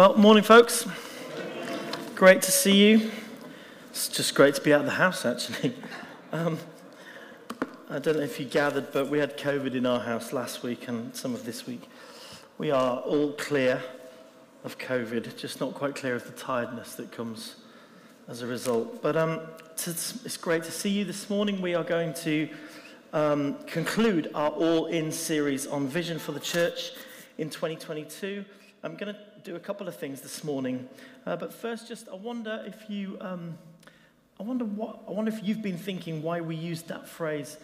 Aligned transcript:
Well, 0.00 0.16
morning, 0.16 0.42
folks. 0.42 0.86
Great 2.14 2.40
to 2.40 2.50
see 2.50 2.74
you. 2.74 3.10
It's 3.90 4.08
just 4.08 4.34
great 4.34 4.54
to 4.54 4.62
be 4.62 4.72
out 4.72 4.80
of 4.80 4.86
the 4.86 4.92
house, 4.92 5.26
actually. 5.26 5.74
Um, 6.32 6.58
I 7.90 7.98
don't 7.98 8.16
know 8.16 8.22
if 8.22 8.40
you 8.40 8.46
gathered, 8.46 8.92
but 8.92 9.10
we 9.10 9.18
had 9.18 9.36
COVID 9.36 9.74
in 9.74 9.84
our 9.84 10.00
house 10.00 10.32
last 10.32 10.62
week 10.62 10.88
and 10.88 11.14
some 11.14 11.34
of 11.34 11.44
this 11.44 11.66
week. 11.66 11.82
We 12.56 12.70
are 12.70 13.00
all 13.00 13.32
clear 13.32 13.82
of 14.64 14.78
COVID, 14.78 15.36
just 15.36 15.60
not 15.60 15.74
quite 15.74 15.96
clear 15.96 16.14
of 16.14 16.24
the 16.24 16.32
tiredness 16.32 16.94
that 16.94 17.12
comes 17.12 17.56
as 18.26 18.40
a 18.40 18.46
result. 18.46 19.02
But 19.02 19.18
um, 19.18 19.40
it's 19.74 20.38
great 20.38 20.62
to 20.62 20.72
see 20.72 20.88
you 20.88 21.04
this 21.04 21.28
morning. 21.28 21.60
We 21.60 21.74
are 21.74 21.84
going 21.84 22.14
to 22.14 22.48
um, 23.12 23.56
conclude 23.66 24.30
our 24.34 24.48
All 24.48 24.86
In 24.86 25.12
series 25.12 25.66
on 25.66 25.88
vision 25.88 26.18
for 26.18 26.32
the 26.32 26.40
church 26.40 26.92
in 27.36 27.50
2022. 27.50 28.46
I'm 28.82 28.96
going 28.96 29.14
to 29.14 29.20
do 29.44 29.56
a 29.56 29.60
couple 29.60 29.88
of 29.88 29.96
things 29.96 30.20
this 30.20 30.44
morning. 30.44 30.88
Uh, 31.26 31.36
but 31.36 31.52
first, 31.52 31.88
just 31.88 32.08
I 32.08 32.14
wonder 32.14 32.62
if 32.66 32.90
you, 32.90 33.16
um, 33.20 33.56
I 34.38 34.42
wonder 34.42 34.64
what, 34.64 35.00
I 35.08 35.12
wonder 35.12 35.32
if 35.32 35.42
you've 35.42 35.62
been 35.62 35.78
thinking 35.78 36.22
why 36.22 36.40
we 36.40 36.56
used 36.56 36.88
that 36.88 37.08
phrase, 37.08 37.56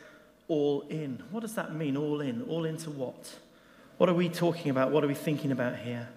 all 0.49 0.83
in. 0.89 1.23
What 1.31 1.41
does 1.41 1.55
that 1.55 1.75
mean, 1.75 1.97
all 1.97 2.21
in? 2.21 2.43
All 2.43 2.65
into 2.65 2.91
what? 2.91 3.35
What 3.99 4.09
are 4.09 4.15
we 4.15 4.29
talking 4.29 4.71
about? 4.71 4.91
What 4.91 5.05
are 5.05 5.09
we 5.09 5.15
thinking 5.15 5.53
about 5.53 5.77
here? 5.77 6.09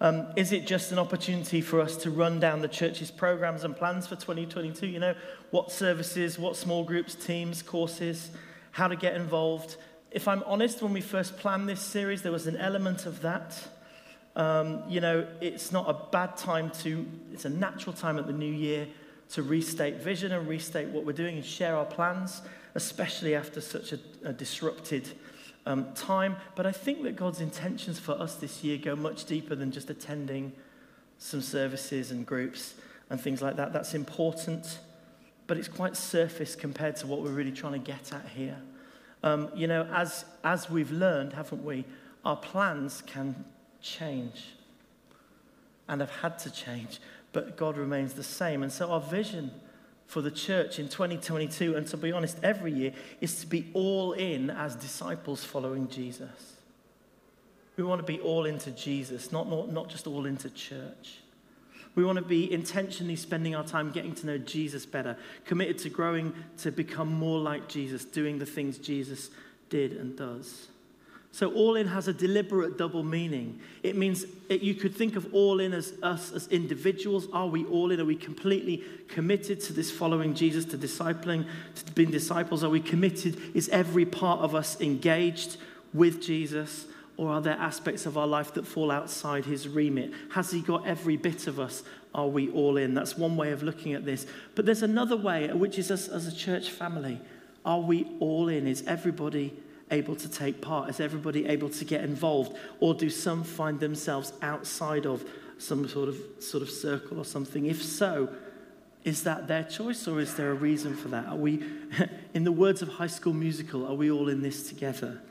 Um, 0.00 0.26
is 0.36 0.52
it 0.52 0.66
just 0.66 0.92
an 0.92 0.98
opportunity 0.98 1.60
for 1.60 1.80
us 1.80 1.96
to 1.98 2.10
run 2.10 2.38
down 2.38 2.60
the 2.60 2.68
church's 2.68 3.10
programs 3.10 3.64
and 3.64 3.76
plans 3.76 4.06
for 4.06 4.16
2022? 4.16 4.86
You 4.86 4.98
know, 4.98 5.14
what 5.50 5.70
services, 5.70 6.38
what 6.38 6.56
small 6.56 6.84
groups, 6.84 7.14
teams, 7.14 7.62
courses, 7.62 8.30
how 8.72 8.88
to 8.88 8.96
get 8.96 9.14
involved. 9.14 9.76
If 10.10 10.28
I'm 10.28 10.42
honest, 10.44 10.82
when 10.82 10.92
we 10.92 11.00
first 11.00 11.38
planned 11.38 11.68
this 11.68 11.80
series, 11.80 12.22
there 12.22 12.32
was 12.32 12.46
an 12.46 12.56
element 12.56 13.06
of 13.06 13.22
that. 13.22 13.68
Um, 14.36 14.82
you 14.86 15.00
know, 15.00 15.26
it's 15.40 15.72
not 15.72 15.88
a 15.88 15.94
bad 16.12 16.36
time 16.36 16.70
to, 16.82 17.06
it's 17.32 17.46
a 17.46 17.50
natural 17.50 17.94
time 17.94 18.18
at 18.18 18.26
the 18.26 18.34
new 18.34 18.52
year 18.52 18.86
to 19.30 19.42
restate 19.42 19.96
vision 20.02 20.30
and 20.30 20.46
restate 20.46 20.88
what 20.88 21.04
we're 21.04 21.12
doing 21.12 21.36
and 21.36 21.44
share 21.44 21.74
our 21.74 21.86
plans, 21.86 22.42
especially 22.74 23.34
after 23.34 23.60
such 23.60 23.92
a, 23.92 23.98
a 24.24 24.32
disrupted 24.32 25.08
um, 25.64 25.92
time. 25.94 26.36
But 26.54 26.66
I 26.66 26.72
think 26.72 27.02
that 27.04 27.16
God's 27.16 27.40
intentions 27.40 27.98
for 27.98 28.12
us 28.12 28.36
this 28.36 28.62
year 28.62 28.76
go 28.76 28.94
much 28.94 29.24
deeper 29.24 29.54
than 29.54 29.72
just 29.72 29.88
attending 29.88 30.52
some 31.18 31.40
services 31.40 32.10
and 32.10 32.26
groups 32.26 32.74
and 33.08 33.18
things 33.18 33.40
like 33.40 33.56
that. 33.56 33.72
That's 33.72 33.94
important, 33.94 34.80
but 35.46 35.56
it's 35.56 35.68
quite 35.68 35.96
surface 35.96 36.54
compared 36.54 36.96
to 36.96 37.06
what 37.06 37.22
we're 37.22 37.30
really 37.30 37.52
trying 37.52 37.72
to 37.72 37.78
get 37.78 38.12
at 38.12 38.28
here. 38.36 38.58
Um, 39.22 39.50
you 39.54 39.66
know, 39.66 39.88
as, 39.94 40.26
as 40.44 40.68
we've 40.68 40.92
learned, 40.92 41.32
haven't 41.32 41.64
we, 41.64 41.86
our 42.24 42.36
plans 42.36 43.02
can 43.06 43.44
change 43.86 44.54
and 45.88 46.00
have 46.00 46.10
had 46.10 46.38
to 46.40 46.50
change, 46.50 46.98
but 47.32 47.56
God 47.56 47.76
remains 47.76 48.14
the 48.14 48.24
same. 48.24 48.62
And 48.62 48.72
so 48.72 48.90
our 48.90 49.00
vision 49.00 49.50
for 50.06 50.20
the 50.20 50.30
church 50.30 50.78
in 50.78 50.88
2022, 50.88 51.74
and 51.74 51.86
to 51.88 51.96
be 51.96 52.12
honest, 52.12 52.38
every 52.42 52.72
year, 52.72 52.92
is 53.20 53.40
to 53.40 53.46
be 53.46 53.70
all 53.72 54.12
in 54.12 54.50
as 54.50 54.76
disciples 54.76 55.44
following 55.44 55.88
Jesus. 55.88 56.54
We 57.76 57.84
want 57.84 58.00
to 58.00 58.06
be 58.06 58.20
all 58.20 58.46
into 58.46 58.70
Jesus, 58.70 59.32
not, 59.32 59.48
not, 59.48 59.70
not 59.70 59.88
just 59.88 60.06
all 60.06 60.26
into 60.26 60.48
church. 60.50 61.18
We 61.94 62.04
want 62.04 62.18
to 62.18 62.24
be 62.24 62.50
intentionally 62.52 63.16
spending 63.16 63.54
our 63.54 63.64
time 63.64 63.90
getting 63.90 64.14
to 64.16 64.26
know 64.26 64.38
Jesus 64.38 64.86
better, 64.86 65.16
committed 65.44 65.78
to 65.78 65.88
growing 65.88 66.34
to 66.58 66.70
become 66.70 67.12
more 67.12 67.38
like 67.38 67.68
Jesus, 67.68 68.04
doing 68.04 68.38
the 68.38 68.46
things 68.46 68.78
Jesus 68.78 69.30
did 69.70 69.92
and 69.92 70.16
does. 70.16 70.68
So, 71.36 71.52
all 71.52 71.76
in 71.76 71.86
has 71.88 72.08
a 72.08 72.14
deliberate 72.14 72.78
double 72.78 73.02
meaning. 73.02 73.60
It 73.82 73.94
means 73.94 74.24
it, 74.48 74.62
you 74.62 74.74
could 74.74 74.94
think 74.94 75.16
of 75.16 75.34
all 75.34 75.60
in 75.60 75.74
as 75.74 75.92
us 76.02 76.32
as 76.32 76.48
individuals. 76.48 77.28
Are 77.30 77.46
we 77.46 77.66
all 77.66 77.90
in? 77.90 78.00
Are 78.00 78.06
we 78.06 78.16
completely 78.16 78.82
committed 79.08 79.60
to 79.64 79.74
this 79.74 79.90
following 79.90 80.32
Jesus, 80.32 80.64
to 80.64 80.78
discipling, 80.78 81.46
to 81.74 81.92
being 81.92 82.10
disciples? 82.10 82.64
Are 82.64 82.70
we 82.70 82.80
committed? 82.80 83.36
Is 83.54 83.68
every 83.68 84.06
part 84.06 84.40
of 84.40 84.54
us 84.54 84.80
engaged 84.80 85.58
with 85.92 86.22
Jesus? 86.22 86.86
Or 87.18 87.28
are 87.28 87.42
there 87.42 87.58
aspects 87.58 88.06
of 88.06 88.16
our 88.16 88.26
life 88.26 88.54
that 88.54 88.66
fall 88.66 88.90
outside 88.90 89.44
his 89.44 89.68
remit? 89.68 90.14
Has 90.30 90.50
he 90.50 90.62
got 90.62 90.86
every 90.86 91.18
bit 91.18 91.48
of 91.48 91.60
us? 91.60 91.82
Are 92.14 92.28
we 92.28 92.48
all 92.52 92.78
in? 92.78 92.94
That's 92.94 93.18
one 93.18 93.36
way 93.36 93.52
of 93.52 93.62
looking 93.62 93.92
at 93.92 94.06
this. 94.06 94.24
But 94.54 94.64
there's 94.64 94.82
another 94.82 95.18
way, 95.18 95.52
which 95.52 95.78
is 95.78 95.90
us 95.90 96.08
as 96.08 96.26
a 96.26 96.34
church 96.34 96.70
family. 96.70 97.20
Are 97.62 97.80
we 97.80 98.06
all 98.20 98.48
in? 98.48 98.66
Is 98.66 98.82
everybody 98.86 99.52
able 99.90 100.16
to 100.16 100.28
take 100.28 100.60
part? 100.60 100.90
Is 100.90 101.00
everybody 101.00 101.46
able 101.46 101.68
to 101.70 101.84
get 101.84 102.02
involved? 102.02 102.56
Or 102.80 102.94
do 102.94 103.10
some 103.10 103.44
find 103.44 103.80
themselves 103.80 104.32
outside 104.42 105.06
of 105.06 105.24
some 105.58 105.88
sort 105.88 106.08
of, 106.08 106.18
sort 106.40 106.62
of 106.62 106.70
circle 106.70 107.18
or 107.18 107.24
something? 107.24 107.66
If 107.66 107.82
so, 107.82 108.28
is 109.04 109.22
that 109.22 109.46
their 109.46 109.62
choice 109.62 110.08
or 110.08 110.20
is 110.20 110.34
there 110.34 110.50
a 110.50 110.54
reason 110.54 110.96
for 110.96 111.08
that? 111.08 111.26
Are 111.26 111.36
we, 111.36 111.62
in 112.34 112.44
the 112.44 112.52
words 112.52 112.82
of 112.82 112.88
High 112.88 113.06
School 113.06 113.32
Musical, 113.32 113.86
are 113.86 113.94
we 113.94 114.10
all 114.10 114.28
in 114.28 114.42
this 114.42 114.68
together? 114.68 115.22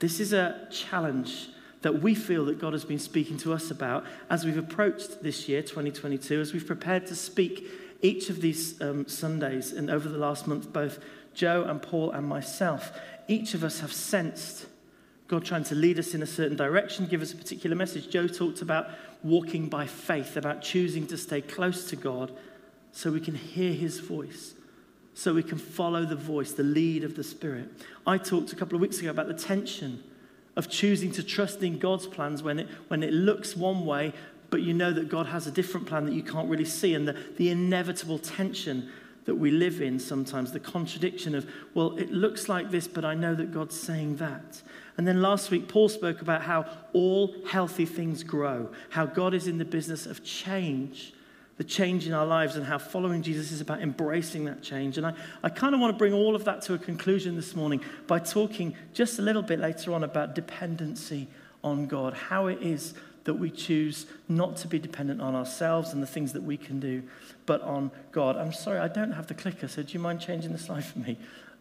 This 0.00 0.18
is 0.18 0.32
a 0.32 0.66
challenge 0.70 1.48
that 1.82 2.02
we 2.02 2.14
feel 2.14 2.46
that 2.46 2.58
God 2.58 2.72
has 2.72 2.84
been 2.84 2.98
speaking 2.98 3.36
to 3.38 3.52
us 3.52 3.70
about 3.70 4.04
as 4.28 4.44
we've 4.44 4.58
approached 4.58 5.22
this 5.22 5.48
year, 5.48 5.62
2022, 5.62 6.40
as 6.40 6.52
we've 6.52 6.66
prepared 6.66 7.06
to 7.06 7.14
speak 7.14 7.68
each 8.02 8.28
of 8.28 8.40
these 8.40 8.80
um, 8.82 9.06
Sundays 9.06 9.72
and 9.72 9.88
over 9.88 10.08
the 10.08 10.18
last 10.18 10.46
month, 10.46 10.72
both 10.72 10.98
Joe 11.32 11.64
and 11.64 11.80
Paul 11.80 12.10
and 12.10 12.26
myself 12.26 12.92
each 13.28 13.54
of 13.54 13.64
us 13.64 13.80
have 13.80 13.92
sensed 13.92 14.66
God 15.26 15.44
trying 15.44 15.64
to 15.64 15.74
lead 15.74 15.98
us 15.98 16.14
in 16.14 16.22
a 16.22 16.26
certain 16.26 16.56
direction, 16.56 17.06
give 17.06 17.22
us 17.22 17.32
a 17.32 17.36
particular 17.36 17.74
message. 17.74 18.10
Joe 18.10 18.28
talked 18.28 18.60
about 18.60 18.88
walking 19.22 19.68
by 19.68 19.86
faith, 19.86 20.36
about 20.36 20.60
choosing 20.60 21.06
to 21.06 21.16
stay 21.16 21.40
close 21.40 21.88
to 21.90 21.96
God 21.96 22.30
so 22.92 23.10
we 23.10 23.20
can 23.20 23.34
hear 23.34 23.72
his 23.72 24.00
voice, 24.00 24.54
so 25.14 25.32
we 25.32 25.42
can 25.42 25.58
follow 25.58 26.04
the 26.04 26.16
voice, 26.16 26.52
the 26.52 26.62
lead 26.62 27.04
of 27.04 27.16
the 27.16 27.24
Spirit. 27.24 27.68
I 28.06 28.18
talked 28.18 28.52
a 28.52 28.56
couple 28.56 28.76
of 28.76 28.82
weeks 28.82 29.00
ago 29.00 29.10
about 29.10 29.28
the 29.28 29.34
tension 29.34 30.02
of 30.56 30.68
choosing 30.68 31.10
to 31.12 31.22
trust 31.22 31.62
in 31.62 31.78
God's 31.78 32.06
plans 32.06 32.42
when 32.42 32.60
it, 32.60 32.68
when 32.88 33.02
it 33.02 33.12
looks 33.12 33.56
one 33.56 33.86
way, 33.86 34.12
but 34.50 34.62
you 34.62 34.74
know 34.74 34.92
that 34.92 35.08
God 35.08 35.26
has 35.26 35.46
a 35.46 35.50
different 35.50 35.86
plan 35.86 36.04
that 36.04 36.14
you 36.14 36.22
can't 36.22 36.48
really 36.48 36.64
see, 36.66 36.94
and 36.94 37.08
the, 37.08 37.16
the 37.38 37.48
inevitable 37.48 38.18
tension 38.18 38.90
that 39.24 39.34
we 39.34 39.50
live 39.50 39.80
in 39.80 39.98
sometimes, 39.98 40.52
the 40.52 40.60
contradiction 40.60 41.34
of, 41.34 41.46
well, 41.72 41.96
it 41.96 42.10
looks 42.10 42.48
like 42.48 42.70
this, 42.70 42.86
but 42.86 43.04
I 43.04 43.14
know 43.14 43.34
that 43.34 43.52
God's 43.52 43.78
saying 43.78 44.16
that. 44.16 44.62
And 44.96 45.06
then 45.06 45.22
last 45.22 45.50
week, 45.50 45.68
Paul 45.68 45.88
spoke 45.88 46.20
about 46.20 46.42
how 46.42 46.66
all 46.92 47.34
healthy 47.46 47.86
things 47.86 48.22
grow, 48.22 48.70
how 48.90 49.06
God 49.06 49.34
is 49.34 49.48
in 49.48 49.58
the 49.58 49.64
business 49.64 50.06
of 50.06 50.22
change, 50.22 51.14
the 51.56 51.64
change 51.64 52.06
in 52.06 52.12
our 52.12 52.26
lives, 52.26 52.56
and 52.56 52.66
how 52.66 52.78
following 52.78 53.22
Jesus 53.22 53.50
is 53.50 53.60
about 53.60 53.80
embracing 53.80 54.44
that 54.44 54.62
change. 54.62 54.98
And 54.98 55.06
I, 55.06 55.14
I 55.42 55.48
kind 55.48 55.74
of 55.74 55.80
want 55.80 55.94
to 55.94 55.98
bring 55.98 56.12
all 56.12 56.36
of 56.36 56.44
that 56.44 56.62
to 56.62 56.74
a 56.74 56.78
conclusion 56.78 57.34
this 57.34 57.56
morning 57.56 57.80
by 58.06 58.18
talking 58.18 58.76
just 58.92 59.18
a 59.18 59.22
little 59.22 59.42
bit 59.42 59.58
later 59.58 59.92
on 59.94 60.04
about 60.04 60.34
dependency 60.34 61.28
on 61.62 61.86
God, 61.86 62.12
how 62.12 62.48
it 62.48 62.62
is 62.62 62.94
that 63.24 63.34
we 63.34 63.50
choose 63.50 64.06
not 64.28 64.56
to 64.58 64.68
be 64.68 64.78
dependent 64.78 65.20
on 65.20 65.34
ourselves 65.34 65.92
and 65.92 66.02
the 66.02 66.06
things 66.06 66.32
that 66.34 66.42
we 66.42 66.56
can 66.56 66.78
do, 66.78 67.02
but 67.46 67.62
on 67.62 67.90
God. 68.12 68.36
I'm 68.36 68.52
sorry, 68.52 68.78
I 68.78 68.88
don't 68.88 69.12
have 69.12 69.26
the 69.26 69.34
clicker, 69.34 69.66
so 69.66 69.82
do 69.82 69.92
you 69.92 69.98
mind 69.98 70.20
changing 70.20 70.52
the 70.52 70.58
slide 70.58 70.84
for 70.84 70.98
me? 70.98 71.16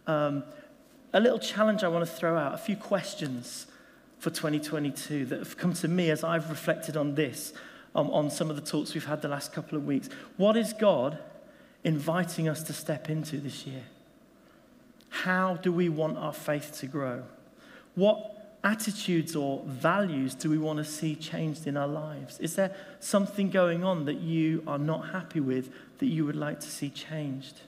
Um, 0.05 0.43
a 1.13 1.19
little 1.19 1.39
challenge 1.39 1.83
I 1.83 1.87
want 1.87 2.05
to 2.05 2.11
throw 2.11 2.37
out, 2.37 2.53
a 2.53 2.57
few 2.57 2.75
questions 2.75 3.67
for 4.19 4.29
2022 4.29 5.25
that 5.25 5.39
have 5.39 5.57
come 5.57 5.73
to 5.73 5.87
me 5.87 6.09
as 6.09 6.23
I've 6.23 6.49
reflected 6.49 6.97
on 6.97 7.15
this, 7.15 7.53
um, 7.95 8.09
on 8.11 8.29
some 8.29 8.49
of 8.49 8.55
the 8.55 8.61
talks 8.61 8.93
we've 8.93 9.05
had 9.05 9.21
the 9.21 9.27
last 9.27 9.53
couple 9.53 9.77
of 9.77 9.85
weeks. 9.85 10.09
What 10.37 10.57
is 10.57 10.73
God 10.73 11.17
inviting 11.83 12.49
us 12.49 12.63
to 12.63 12.73
step 12.73 13.09
into 13.09 13.37
this 13.37 13.65
year? 13.67 13.83
How 15.09 15.55
do 15.55 15.71
we 15.71 15.89
want 15.89 16.17
our 16.17 16.33
faith 16.33 16.77
to 16.79 16.87
grow? 16.87 17.23
What 17.95 18.32
attitudes 18.63 19.35
or 19.35 19.61
values 19.65 20.35
do 20.35 20.49
we 20.49 20.57
want 20.57 20.77
to 20.77 20.85
see 20.85 21.15
changed 21.15 21.67
in 21.67 21.75
our 21.75 21.87
lives? 21.87 22.39
Is 22.39 22.55
there 22.55 22.73
something 22.99 23.49
going 23.49 23.83
on 23.83 24.05
that 24.05 24.21
you 24.21 24.63
are 24.65 24.77
not 24.77 25.09
happy 25.09 25.41
with 25.41 25.71
that 25.99 26.05
you 26.05 26.25
would 26.25 26.35
like 26.35 26.59
to 26.61 26.67
see 26.67 26.89
changed? 26.89 27.61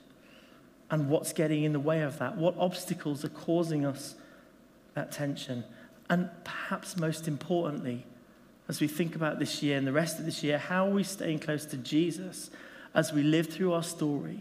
And 0.90 1.10
what's 1.10 1.32
getting 1.32 1.64
in 1.64 1.72
the 1.72 1.80
way 1.80 2.00
of 2.02 2.18
that? 2.18 2.36
What 2.36 2.54
obstacles 2.58 3.24
are 3.24 3.30
causing 3.30 3.84
us 3.84 4.14
that 4.94 5.12
tension? 5.12 5.64
And 6.08 6.30
perhaps 6.44 6.96
most 6.96 7.28
importantly, 7.28 8.06
as 8.68 8.80
we 8.80 8.88
think 8.88 9.14
about 9.14 9.38
this 9.38 9.62
year 9.62 9.76
and 9.76 9.86
the 9.86 9.92
rest 9.92 10.18
of 10.18 10.24
this 10.24 10.42
year, 10.42 10.58
how 10.58 10.86
are 10.86 10.90
we 10.90 11.02
staying 11.02 11.40
close 11.40 11.66
to 11.66 11.76
Jesus 11.76 12.50
as 12.94 13.12
we 13.12 13.22
live 13.22 13.48
through 13.48 13.72
our 13.72 13.82
story 13.82 14.40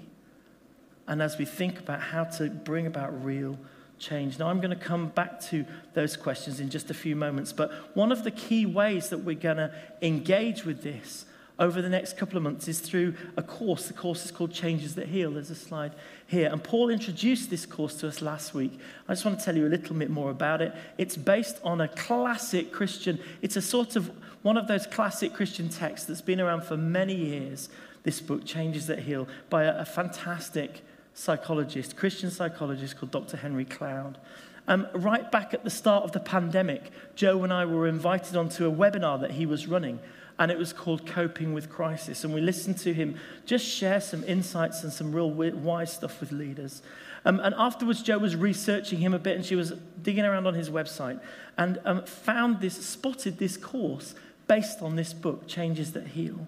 and 1.08 1.22
as 1.22 1.38
we 1.38 1.46
think 1.46 1.80
about 1.80 2.00
how 2.00 2.24
to 2.24 2.50
bring 2.50 2.88
about 2.88 3.24
real 3.24 3.58
change. 4.00 4.40
Now, 4.40 4.50
I'm 4.50 4.60
going 4.60 4.78
to 4.78 4.84
come 4.84 5.10
back 5.10 5.42
to 5.46 5.66
those 5.94 6.18
questions 6.18 6.60
in 6.60 6.70
just 6.70 6.90
a 6.90 6.94
few 6.94 7.16
moments, 7.16 7.54
but 7.54 7.72
one 7.96 8.12
of 8.12 8.24
the 8.24 8.32
key 8.32 8.66
ways 8.66 9.10
that 9.10 9.20
we're 9.20 9.36
going 9.36 9.58
to 9.58 9.72
engage 10.02 10.66
with 10.66 10.84
this 10.84 11.26
over 11.58 11.82
the 11.82 11.90
next 11.90 12.18
couple 12.18 12.38
of 12.38 12.44
months 12.44 12.68
is 12.68 12.80
through 12.80 13.14
a 13.38 13.44
course. 13.44 13.88
The 13.88 13.94
course 13.94 14.26
is 14.26 14.32
called 14.32 14.52
Changes 14.52 14.96
That 14.96 15.08
Heal. 15.08 15.32
There's 15.32 15.50
a 15.50 15.56
slide 15.56 15.94
here. 16.28 16.50
And 16.52 16.64
Paul 16.64 16.90
introduced 16.90 17.50
this 17.50 17.66
course 17.66 17.96
to 17.96 18.08
us 18.08 18.22
last 18.22 18.54
week. 18.54 18.78
I 19.08 19.14
just 19.14 19.26
want 19.26 19.40
to 19.40 19.46
tell 19.46 19.56
you 19.56 19.66
a 19.66 19.70
little 19.70 19.96
bit 19.96 20.10
more 20.10 20.32
about 20.32 20.62
it. 20.62 20.74
It's 20.98 21.16
based 21.16 21.60
on 21.64 21.82
a 21.82 21.88
classic 21.88 22.72
Christian, 22.72 23.20
it's 23.42 23.56
a 23.56 23.62
sort 23.62 23.96
of 23.96 24.12
one 24.42 24.58
of 24.58 24.68
those 24.68 24.86
classic 24.86 25.34
Christian 25.34 25.70
texts 25.70 26.08
that's 26.08 26.22
been 26.22 26.42
around 26.42 26.64
for 26.64 26.78
many 26.78 27.16
years. 27.16 27.70
This 28.04 28.22
book, 28.22 28.46
Changes 28.46 28.88
That 28.88 29.00
Heal, 29.00 29.28
by 29.50 29.64
a, 29.64 29.80
a 29.80 29.86
fantastic 29.86 30.84
psychologist, 31.16 31.96
Christian 31.96 32.30
psychologist 32.30 32.98
called 32.98 33.12
Dr. 33.12 33.38
Henry 33.38 33.66
Cloud. 33.66 34.20
Um, 34.68 34.88
right 34.94 35.32
back 35.32 35.54
at 35.54 35.64
the 35.64 35.70
start 35.70 36.04
of 36.04 36.12
the 36.12 36.20
pandemic, 36.20 36.92
Joe 37.16 37.44
and 37.44 37.52
I 37.52 37.66
were 37.66 37.88
invited 37.88 38.36
onto 38.36 38.68
a 38.68 38.72
webinar 38.72 39.20
that 39.22 39.32
he 39.32 39.46
was 39.46 39.68
running 39.68 40.00
and 40.38 40.52
it 40.52 40.58
was 40.58 40.74
called 40.74 41.06
Coping 41.06 41.54
with 41.54 41.70
Crisis. 41.70 42.24
And 42.24 42.34
we 42.34 42.42
listened 42.42 42.78
to 42.80 42.94
him 42.94 43.16
just 43.46 43.66
share 43.66 44.02
some 44.02 44.24
insights 44.26 44.84
and 44.84 44.92
some 44.92 45.14
real 45.14 45.32
wise 45.32 45.94
stuff 45.94 46.20
with 46.20 46.32
leaders. 46.32 46.82
Um, 47.24 47.40
and 47.40 47.56
afterwards, 47.58 48.04
Joe 48.04 48.18
was 48.18 48.36
researching 48.36 49.00
him 49.00 49.14
a 49.14 49.20
bit, 49.20 49.36
and 49.36 49.46
she 49.46 49.56
was 49.56 49.74
digging 50.04 50.26
around 50.26 50.46
on 50.46 50.54
his 50.54 50.70
website 50.70 51.20
and 51.58 51.80
um, 51.86 52.04
found 52.04 52.60
this, 52.60 52.86
spotted 52.86 53.40
this 53.40 53.58
course 53.58 54.14
based 54.48 54.82
on 54.82 54.96
this 54.96 55.14
book, 55.14 55.48
Changes 55.48 55.94
That 55.94 56.08
Heal. 56.08 56.48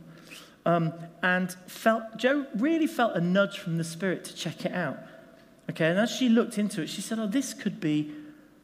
Um, 0.68 0.94
and 1.24 1.50
felt, 1.66 2.18
Joe 2.18 2.46
really 2.58 2.88
felt 2.88 3.16
a 3.16 3.22
nudge 3.22 3.58
from 3.58 3.78
the 3.78 3.86
Spirit 3.86 4.26
to 4.26 4.36
check 4.36 4.66
it 4.66 4.74
out. 4.74 4.98
Okay, 5.70 5.90
and 5.90 5.98
as 5.98 6.12
she 6.12 6.28
looked 6.28 6.58
into 6.58 6.82
it, 6.82 6.90
she 6.90 7.00
said, 7.00 7.20
Oh, 7.20 7.28
this 7.28 7.54
could 7.54 7.80
be 7.80 8.12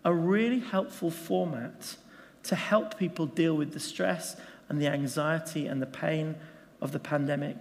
a 0.03 0.13
really 0.13 0.59
helpful 0.59 1.09
format 1.09 1.95
to 2.43 2.55
help 2.55 2.99
people 2.99 3.25
deal 3.25 3.55
with 3.55 3.71
the 3.71 3.79
stress 3.79 4.35
and 4.67 4.81
the 4.81 4.87
anxiety 4.87 5.65
and 5.65 5.81
the 5.81 5.85
pain 5.85 6.35
of 6.81 6.91
the 6.91 6.99
pandemic. 6.99 7.55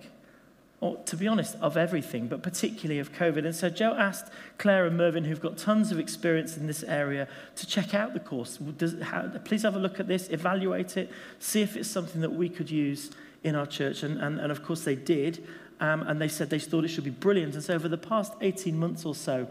Or, 0.80 0.96
to 1.04 1.16
be 1.16 1.28
honest, 1.28 1.54
of 1.60 1.76
everything, 1.76 2.26
but 2.26 2.42
particularly 2.42 2.98
of 2.98 3.12
COVID. 3.12 3.44
And 3.44 3.54
so 3.54 3.70
Joe 3.70 3.94
asked 3.96 4.32
Claire 4.58 4.86
and 4.86 4.96
Mervyn, 4.96 5.22
who've 5.22 5.40
got 5.40 5.56
tons 5.56 5.92
of 5.92 6.00
experience 6.00 6.56
in 6.56 6.66
this 6.66 6.82
area, 6.82 7.28
to 7.54 7.64
check 7.64 7.94
out 7.94 8.12
the 8.12 8.18
course. 8.18 8.56
Does, 8.56 9.00
how, 9.02 9.28
please 9.44 9.62
have 9.62 9.76
a 9.76 9.78
look 9.78 10.00
at 10.00 10.08
this, 10.08 10.28
evaluate 10.30 10.96
it, 10.96 11.12
see 11.38 11.62
if 11.62 11.76
it's 11.76 11.88
something 11.88 12.20
that 12.22 12.32
we 12.32 12.48
could 12.48 12.68
use 12.68 13.12
in 13.44 13.54
our 13.54 13.66
church. 13.66 14.02
And, 14.02 14.20
and, 14.20 14.38
and 14.40 14.50
of 14.50 14.62
course, 14.64 14.84
they 14.84 14.94
did. 14.94 15.46
Um, 15.80 16.02
and 16.02 16.20
they 16.20 16.28
said 16.28 16.50
they 16.50 16.58
thought 16.58 16.84
it 16.84 16.88
should 16.88 17.04
be 17.04 17.10
brilliant. 17.10 17.54
And 17.54 17.62
so, 17.62 17.74
over 17.74 17.88
the 17.88 17.98
past 17.98 18.34
18 18.40 18.78
months 18.78 19.04
or 19.04 19.14
so, 19.14 19.48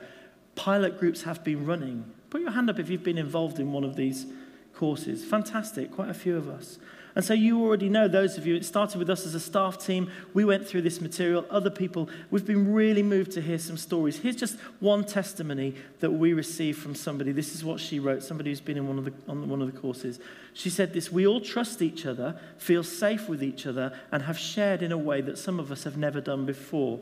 pilot 0.55 0.99
groups 0.99 1.23
have 1.23 1.43
been 1.43 1.65
running. 1.65 2.05
Put 2.29 2.41
your 2.41 2.51
hand 2.51 2.69
up 2.69 2.79
if 2.79 2.89
you've 2.89 3.03
been 3.03 3.17
involved 3.17 3.59
in 3.59 3.73
one 3.73 3.83
of 3.83 3.95
these 3.95 4.25
courses. 4.73 5.25
Fantastic, 5.25 5.91
quite 5.91 6.09
a 6.09 6.13
few 6.13 6.37
of 6.37 6.47
us. 6.47 6.79
And 7.15 7.25
so 7.25 7.33
you 7.33 7.61
already 7.61 7.89
know, 7.89 8.07
those 8.07 8.37
of 8.37 8.47
you, 8.47 8.55
it 8.55 8.63
started 8.63 8.97
with 8.97 9.09
us 9.09 9.25
as 9.25 9.35
a 9.35 9.39
staff 9.39 9.83
team. 9.85 10.09
We 10.33 10.45
went 10.45 10.65
through 10.65 10.83
this 10.83 11.01
material. 11.01 11.45
Other 11.49 11.69
people, 11.69 12.09
we've 12.29 12.45
been 12.45 12.73
really 12.73 13.03
moved 13.03 13.31
to 13.33 13.41
hear 13.41 13.59
some 13.59 13.75
stories. 13.75 14.19
Here's 14.19 14.37
just 14.37 14.57
one 14.79 15.03
testimony 15.03 15.75
that 15.99 16.11
we 16.11 16.31
received 16.31 16.79
from 16.79 16.95
somebody. 16.95 17.33
This 17.33 17.53
is 17.53 17.65
what 17.65 17.81
she 17.81 17.99
wrote, 17.99 18.23
somebody 18.23 18.51
who's 18.51 18.61
been 18.61 18.77
in 18.77 18.87
one 18.87 18.97
of 18.97 19.05
the, 19.05 19.13
on 19.27 19.49
one 19.49 19.61
of 19.61 19.73
the 19.73 19.77
courses. 19.77 20.19
She 20.53 20.69
said 20.69 20.93
this 20.93 21.11
We 21.11 21.27
all 21.27 21.41
trust 21.41 21.81
each 21.81 22.05
other, 22.05 22.39
feel 22.57 22.83
safe 22.83 23.27
with 23.27 23.43
each 23.43 23.67
other, 23.67 23.97
and 24.11 24.23
have 24.23 24.37
shared 24.37 24.81
in 24.81 24.93
a 24.93 24.97
way 24.97 25.19
that 25.21 25.37
some 25.37 25.59
of 25.59 25.71
us 25.71 25.83
have 25.83 25.97
never 25.97 26.21
done 26.21 26.45
before. 26.45 26.99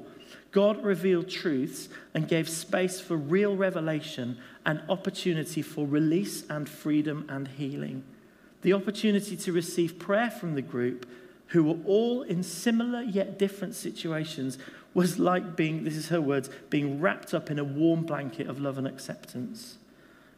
God 0.51 0.83
revealed 0.83 1.29
truths 1.29 1.89
and 2.15 2.27
gave 2.27 2.49
space 2.49 2.99
for 2.99 3.15
real 3.15 3.55
revelation 3.55 4.39
and 4.65 4.81
opportunity 4.89 5.61
for 5.61 5.85
release 5.85 6.43
and 6.49 6.67
freedom 6.67 7.25
and 7.29 7.47
healing 7.47 8.03
the 8.61 8.73
opportunity 8.73 9.37
to 9.37 9.51
receive 9.51 9.99
prayer 9.99 10.29
from 10.29 10.55
the 10.55 10.61
group, 10.61 11.07
who 11.47 11.63
were 11.63 11.77
all 11.85 12.21
in 12.23 12.43
similar 12.43 13.01
yet 13.01 13.39
different 13.39 13.75
situations, 13.75 14.57
was 14.93 15.19
like 15.19 15.55
being, 15.55 15.83
this 15.83 15.95
is 15.95 16.09
her 16.09 16.21
words, 16.21 16.49
being 16.69 16.99
wrapped 16.99 17.33
up 17.33 17.49
in 17.49 17.59
a 17.59 17.63
warm 17.63 18.03
blanket 18.03 18.47
of 18.47 18.59
love 18.59 18.77
and 18.77 18.87
acceptance. 18.87 19.77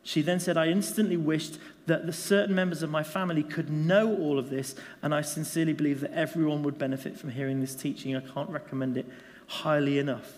She 0.04 0.22
then 0.22 0.40
said, 0.40 0.58
I 0.58 0.68
instantly 0.68 1.18
wished 1.18 1.60
that 1.86 2.06
the 2.06 2.14
certain 2.14 2.56
members 2.56 2.82
of 2.82 2.90
my 2.90 3.04
family 3.04 3.44
could 3.44 3.70
know 3.70 4.16
all 4.18 4.40
of 4.40 4.50
this, 4.50 4.76
and 5.02 5.14
I 5.14 5.22
sincerely 5.22 5.74
believe 5.74 6.00
that 6.02 6.14
everyone 6.14 6.64
would 6.64 6.78
benefit 6.78 7.18
from 7.18 7.32
hearing 7.32 7.62
this 7.62 7.76
teaching. 7.76 8.16
I 8.16 8.22
can't 8.22 8.50
recommend 8.50 8.98
it 8.98 9.08
highly 9.48 10.00
enough. 10.00 10.34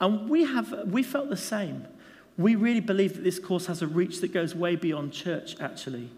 And 0.00 0.30
we, 0.30 0.44
have, 0.44 0.84
we 0.86 1.02
felt 1.02 1.28
the 1.28 1.36
same. 1.36 1.86
We 2.38 2.54
really 2.54 2.80
believe 2.80 3.14
that 3.14 3.24
this 3.24 3.38
course 3.38 3.66
has 3.66 3.82
a 3.82 3.86
reach 3.86 4.20
that 4.20 4.32
goes 4.32 4.54
way 4.54 4.76
beyond 4.76 5.12
church, 5.12 5.56
actually. 5.60 6.10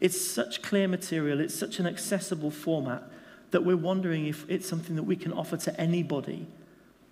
It's 0.00 0.20
such 0.20 0.62
clear 0.62 0.88
material, 0.88 1.40
it's 1.40 1.54
such 1.54 1.78
an 1.78 1.86
accessible 1.86 2.50
format 2.50 3.02
that 3.50 3.64
we're 3.64 3.76
wondering 3.76 4.26
if 4.26 4.48
it's 4.48 4.68
something 4.68 4.96
that 4.96 5.02
we 5.02 5.16
can 5.16 5.32
offer 5.32 5.56
to 5.56 5.80
anybody 5.80 6.46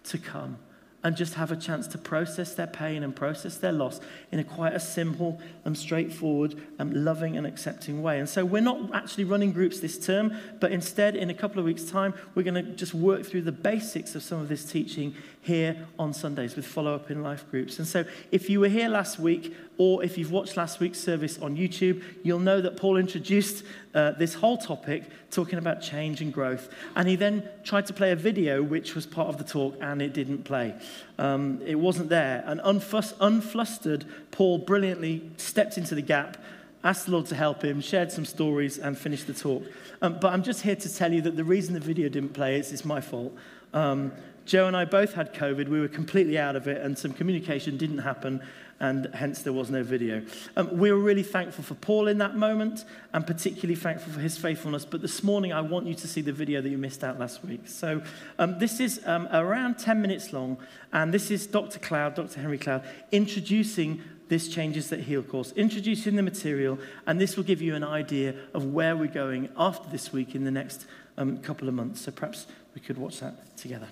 to 0.05 0.19
come 0.19 0.58
and 1.05 1.17
just 1.17 1.35
have 1.35 1.52
a 1.52 1.56
chance 1.56 1.87
to 1.87 1.96
process 1.96 2.55
their 2.55 2.67
pain 2.67 3.05
and 3.05 3.14
process 3.14 3.56
their 3.56 3.70
loss 3.70 4.00
in 4.32 4.40
a 4.40 4.44
quite 4.44 4.73
a 4.73 4.81
simple 4.81 5.40
and 5.64 5.79
straightforward 5.79 6.61
and 6.79 7.05
loving 7.05 7.37
and 7.37 7.46
accepting 7.46 8.02
way. 8.02 8.19
And 8.19 8.29
so 8.29 8.44
we're 8.44 8.61
not 8.61 8.93
actually 8.93 9.25
running 9.25 9.52
groups 9.52 9.79
this 9.79 9.96
term, 9.96 10.37
but 10.58 10.73
instead, 10.73 11.14
in 11.14 11.31
a 11.31 11.35
couple 11.35 11.61
of 11.61 11.64
weeks' 11.64 11.85
time, 11.85 12.14
we're 12.35 12.43
going 12.43 12.55
to 12.55 12.73
just 12.73 12.94
work 12.94 13.25
through 13.25 13.43
the 13.43 13.52
basics 13.52 14.17
of 14.17 14.25
some 14.25 14.40
of 14.40 14.49
this 14.49 14.64
teaching 14.64 15.14
here 15.40 15.87
on 16.00 16.12
Sundays 16.12 16.56
with 16.56 16.67
follow 16.67 16.94
up 16.94 17.12
in 17.12 17.23
life 17.23 17.49
groups. 17.49 17.79
And 17.79 17.87
so 17.87 18.05
if 18.32 18.50
you 18.50 18.58
were 18.58 18.69
here 18.69 18.88
last 18.88 19.20
week, 19.20 19.55
or 19.78 20.02
if 20.02 20.19
you've 20.19 20.32
watched 20.32 20.56
last 20.56 20.80
week's 20.80 20.98
service 20.98 21.38
on 21.38 21.56
YouTube, 21.56 22.02
you'll 22.25 22.40
know 22.40 22.60
that 22.60 22.76
Paul 22.76 22.96
introduced 22.96 23.64
uh, 23.94 24.10
this 24.12 24.34
whole 24.34 24.58
topic 24.58 25.04
talking 25.30 25.58
about 25.58 25.80
change 25.80 26.20
and 26.20 26.32
growth. 26.32 26.69
And 26.96 27.08
he 27.08 27.14
then 27.14 27.48
tried 27.62 27.86
to 27.86 27.92
play 27.92 28.10
a 28.10 28.16
video 28.16 28.60
which 28.60 28.96
was 28.96 29.06
part 29.06 29.28
of 29.28 29.38
the 29.38 29.44
talk 29.44 29.76
and 29.80 30.02
it 30.02 30.12
didn't 30.12 30.42
play. 30.42 30.75
Um, 31.16 31.62
it 31.64 31.76
wasn't 31.76 32.08
there. 32.08 32.42
And 32.44 32.60
unflustered, 32.60 34.04
Paul 34.32 34.58
brilliantly 34.58 35.30
stepped 35.36 35.78
into 35.78 35.94
the 35.94 36.02
gap, 36.02 36.38
asked 36.82 37.06
the 37.06 37.12
Lord 37.12 37.26
to 37.26 37.36
help 37.36 37.62
him, 37.62 37.80
shared 37.80 38.10
some 38.10 38.25
stories, 38.25 38.78
and 38.78 38.98
finished 38.98 39.28
the 39.28 39.34
talk. 39.34 39.62
Um, 40.02 40.19
but 40.20 40.32
I'm 40.32 40.42
just 40.42 40.62
here 40.62 40.76
to 40.76 40.94
tell 40.94 41.12
you 41.12 41.22
that 41.22 41.36
the 41.36 41.44
reason 41.44 41.75
the 41.75 41.80
video 41.80 42.08
didn't 42.08 42.34
play 42.34 42.58
is 42.58 42.72
it's 42.72 42.84
my 42.84 43.00
fault. 43.00 43.32
Um, 43.72 44.10
Joe 44.44 44.66
and 44.66 44.76
I 44.76 44.86
both 44.86 45.12
had 45.12 45.34
COVID. 45.34 45.69
We 45.69 45.78
were 45.78 45.88
completely 45.88 46.38
out 46.38 46.56
of 46.56 46.66
it, 46.66 46.80
and 46.80 46.98
some 46.98 47.12
communication 47.12 47.76
didn't 47.76 47.98
happen 47.98 48.42
and 48.80 49.10
hence 49.14 49.42
there 49.42 49.52
was 49.52 49.70
no 49.70 49.82
video. 49.82 50.22
Um, 50.56 50.76
we 50.78 50.92
were 50.92 50.98
really 50.98 51.22
thankful 51.22 51.64
for 51.64 51.75
Paul 51.75 52.08
in 52.08 52.19
that 52.19 52.36
moment 52.36 52.84
and 53.12 53.26
particularly 53.26 53.75
thankful 53.75 54.12
for 54.12 54.20
his 54.20 54.38
faithfulness. 54.38 54.84
But 54.84 55.02
this 55.02 55.22
morning, 55.22 55.52
I 55.52 55.60
want 55.60 55.86
you 55.86 55.94
to 55.94 56.08
see 56.08 56.20
the 56.20 56.32
video 56.32 56.60
that 56.60 56.69
you 56.69 56.78
missed 56.78 57.02
out 57.02 57.19
last 57.19 57.44
week. 57.44 57.62
So 57.66 58.02
um, 58.38 58.58
this 58.58 58.80
is 58.80 59.00
um, 59.04 59.28
around 59.32 59.78
10 59.78 60.00
minutes 60.00 60.32
long, 60.32 60.58
and 60.92 61.12
this 61.12 61.30
is 61.30 61.46
Dr. 61.46 61.78
Cloud, 61.78 62.14
Dr. 62.14 62.40
Henry 62.40 62.58
Cloud, 62.58 62.84
introducing 63.10 64.02
this 64.28 64.48
Changes 64.48 64.90
That 64.90 65.00
Heal 65.00 65.22
course, 65.22 65.52
introducing 65.52 66.16
the 66.16 66.22
material, 66.22 66.78
and 67.06 67.20
this 67.20 67.36
will 67.36 67.44
give 67.44 67.62
you 67.62 67.75
an 67.75 67.84
idea 67.84 68.34
of 68.54 68.66
where 68.66 68.96
we're 68.96 69.06
going 69.06 69.48
after 69.56 69.88
this 69.90 70.12
week 70.12 70.35
in 70.35 70.44
the 70.44 70.50
next 70.50 70.87
um, 71.16 71.38
couple 71.38 71.66
of 71.66 71.75
months. 71.75 72.02
So 72.02 72.12
perhaps 72.12 72.47
we 72.75 72.80
could 72.80 72.99
watch 72.99 73.20
that 73.20 73.56
together. 73.56 73.88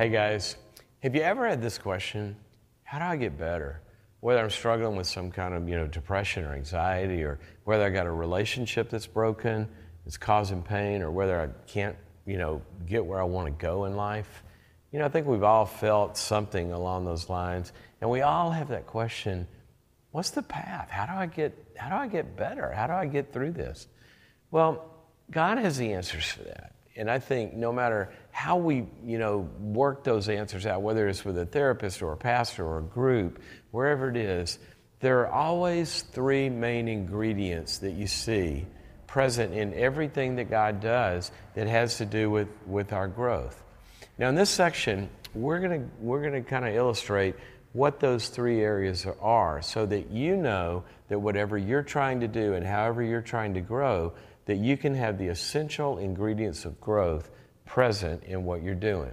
Hey 0.00 0.08
guys, 0.08 0.56
have 1.02 1.14
you 1.14 1.20
ever 1.20 1.46
had 1.46 1.60
this 1.60 1.76
question? 1.76 2.34
How 2.84 3.00
do 3.00 3.04
I 3.04 3.16
get 3.16 3.36
better? 3.36 3.82
Whether 4.20 4.40
I'm 4.40 4.48
struggling 4.48 4.96
with 4.96 5.06
some 5.06 5.30
kind 5.30 5.52
of 5.52 5.68
you 5.68 5.76
know 5.76 5.86
depression 5.86 6.42
or 6.46 6.54
anxiety, 6.54 7.22
or 7.22 7.38
whether 7.64 7.84
I 7.84 7.90
got 7.90 8.06
a 8.06 8.10
relationship 8.10 8.88
that's 8.88 9.06
broken, 9.06 9.68
it's 10.06 10.16
causing 10.16 10.62
pain, 10.62 11.02
or 11.02 11.10
whether 11.10 11.38
I 11.38 11.48
can't 11.70 11.96
you 12.24 12.38
know 12.38 12.62
get 12.86 13.04
where 13.04 13.20
I 13.20 13.24
want 13.24 13.48
to 13.48 13.62
go 13.62 13.84
in 13.84 13.94
life. 13.94 14.42
You 14.90 15.00
know, 15.00 15.04
I 15.04 15.10
think 15.10 15.26
we've 15.26 15.42
all 15.42 15.66
felt 15.66 16.16
something 16.16 16.72
along 16.72 17.04
those 17.04 17.28
lines, 17.28 17.74
and 18.00 18.08
we 18.08 18.22
all 18.22 18.50
have 18.50 18.68
that 18.68 18.86
question: 18.86 19.46
What's 20.12 20.30
the 20.30 20.40
path? 20.40 20.88
How 20.88 21.04
do 21.04 21.12
I 21.12 21.26
get 21.26 21.52
how 21.76 21.90
do 21.90 21.96
I 21.96 22.08
get 22.08 22.38
better? 22.38 22.72
How 22.72 22.86
do 22.86 22.94
I 22.94 23.04
get 23.04 23.34
through 23.34 23.52
this? 23.52 23.86
Well, 24.50 24.82
God 25.30 25.58
has 25.58 25.76
the 25.76 25.92
answers 25.92 26.24
for 26.24 26.44
that. 26.44 26.72
And 26.96 27.10
I 27.10 27.18
think 27.18 27.52
no 27.52 27.70
matter 27.70 28.10
how 28.30 28.56
we, 28.56 28.86
you 29.04 29.18
know, 29.18 29.48
work 29.60 30.04
those 30.04 30.28
answers 30.28 30.66
out, 30.66 30.82
whether 30.82 31.08
it's 31.08 31.24
with 31.24 31.38
a 31.38 31.46
therapist 31.46 32.02
or 32.02 32.12
a 32.12 32.16
pastor 32.16 32.64
or 32.64 32.78
a 32.78 32.82
group, 32.82 33.40
wherever 33.70 34.08
it 34.08 34.16
is, 34.16 34.58
there 35.00 35.20
are 35.20 35.28
always 35.28 36.02
three 36.02 36.48
main 36.48 36.88
ingredients 36.88 37.78
that 37.78 37.92
you 37.92 38.06
see 38.06 38.66
present 39.06 39.52
in 39.54 39.74
everything 39.74 40.36
that 40.36 40.48
God 40.50 40.80
does 40.80 41.32
that 41.54 41.66
has 41.66 41.98
to 41.98 42.06
do 42.06 42.30
with, 42.30 42.48
with 42.66 42.92
our 42.92 43.08
growth. 43.08 43.62
Now, 44.18 44.28
in 44.28 44.34
this 44.34 44.50
section, 44.50 45.08
we're 45.34 45.60
going 45.60 45.82
to 45.82 45.88
we're 46.00 46.22
gonna 46.22 46.42
kind 46.42 46.66
of 46.66 46.74
illustrate 46.74 47.34
what 47.72 48.00
those 48.00 48.28
three 48.28 48.60
areas 48.60 49.06
are 49.20 49.62
so 49.62 49.86
that 49.86 50.10
you 50.10 50.36
know 50.36 50.84
that 51.08 51.18
whatever 51.18 51.56
you're 51.56 51.82
trying 51.82 52.20
to 52.20 52.28
do 52.28 52.54
and 52.54 52.66
however 52.66 53.02
you're 53.02 53.22
trying 53.22 53.54
to 53.54 53.60
grow, 53.60 54.12
that 54.46 54.56
you 54.56 54.76
can 54.76 54.94
have 54.94 55.18
the 55.18 55.28
essential 55.28 55.98
ingredients 55.98 56.64
of 56.64 56.80
growth 56.80 57.30
present 57.70 58.24
in 58.24 58.44
what 58.44 58.64
you're 58.64 58.74
doing. 58.74 59.12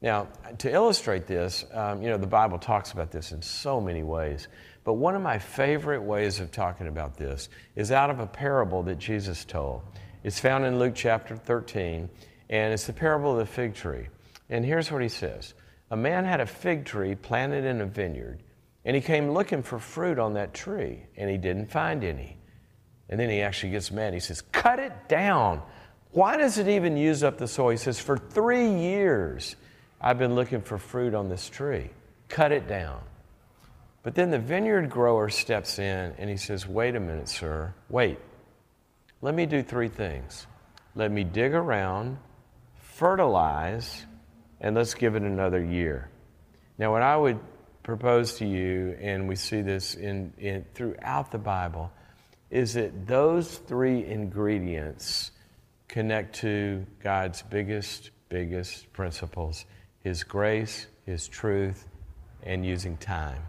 Now, 0.00 0.28
to 0.58 0.72
illustrate 0.72 1.26
this, 1.26 1.62
um, 1.72 2.02
you 2.02 2.08
know, 2.08 2.16
the 2.16 2.26
Bible 2.26 2.58
talks 2.58 2.92
about 2.92 3.10
this 3.10 3.32
in 3.32 3.42
so 3.42 3.82
many 3.82 4.02
ways. 4.02 4.48
But 4.82 4.94
one 4.94 5.14
of 5.14 5.20
my 5.20 5.38
favorite 5.38 6.00
ways 6.00 6.40
of 6.40 6.50
talking 6.50 6.88
about 6.88 7.18
this 7.18 7.50
is 7.76 7.92
out 7.92 8.08
of 8.08 8.18
a 8.18 8.26
parable 8.26 8.82
that 8.84 8.98
Jesus 8.98 9.44
told. 9.44 9.82
It's 10.24 10.40
found 10.40 10.64
in 10.64 10.78
Luke 10.78 10.94
chapter 10.96 11.36
13, 11.36 12.08
and 12.48 12.72
it's 12.72 12.86
the 12.86 12.94
parable 12.94 13.32
of 13.32 13.38
the 13.38 13.46
fig 13.46 13.74
tree. 13.74 14.08
And 14.48 14.64
here's 14.64 14.90
what 14.90 15.02
he 15.02 15.08
says 15.08 15.52
A 15.90 15.96
man 15.96 16.24
had 16.24 16.40
a 16.40 16.46
fig 16.46 16.86
tree 16.86 17.14
planted 17.14 17.66
in 17.66 17.82
a 17.82 17.86
vineyard, 17.86 18.42
and 18.86 18.96
he 18.96 19.02
came 19.02 19.32
looking 19.32 19.62
for 19.62 19.78
fruit 19.78 20.18
on 20.18 20.34
that 20.34 20.54
tree, 20.54 21.04
and 21.16 21.28
he 21.28 21.36
didn't 21.36 21.70
find 21.70 22.02
any. 22.04 22.38
And 23.10 23.20
then 23.20 23.28
he 23.28 23.42
actually 23.42 23.72
gets 23.72 23.90
mad. 23.90 24.14
He 24.14 24.20
says, 24.20 24.40
Cut 24.40 24.78
it 24.78 25.08
down. 25.08 25.60
Why 26.12 26.36
does 26.36 26.58
it 26.58 26.68
even 26.68 26.96
use 26.96 27.22
up 27.22 27.38
the 27.38 27.48
soil? 27.48 27.70
He 27.70 27.76
says, 27.78 27.98
For 27.98 28.18
three 28.18 28.70
years 28.70 29.56
I've 30.00 30.18
been 30.18 30.34
looking 30.34 30.60
for 30.60 30.78
fruit 30.78 31.14
on 31.14 31.28
this 31.28 31.48
tree. 31.48 31.90
Cut 32.28 32.52
it 32.52 32.68
down. 32.68 33.00
But 34.02 34.14
then 34.14 34.30
the 34.30 34.38
vineyard 34.38 34.90
grower 34.90 35.30
steps 35.30 35.78
in 35.78 36.12
and 36.18 36.28
he 36.28 36.36
says, 36.36 36.66
Wait 36.66 36.94
a 36.96 37.00
minute, 37.00 37.28
sir. 37.28 37.72
Wait. 37.88 38.18
Let 39.22 39.34
me 39.34 39.46
do 39.46 39.62
three 39.62 39.88
things. 39.88 40.46
Let 40.94 41.10
me 41.10 41.24
dig 41.24 41.54
around, 41.54 42.18
fertilize, 42.76 44.04
and 44.60 44.74
let's 44.74 44.94
give 44.94 45.14
it 45.14 45.22
another 45.22 45.62
year. 45.62 46.10
Now, 46.76 46.92
what 46.92 47.02
I 47.02 47.16
would 47.16 47.38
propose 47.82 48.34
to 48.34 48.46
you, 48.46 48.96
and 49.00 49.28
we 49.28 49.36
see 49.36 49.62
this 49.62 49.94
in, 49.94 50.32
in 50.38 50.64
throughout 50.74 51.30
the 51.30 51.38
Bible, 51.38 51.90
is 52.50 52.74
that 52.74 53.06
those 53.06 53.56
three 53.56 54.04
ingredients 54.04 55.30
connect 55.92 56.36
to 56.36 56.84
God's 57.02 57.42
biggest, 57.42 58.10
biggest 58.30 58.92
principles 58.94 59.66
his 60.02 60.24
grace, 60.24 60.86
His 61.06 61.28
truth, 61.28 61.86
and 62.42 62.66
using 62.66 62.96
time. 62.96 63.40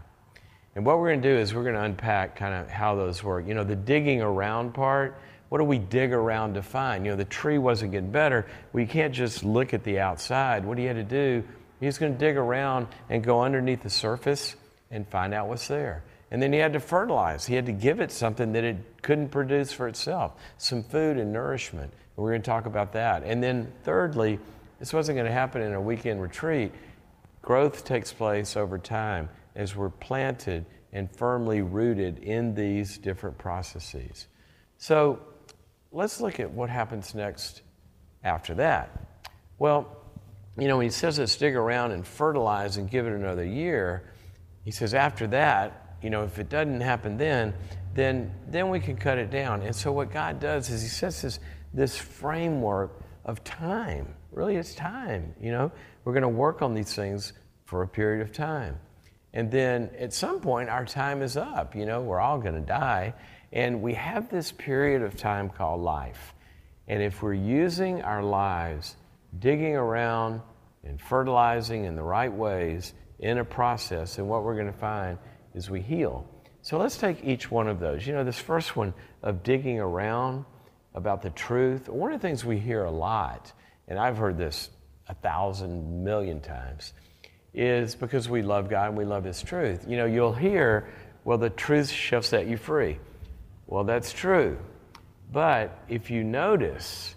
And 0.76 0.86
what 0.86 0.98
we're 0.98 1.08
going 1.08 1.22
to 1.22 1.28
do 1.28 1.36
is 1.36 1.52
we're 1.52 1.64
going 1.64 1.74
to 1.74 1.82
unpack 1.82 2.36
kind 2.36 2.54
of 2.54 2.70
how 2.70 2.94
those 2.94 3.24
work. 3.24 3.48
You 3.48 3.54
know, 3.54 3.64
the 3.64 3.74
digging 3.74 4.22
around 4.22 4.72
part, 4.72 5.18
what 5.48 5.58
do 5.58 5.64
we 5.64 5.78
dig 5.78 6.12
around 6.12 6.54
to 6.54 6.62
find? 6.62 7.04
You 7.04 7.12
know, 7.12 7.16
the 7.16 7.24
tree 7.24 7.58
wasn't 7.58 7.92
getting 7.92 8.12
better. 8.12 8.46
We 8.72 8.86
can't 8.86 9.12
just 9.12 9.44
look 9.44 9.74
at 9.74 9.82
the 9.82 9.98
outside. 9.98 10.64
What 10.64 10.78
he 10.78 10.84
had 10.84 10.96
to 10.96 11.02
do, 11.02 11.42
he's 11.80 11.98
going 11.98 12.12
to 12.12 12.18
dig 12.18 12.36
around 12.36 12.86
and 13.08 13.22
go 13.22 13.42
underneath 13.42 13.82
the 13.82 13.90
surface 13.90 14.54
and 14.92 15.08
find 15.08 15.34
out 15.34 15.48
what's 15.48 15.66
there. 15.66 16.04
And 16.34 16.42
then 16.42 16.52
he 16.52 16.58
had 16.58 16.72
to 16.72 16.80
fertilize. 16.80 17.46
He 17.46 17.54
had 17.54 17.64
to 17.66 17.72
give 17.72 18.00
it 18.00 18.10
something 18.10 18.54
that 18.54 18.64
it 18.64 19.02
couldn't 19.02 19.28
produce 19.28 19.70
for 19.72 19.86
itself 19.86 20.32
some 20.58 20.82
food 20.82 21.16
and 21.16 21.32
nourishment. 21.32 21.92
We're 22.16 22.30
going 22.30 22.42
to 22.42 22.50
talk 22.50 22.66
about 22.66 22.92
that. 22.94 23.22
And 23.22 23.40
then, 23.40 23.72
thirdly, 23.84 24.40
this 24.80 24.92
wasn't 24.92 25.14
going 25.14 25.28
to 25.28 25.32
happen 25.32 25.62
in 25.62 25.74
a 25.74 25.80
weekend 25.80 26.20
retreat. 26.20 26.72
Growth 27.40 27.84
takes 27.84 28.12
place 28.12 28.56
over 28.56 28.78
time 28.80 29.28
as 29.54 29.76
we're 29.76 29.90
planted 29.90 30.66
and 30.92 31.08
firmly 31.14 31.62
rooted 31.62 32.18
in 32.18 32.52
these 32.52 32.98
different 32.98 33.38
processes. 33.38 34.26
So 34.76 35.20
let's 35.92 36.20
look 36.20 36.40
at 36.40 36.50
what 36.50 36.68
happens 36.68 37.14
next 37.14 37.62
after 38.24 38.54
that. 38.54 38.90
Well, 39.60 39.86
you 40.58 40.66
know, 40.66 40.78
when 40.78 40.86
he 40.86 40.90
says 40.90 41.16
let's 41.20 41.36
dig 41.36 41.54
around 41.54 41.92
and 41.92 42.04
fertilize 42.04 42.76
and 42.76 42.90
give 42.90 43.06
it 43.06 43.12
another 43.12 43.44
year, 43.44 44.10
he 44.64 44.72
says 44.72 44.94
after 44.94 45.28
that, 45.28 45.82
you 46.04 46.10
know, 46.10 46.22
if 46.22 46.38
it 46.38 46.50
doesn't 46.50 46.82
happen 46.82 47.16
then, 47.16 47.54
then 47.94 48.30
then 48.46 48.68
we 48.68 48.78
can 48.78 48.94
cut 48.94 49.16
it 49.16 49.30
down. 49.30 49.62
And 49.62 49.74
so 49.74 49.90
what 49.90 50.12
God 50.12 50.38
does 50.38 50.68
is 50.68 50.82
he 50.82 50.88
sets 50.88 51.22
this, 51.22 51.40
this 51.72 51.96
framework 51.96 53.00
of 53.24 53.42
time. 53.42 54.14
Really, 54.30 54.56
it's 54.56 54.74
time. 54.74 55.34
You 55.40 55.50
know, 55.52 55.72
we're 56.04 56.12
going 56.12 56.22
to 56.22 56.28
work 56.28 56.60
on 56.60 56.74
these 56.74 56.94
things 56.94 57.32
for 57.64 57.82
a 57.82 57.88
period 57.88 58.20
of 58.20 58.32
time. 58.32 58.78
And 59.32 59.50
then 59.50 59.90
at 59.98 60.12
some 60.12 60.40
point, 60.40 60.68
our 60.68 60.84
time 60.84 61.22
is 61.22 61.38
up. 61.38 61.74
You 61.74 61.86
know, 61.86 62.02
we're 62.02 62.20
all 62.20 62.38
going 62.38 62.54
to 62.54 62.60
die. 62.60 63.14
And 63.50 63.80
we 63.80 63.94
have 63.94 64.30
this 64.30 64.52
period 64.52 65.02
of 65.02 65.16
time 65.16 65.48
called 65.48 65.80
life. 65.80 66.34
And 66.86 67.02
if 67.02 67.22
we're 67.22 67.32
using 67.32 68.02
our 68.02 68.22
lives, 68.22 68.94
digging 69.38 69.74
around 69.74 70.42
and 70.84 71.00
fertilizing 71.00 71.86
in 71.86 71.96
the 71.96 72.02
right 72.02 72.32
ways 72.32 72.92
in 73.20 73.38
a 73.38 73.44
process, 73.44 74.18
and 74.18 74.28
what 74.28 74.42
we're 74.42 74.54
going 74.54 74.72
to 74.72 74.78
find 74.78 75.16
is 75.54 75.70
we 75.70 75.80
heal. 75.80 76.26
So 76.62 76.78
let's 76.78 76.96
take 76.96 77.24
each 77.24 77.50
one 77.50 77.68
of 77.68 77.78
those. 77.78 78.06
You 78.06 78.14
know, 78.14 78.24
this 78.24 78.38
first 78.38 78.74
one 78.74 78.94
of 79.22 79.42
digging 79.42 79.78
around 79.78 80.44
about 80.94 81.22
the 81.22 81.30
truth, 81.30 81.88
one 81.88 82.12
of 82.12 82.20
the 82.20 82.26
things 82.26 82.44
we 82.44 82.58
hear 82.58 82.84
a 82.84 82.90
lot, 82.90 83.52
and 83.88 83.98
I've 83.98 84.16
heard 84.16 84.38
this 84.38 84.70
a 85.08 85.14
thousand 85.14 86.04
million 86.04 86.40
times, 86.40 86.92
is 87.52 87.94
because 87.94 88.28
we 88.28 88.42
love 88.42 88.68
God 88.68 88.88
and 88.88 88.96
we 88.96 89.04
love 89.04 89.24
His 89.24 89.42
truth. 89.42 89.84
You 89.86 89.96
know, 89.96 90.06
you'll 90.06 90.32
hear, 90.32 90.88
well, 91.24 91.38
the 91.38 91.50
truth 91.50 91.90
shall 91.90 92.22
set 92.22 92.46
you 92.46 92.56
free. 92.56 92.98
Well, 93.66 93.84
that's 93.84 94.12
true. 94.12 94.58
But 95.32 95.76
if 95.88 96.10
you 96.10 96.24
notice 96.24 97.14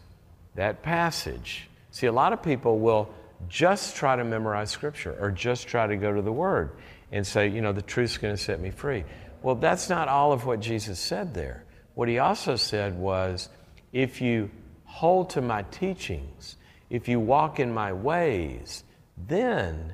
that 0.56 0.82
passage, 0.84 1.70
see, 1.91 2.08
a 2.08 2.12
lot 2.12 2.34
of 2.34 2.44
people 2.44 2.79
will 2.79 3.13
just 3.48 3.96
try 3.96 4.15
to 4.15 4.24
memorize 4.24 4.72
Scripture 4.72 5.15
or 5.20 5.32
just 5.32 5.67
try 5.67 5.88
to 5.88 5.96
go 5.96 6.13
to 6.13 6.22
the 6.22 6.32
Word 6.32 6.72
and 7.12 7.26
say, 7.26 7.48
you 7.48 7.62
know, 7.62 7.74
the 7.74 7.82
truth's 7.82 8.18
going 8.18 8.36
to 8.36 8.42
set 8.42 8.60
me 8.60 8.70
free. 8.70 9.04
Well, 9.42 9.56
that's 9.56 9.90
not 9.90 10.08
all 10.08 10.34
of 10.34 10.46
what 10.46 10.60
Jesus 10.60 11.00
said 11.00 11.34
there. 11.34 11.64
What 11.96 12.10
he 12.10 12.20
also 12.20 12.56
said 12.56 12.98
was, 12.98 13.50
if 13.94 14.22
you 14.22 14.50
hold 14.86 15.32
to 15.32 15.42
my 15.42 15.64
teachings, 15.64 16.58
if 16.90 17.08
you 17.08 17.20
walk 17.20 17.60
in 17.60 17.74
my 17.74 17.94
ways, 17.94 18.84
then 19.28 19.94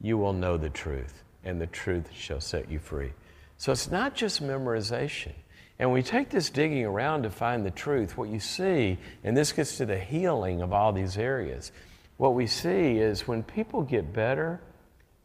you 0.00 0.18
will 0.18 0.32
know 0.32 0.56
the 0.56 0.70
truth, 0.70 1.22
and 1.44 1.60
the 1.60 1.66
truth 1.66 2.10
shall 2.12 2.40
set 2.40 2.70
you 2.70 2.78
free. 2.78 3.12
So 3.56 3.72
it's 3.72 3.90
not 3.90 4.14
just 4.14 4.42
memorization. 4.42 5.32
And 5.78 5.92
we 5.92 6.02
take 6.02 6.28
this 6.30 6.50
digging 6.50 6.84
around 6.84 7.22
to 7.22 7.30
find 7.30 7.64
the 7.64 7.70
truth. 7.70 8.16
What 8.16 8.28
you 8.28 8.40
see, 8.40 8.98
and 9.22 9.36
this 9.36 9.52
gets 9.52 9.76
to 9.78 9.86
the 9.86 9.98
healing 9.98 10.60
of 10.60 10.72
all 10.72 10.92
these 10.92 11.16
areas, 11.16 11.72
what 12.16 12.34
we 12.34 12.46
see 12.46 12.98
is 12.98 13.28
when 13.28 13.42
people 13.44 13.82
get 13.82 14.12
better, 14.12 14.60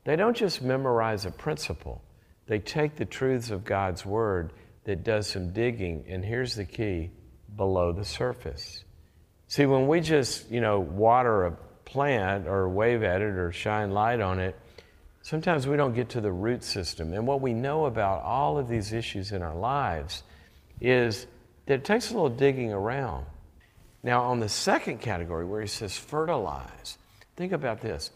they 0.03 0.15
don't 0.15 0.35
just 0.35 0.61
memorize 0.61 1.25
a 1.25 1.31
principle, 1.31 2.03
they 2.47 2.59
take 2.59 2.95
the 2.95 3.05
truths 3.05 3.51
of 3.51 3.63
God's 3.63 4.05
Word 4.05 4.53
that 4.83 5.03
does 5.03 5.27
some 5.27 5.53
digging, 5.53 6.05
and 6.07 6.23
here's 6.23 6.55
the 6.55 6.65
key 6.65 7.11
below 7.55 7.93
the 7.93 8.03
surface. 8.03 8.83
See, 9.47 9.65
when 9.65 9.87
we 9.87 10.01
just, 10.01 10.49
you 10.49 10.61
know, 10.61 10.79
water 10.79 11.45
a 11.45 11.51
plant 11.85 12.47
or 12.47 12.67
wave 12.67 13.03
at 13.03 13.21
it 13.21 13.35
or 13.35 13.51
shine 13.51 13.91
light 13.91 14.19
on 14.19 14.39
it, 14.39 14.59
sometimes 15.21 15.67
we 15.67 15.77
don't 15.77 15.93
get 15.93 16.09
to 16.09 16.21
the 16.21 16.31
root 16.31 16.63
system. 16.63 17.13
And 17.13 17.27
what 17.27 17.41
we 17.41 17.53
know 17.53 17.85
about 17.85 18.23
all 18.23 18.57
of 18.57 18.67
these 18.67 18.93
issues 18.93 19.31
in 19.31 19.41
our 19.41 19.55
lives 19.55 20.23
is 20.81 21.27
that 21.65 21.75
it 21.75 21.85
takes 21.85 22.09
a 22.09 22.13
little 22.13 22.29
digging 22.29 22.73
around. 22.73 23.25
Now, 24.01 24.23
on 24.23 24.39
the 24.39 24.49
second 24.49 24.99
category 24.99 25.45
where 25.45 25.61
he 25.61 25.67
says 25.67 25.95
fertilize, 25.95 26.97
think 27.37 27.53
about 27.53 27.79
this. 27.79 28.11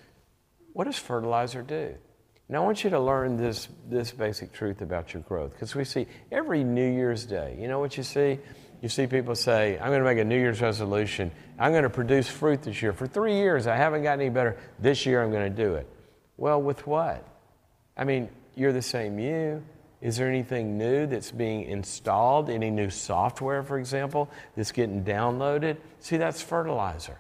What 0.77 0.83
does 0.83 0.99
fertilizer 0.99 1.63
do? 1.63 1.95
Now, 2.47 2.61
I 2.61 2.65
want 2.65 2.83
you 2.83 2.91
to 2.91 2.99
learn 2.99 3.35
this, 3.35 3.67
this 3.89 4.11
basic 4.11 4.53
truth 4.53 4.83
about 4.83 5.11
your 5.11 5.23
growth 5.23 5.53
because 5.53 5.73
we 5.73 5.83
see 5.83 6.05
every 6.31 6.63
New 6.63 6.87
Year's 6.87 7.25
Day, 7.25 7.57
you 7.59 7.67
know 7.67 7.79
what 7.79 7.97
you 7.97 8.03
see? 8.03 8.37
You 8.83 8.87
see 8.87 9.07
people 9.07 9.33
say, 9.33 9.79
I'm 9.79 9.87
going 9.87 10.01
to 10.01 10.05
make 10.05 10.19
a 10.19 10.23
New 10.23 10.37
Year's 10.37 10.61
resolution. 10.61 11.31
I'm 11.57 11.71
going 11.71 11.81
to 11.81 11.89
produce 11.89 12.29
fruit 12.29 12.61
this 12.61 12.79
year. 12.79 12.93
For 12.93 13.07
three 13.07 13.37
years, 13.37 13.65
I 13.65 13.75
haven't 13.75 14.03
gotten 14.03 14.21
any 14.21 14.29
better. 14.29 14.55
This 14.77 15.03
year, 15.03 15.23
I'm 15.23 15.31
going 15.31 15.51
to 15.51 15.63
do 15.63 15.73
it. 15.73 15.89
Well, 16.37 16.61
with 16.61 16.85
what? 16.85 17.27
I 17.97 18.03
mean, 18.03 18.29
you're 18.53 18.71
the 18.71 18.83
same 18.83 19.17
you. 19.17 19.63
Is 19.99 20.17
there 20.17 20.29
anything 20.29 20.77
new 20.77 21.07
that's 21.07 21.31
being 21.31 21.63
installed? 21.63 22.51
Any 22.51 22.69
new 22.69 22.91
software, 22.91 23.63
for 23.63 23.79
example, 23.79 24.29
that's 24.55 24.71
getting 24.71 25.03
downloaded? 25.03 25.77
See, 26.01 26.17
that's 26.17 26.43
fertilizer. 26.43 27.17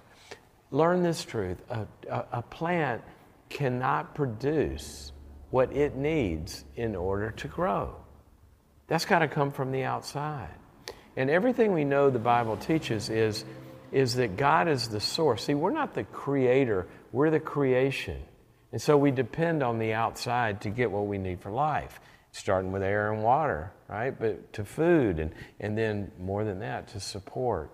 Learn 0.69 1.01
this 1.01 1.25
truth 1.25 1.57
a, 1.71 1.87
a, 2.07 2.25
a 2.33 2.41
plant 2.43 3.01
cannot 3.49 4.15
produce 4.15 5.11
what 5.49 5.73
it 5.73 5.95
needs 5.95 6.65
in 6.75 6.95
order 6.95 7.31
to 7.31 7.47
grow. 7.47 7.95
That's 8.87 9.05
got 9.05 9.19
to 9.19 9.27
come 9.27 9.51
from 9.51 9.71
the 9.71 9.83
outside. 9.83 10.53
And 11.15 11.29
everything 11.29 11.73
we 11.73 11.83
know 11.83 12.09
the 12.09 12.19
Bible 12.19 12.57
teaches 12.57 13.09
is, 13.09 13.43
is 13.91 14.15
that 14.15 14.37
God 14.37 14.67
is 14.67 14.87
the 14.87 14.99
source. 14.99 15.45
See, 15.45 15.55
we're 15.55 15.71
not 15.71 15.93
the 15.93 16.03
creator, 16.03 16.87
we're 17.11 17.31
the 17.31 17.39
creation. 17.39 18.21
And 18.71 18.81
so 18.81 18.97
we 18.97 19.11
depend 19.11 19.63
on 19.63 19.79
the 19.79 19.93
outside 19.93 20.61
to 20.61 20.69
get 20.69 20.91
what 20.91 21.07
we 21.07 21.17
need 21.17 21.41
for 21.41 21.51
life, 21.51 21.99
starting 22.31 22.71
with 22.71 22.83
air 22.83 23.11
and 23.11 23.23
water, 23.23 23.71
right? 23.87 24.17
But 24.17 24.53
to 24.53 24.65
food, 24.65 25.19
and, 25.19 25.31
and 25.59 25.77
then 25.77 26.11
more 26.19 26.43
than 26.43 26.59
that, 26.59 26.89
to 26.89 26.99
support, 26.99 27.71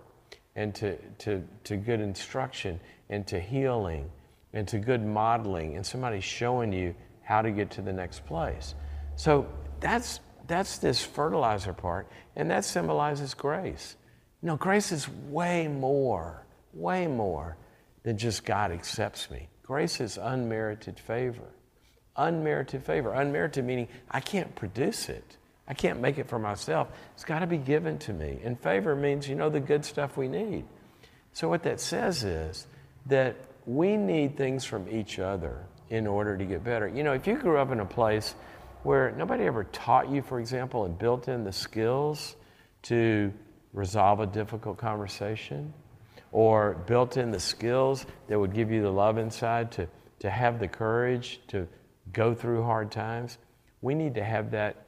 and 0.56 0.74
to, 0.76 0.96
to, 1.18 1.44
to 1.64 1.76
good 1.76 2.00
instruction, 2.00 2.80
and 3.10 3.26
to 3.26 3.40
healing, 3.40 4.10
and 4.54 4.66
to 4.68 4.78
good 4.78 5.04
modeling, 5.04 5.76
and 5.76 5.84
somebody 5.84 6.20
showing 6.20 6.72
you 6.72 6.94
how 7.22 7.42
to 7.42 7.50
get 7.50 7.72
to 7.72 7.82
the 7.82 7.92
next 7.92 8.24
place. 8.24 8.74
So 9.16 9.46
that's, 9.80 10.20
that's 10.46 10.78
this 10.78 11.04
fertilizer 11.04 11.72
part, 11.72 12.08
and 12.36 12.50
that 12.50 12.64
symbolizes 12.64 13.34
grace. 13.34 13.96
No, 14.40 14.56
grace 14.56 14.92
is 14.92 15.08
way 15.28 15.68
more, 15.68 16.46
way 16.72 17.06
more 17.06 17.56
than 18.04 18.16
just 18.16 18.44
God 18.44 18.70
accepts 18.70 19.30
me. 19.30 19.48
Grace 19.62 20.00
is 20.00 20.18
unmerited 20.18 20.98
favor. 21.00 21.50
Unmerited 22.16 22.84
favor. 22.84 23.12
Unmerited 23.12 23.64
meaning 23.64 23.88
I 24.10 24.20
can't 24.20 24.54
produce 24.54 25.08
it. 25.08 25.36
I 25.66 25.74
can't 25.74 26.00
make 26.00 26.18
it 26.18 26.28
for 26.28 26.38
myself. 26.38 26.88
It's 27.14 27.24
got 27.24 27.38
to 27.38 27.46
be 27.46 27.56
given 27.56 27.98
to 28.00 28.12
me. 28.12 28.38
And 28.44 28.60
favor 28.60 28.94
means, 28.94 29.26
you 29.26 29.34
know, 29.34 29.48
the 29.48 29.60
good 29.60 29.84
stuff 29.84 30.16
we 30.16 30.28
need. 30.28 30.66
So, 31.32 31.48
what 31.48 31.62
that 31.62 31.80
says 31.80 32.22
is 32.22 32.66
that 33.06 33.36
we 33.66 33.96
need 33.96 34.36
things 34.36 34.64
from 34.64 34.88
each 34.88 35.18
other 35.18 35.66
in 35.90 36.06
order 36.06 36.36
to 36.36 36.44
get 36.44 36.64
better. 36.64 36.88
You 36.88 37.02
know, 37.02 37.12
if 37.12 37.26
you 37.26 37.36
grew 37.36 37.58
up 37.58 37.70
in 37.70 37.80
a 37.80 37.86
place 37.86 38.34
where 38.82 39.12
nobody 39.12 39.44
ever 39.44 39.64
taught 39.64 40.10
you, 40.10 40.22
for 40.22 40.40
example, 40.40 40.84
and 40.84 40.98
built 40.98 41.28
in 41.28 41.44
the 41.44 41.52
skills 41.52 42.36
to 42.82 43.32
resolve 43.72 44.20
a 44.20 44.26
difficult 44.26 44.76
conversation, 44.76 45.72
or 46.32 46.74
built 46.86 47.16
in 47.16 47.30
the 47.30 47.40
skills 47.40 48.06
that 48.28 48.38
would 48.38 48.52
give 48.52 48.70
you 48.70 48.82
the 48.82 48.90
love 48.90 49.18
inside 49.18 49.70
to, 49.72 49.88
to 50.18 50.28
have 50.28 50.58
the 50.58 50.68
courage 50.68 51.40
to 51.48 51.66
go 52.12 52.34
through 52.34 52.62
hard 52.62 52.90
times, 52.90 53.38
we 53.80 53.94
need 53.94 54.14
to 54.14 54.24
have 54.24 54.50
that 54.50 54.86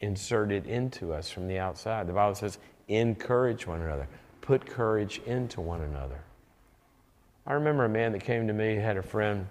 inserted 0.00 0.66
into 0.66 1.12
us 1.12 1.30
from 1.30 1.48
the 1.48 1.58
outside. 1.58 2.06
The 2.06 2.12
Bible 2.12 2.34
says, 2.34 2.58
encourage 2.88 3.66
one 3.66 3.80
another, 3.80 4.08
put 4.40 4.66
courage 4.66 5.20
into 5.26 5.60
one 5.60 5.82
another. 5.82 6.20
I 7.50 7.54
remember 7.54 7.84
a 7.84 7.88
man 7.88 8.12
that 8.12 8.22
came 8.22 8.46
to 8.46 8.52
me, 8.52 8.76
had 8.76 8.96
a 8.96 9.02
friend 9.02 9.48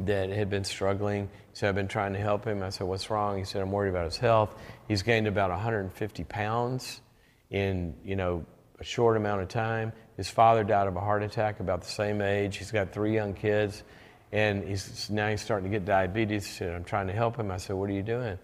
that 0.00 0.28
had 0.28 0.50
been 0.50 0.64
struggling. 0.64 1.30
He 1.50 1.56
said, 1.56 1.70
I've 1.70 1.74
been 1.74 1.88
trying 1.88 2.12
to 2.12 2.18
help 2.18 2.44
him. 2.44 2.62
I 2.62 2.68
said, 2.68 2.86
What's 2.86 3.08
wrong? 3.08 3.38
He 3.38 3.44
said, 3.44 3.62
I'm 3.62 3.72
worried 3.72 3.88
about 3.88 4.04
his 4.04 4.18
health. 4.18 4.54
He's 4.86 5.00
gained 5.00 5.26
about 5.26 5.48
150 5.48 6.24
pounds 6.24 7.00
in, 7.48 7.94
you 8.04 8.16
know, 8.16 8.44
a 8.78 8.84
short 8.84 9.16
amount 9.16 9.40
of 9.40 9.48
time. 9.48 9.94
His 10.18 10.28
father 10.28 10.62
died 10.62 10.88
of 10.88 10.96
a 10.96 11.00
heart 11.00 11.22
attack 11.22 11.60
about 11.60 11.80
the 11.80 11.88
same 11.88 12.20
age. 12.20 12.58
He's 12.58 12.70
got 12.70 12.92
three 12.92 13.14
young 13.14 13.32
kids. 13.32 13.82
And 14.30 14.62
he's, 14.68 15.08
now 15.08 15.30
he's 15.30 15.40
starting 15.40 15.70
to 15.70 15.74
get 15.74 15.86
diabetes. 15.86 16.44
He 16.44 16.52
said, 16.52 16.74
I'm 16.74 16.84
trying 16.84 17.06
to 17.06 17.14
help 17.14 17.36
him. 17.36 17.50
I 17.50 17.56
said, 17.56 17.76
What 17.76 17.88
are 17.88 17.94
you 17.94 18.02
doing? 18.02 18.38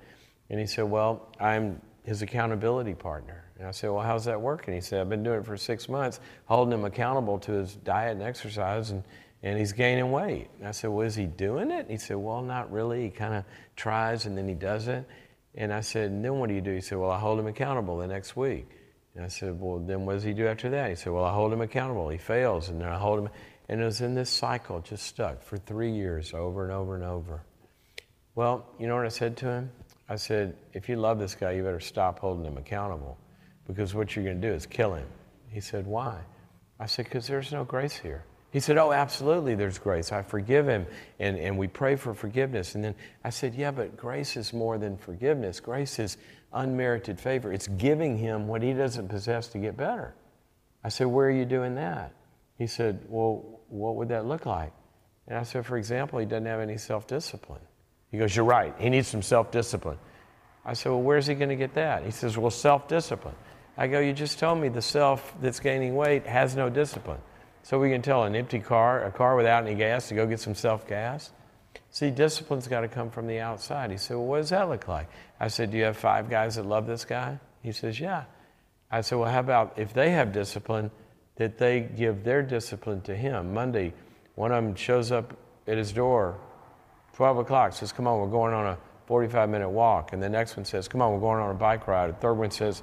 And 0.49 0.59
he 0.59 0.65
said, 0.67 0.85
Well, 0.85 1.29
I'm 1.39 1.83
his 2.05 2.23
accountability 2.23 2.95
partner. 2.95 3.45
And 3.59 3.67
I 3.67 3.73
said, 3.73 3.91
Well, 3.91 4.05
how's 4.05 4.25
that 4.27 4.41
working? 4.41 4.75
He 4.75 4.81
said, 4.81 5.01
I've 5.01 5.09
been 5.09 5.25
doing 5.25 5.41
it 5.41 5.47
for 5.47 5.57
six 5.57 5.89
months, 5.89 6.21
holding 6.47 6.73
him 6.73 6.85
accountable 6.85 7.39
to 7.41 7.53
his 7.53 7.75
diet 7.75 8.13
and 8.13 8.23
exercise, 8.23 8.91
and, 8.91 9.03
and 9.43 9.59
he's 9.59 9.73
gaining 9.73 10.13
weight. 10.13 10.49
And 10.59 10.69
I 10.69 10.71
said, 10.71 10.91
Well, 10.91 11.07
is 11.07 11.17
he 11.17 11.27
doing 11.27 11.73
it? 11.73 11.81
And 11.81 11.91
he 11.91 11.97
said, 11.97 12.17
Well, 12.17 12.41
not 12.41 12.71
really. 12.71 13.03
He 13.03 13.11
kind 13.11 13.35
of 13.35 13.45
tries 13.75 14.27
and 14.27 14.39
then 14.39 14.49
he 14.49 14.55
doesn't. 14.55 15.07
And 15.57 15.73
I 15.73 15.81
said, 15.81 16.11
And 16.13 16.25
then 16.25 16.39
what 16.39 16.49
do 16.49 16.55
you 16.55 16.61
do? 16.61 16.73
He 16.73 16.81
said, 16.81 16.99
Well, 16.99 17.11
I 17.11 17.19
hold 17.19 17.41
him 17.41 17.49
accountable 17.49 17.99
the 17.99 18.07
next 18.07 18.37
week. 18.37 18.69
And 19.17 19.25
I 19.25 19.29
said, 19.29 19.61
Well, 19.61 19.81
then 19.81 20.07
what 20.07 20.13
does 20.13 20.23
he 20.23 20.35
do 20.35 20.47
after 20.47 20.71
that? 20.71 20.91
He 20.91 20.95
said, 20.95 21.13
Well, 21.13 21.25
I 21.25 21.33
hold 21.33 21.53
him 21.53 21.61
accountable. 21.61 22.09
He 22.11 22.19
fails, 22.19 22.69
and 22.69 22.81
then 22.81 22.89
I 22.89 22.97
hold 22.97 23.19
him. 23.19 23.29
And 23.69 23.81
it 23.81 23.85
was 23.85 24.01
in 24.01 24.15
this 24.15 24.31
cycle, 24.31 24.81
just 24.81 25.05
stuck 25.05 25.43
for 25.43 25.59
three 25.59 25.91
years, 25.91 26.33
over 26.33 26.63
and 26.63 26.73
over 26.73 26.95
and 26.95 27.05
over. 27.05 27.43
Well, 28.35 28.67
you 28.79 28.87
know 28.87 28.95
what 28.95 29.05
I 29.05 29.11
said 29.11 29.37
to 29.39 29.51
him? 29.51 29.71
I 30.09 30.15
said, 30.15 30.57
If 30.73 30.89
you 30.89 30.95
love 30.95 31.19
this 31.19 31.35
guy, 31.35 31.51
you 31.53 31.65
better 31.65 31.81
stop 31.81 32.21
holding 32.21 32.45
him 32.45 32.57
accountable 32.57 33.19
because 33.69 33.95
what 33.95 34.17
you're 34.17 34.25
going 34.25 34.41
to 34.41 34.49
do 34.49 34.53
is 34.53 34.67
kill 34.67 34.95
him. 34.95 35.07
He 35.51 35.61
said, 35.61 35.87
Why? 35.87 36.19
I 36.81 36.87
said, 36.87 37.05
Because 37.05 37.29
there's 37.29 37.53
no 37.53 37.65
grace 37.65 37.97
here. 37.97 38.25
He 38.51 38.61
said, 38.61 38.79
Oh, 38.79 38.93
absolutely, 38.93 39.55
there's 39.55 39.79
grace. 39.79 40.11
I 40.11 40.23
forgive 40.23 40.67
him, 40.67 40.87
and, 41.21 41.39
and 41.39 41.57
we 41.59 41.69
pray 41.69 41.97
for 41.97 42.15
forgiveness. 42.15 42.75
And 42.75 42.83
then 42.83 42.95
I 43.23 43.31
said, 43.31 43.55
Yeah, 43.55 43.71
but 43.71 43.97
grace 43.97 44.37
is 44.37 44.53
more 44.53 44.79
than 44.79 44.97
forgiveness. 44.97 45.61
Grace 45.61 45.99
is 45.99 46.17
unmerited 46.53 47.21
favor. 47.21 47.53
It's 47.53 47.69
giving 47.69 48.17
him 48.17 48.49
what 48.49 48.63
he 48.63 48.73
doesn't 48.73 49.09
possess 49.09 49.49
to 49.49 49.59
get 49.59 49.77
better. 49.77 50.15
I 50.83 50.89
said, 50.89 51.07
Where 51.07 51.29
are 51.29 51.31
you 51.31 51.45
doing 51.45 51.75
that? 51.77 52.13
He 52.57 52.67
said, 52.67 53.05
Well, 53.09 53.61
what 53.69 53.97
would 53.97 54.09
that 54.09 54.27
look 54.27 54.47
like? 54.47 54.73
And 55.27 55.39
I 55.39 55.43
said, 55.43 55.67
For 55.67 55.77
example, 55.77 56.19
he 56.19 56.25
doesn't 56.27 56.47
have 56.47 56.61
any 56.61 56.79
self 56.79 57.07
discipline. 57.07 57.61
He 58.11 58.19
goes, 58.19 58.35
You're 58.35 58.47
right. 58.47 58.75
He 58.79 58.89
needs 58.89 59.09
some 59.09 59.23
self 59.23 59.51
discipline. 59.51 59.99
I 60.65 60.73
said, 60.73 60.91
Well, 60.91 61.03
where's 61.03 61.27
he 61.27 61.35
going 61.35 61.51
to 61.51 61.57
get 61.57 61.75
that? 61.75 62.05
He 62.05 62.11
says, 62.11 62.39
Well, 62.39 62.51
self 62.51 62.89
discipline. 62.89 63.35
I 63.79 63.87
go, 63.87 64.01
You 64.01 64.13
just 64.13 64.41
told 64.41 64.59
me 64.61 64.69
the 64.69 64.83
self 64.83 65.35
that's 65.41 65.61
gaining 65.61 65.95
weight 65.95 66.27
has 66.27 66.57
no 66.57 66.69
discipline. 66.69 67.21
So 67.63 67.79
we 67.79 67.91
can 67.91 68.03
tell 68.03 68.25
an 68.25 68.35
empty 68.35 68.59
car, 68.59 69.05
a 69.05 69.13
car 69.13 69.37
without 69.37 69.65
any 69.65 69.77
gas, 69.77 70.09
to 70.09 70.15
go 70.15 70.27
get 70.27 70.41
some 70.41 70.57
self 70.57 70.87
gas. 70.89 71.31
See, 71.91 72.11
discipline's 72.11 72.69
got 72.69 72.81
to 72.81 72.89
come 72.89 73.11
from 73.11 73.27
the 73.27 73.39
outside. 73.39 73.91
He 73.91 73.97
said, 73.97 74.17
Well, 74.17 74.27
what 74.27 74.39
does 74.39 74.51
that 74.51 74.69
look 74.69 74.89
like? 74.89 75.09
I 75.39 75.49
said, 75.49 75.71
Do 75.71 75.79
you 75.79 75.85
have 75.85 75.97
five 75.97 76.29
guys 76.29 76.57
that 76.57 76.67
love 76.67 76.87
this 76.87 77.05
guy? 77.05 77.39
He 77.63 77.73
says, 77.73 77.99
Yeah. 78.01 78.25
I 78.91 79.03
said, 79.03 79.19
Well, 79.19 79.31
how 79.31 79.41
about 79.41 79.75
if 79.77 79.95
they 79.95 80.11
have 80.11 80.33
discipline, 80.33 80.91
that 81.37 81.57
they 81.59 81.81
give 81.81 82.25
their 82.25 82.43
discipline 82.43 83.01
to 83.03 83.15
him? 83.15 83.55
Monday, 83.55 83.95
one 84.35 84.51
of 84.51 84.63
them 84.63 84.75
shows 84.75 85.13
up 85.13 85.37
at 85.69 85.79
his 85.79 85.93
door, 85.93 86.37
12 87.15 87.39
o'clock, 87.39 87.75
says, 87.75 87.93
Come 87.93 88.09
on, 88.09 88.19
we're 88.19 88.27
going 88.27 88.55
on 88.55 88.67
a 88.67 88.79
45 89.07 89.49
minute 89.49 89.71
walk. 89.71 90.13
And 90.13 90.23
the 90.23 90.29
next 90.29 90.57
one 90.57 90.65
says, 90.65 90.89
Come 90.89 91.01
on, 91.01 91.13
we're 91.13 91.21
going 91.21 91.41
on 91.41 91.51
a 91.51 91.59
bike 91.59 91.87
ride. 91.87 92.11
The 92.11 92.15
third 92.15 92.35
one 92.35 92.51
says, 92.51 92.83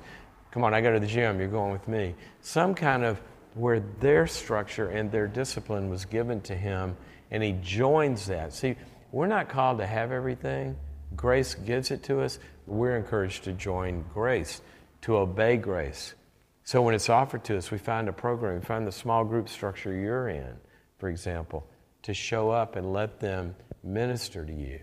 Come 0.56 0.63
on, 0.63 0.74
I 0.74 0.80
go 0.80 0.94
to 0.94 1.02
the 1.02 1.06
gym, 1.06 1.38
you're 1.38 1.50
going 1.50 1.74
with 1.74 1.86
me. 1.89 2.15
Some 2.39 2.76
kind 2.76 3.04
of 3.04 3.20
where 3.56 3.82
their 4.00 4.26
structure 4.26 4.88
and 4.88 5.12
their 5.12 5.28
discipline 5.28 5.89
was 5.89 6.06
given 6.06 6.39
to 6.44 6.56
him, 6.56 6.96
and 7.30 7.44
he 7.44 7.58
joins 7.62 8.28
that. 8.28 8.54
See, 8.54 8.78
we're 9.12 9.28
not 9.28 9.50
called 9.50 9.80
to 9.80 9.86
have 9.86 10.13
everything. 10.13 10.78
Grace 11.13 11.56
gives 11.56 11.91
it 11.91 12.04
to 12.04 12.22
us. 12.22 12.39
We're 12.68 12.96
encouraged 12.96 13.44
to 13.44 13.52
join 13.52 14.06
grace, 14.13 14.62
to 15.02 15.18
obey 15.18 15.58
grace. 15.58 16.15
So 16.63 16.82
when 16.82 16.96
it's 16.96 17.10
offered 17.10 17.44
to 17.44 17.58
us, 17.58 17.70
we 17.70 17.78
find 17.78 18.08
a 18.08 18.13
program, 18.13 18.56
we 18.56 18.65
find 18.65 18.88
the 18.88 18.94
small 18.94 19.26
group 19.26 19.50
structure 19.50 19.94
you're 19.94 20.30
in, 20.30 20.56
for 21.00 21.10
example, 21.10 21.68
to 22.04 22.13
show 22.13 22.50
up 22.50 22.78
and 22.78 22.94
let 22.94 23.20
them 23.20 23.58
minister 23.84 24.46
to 24.46 24.54
you. 24.54 24.80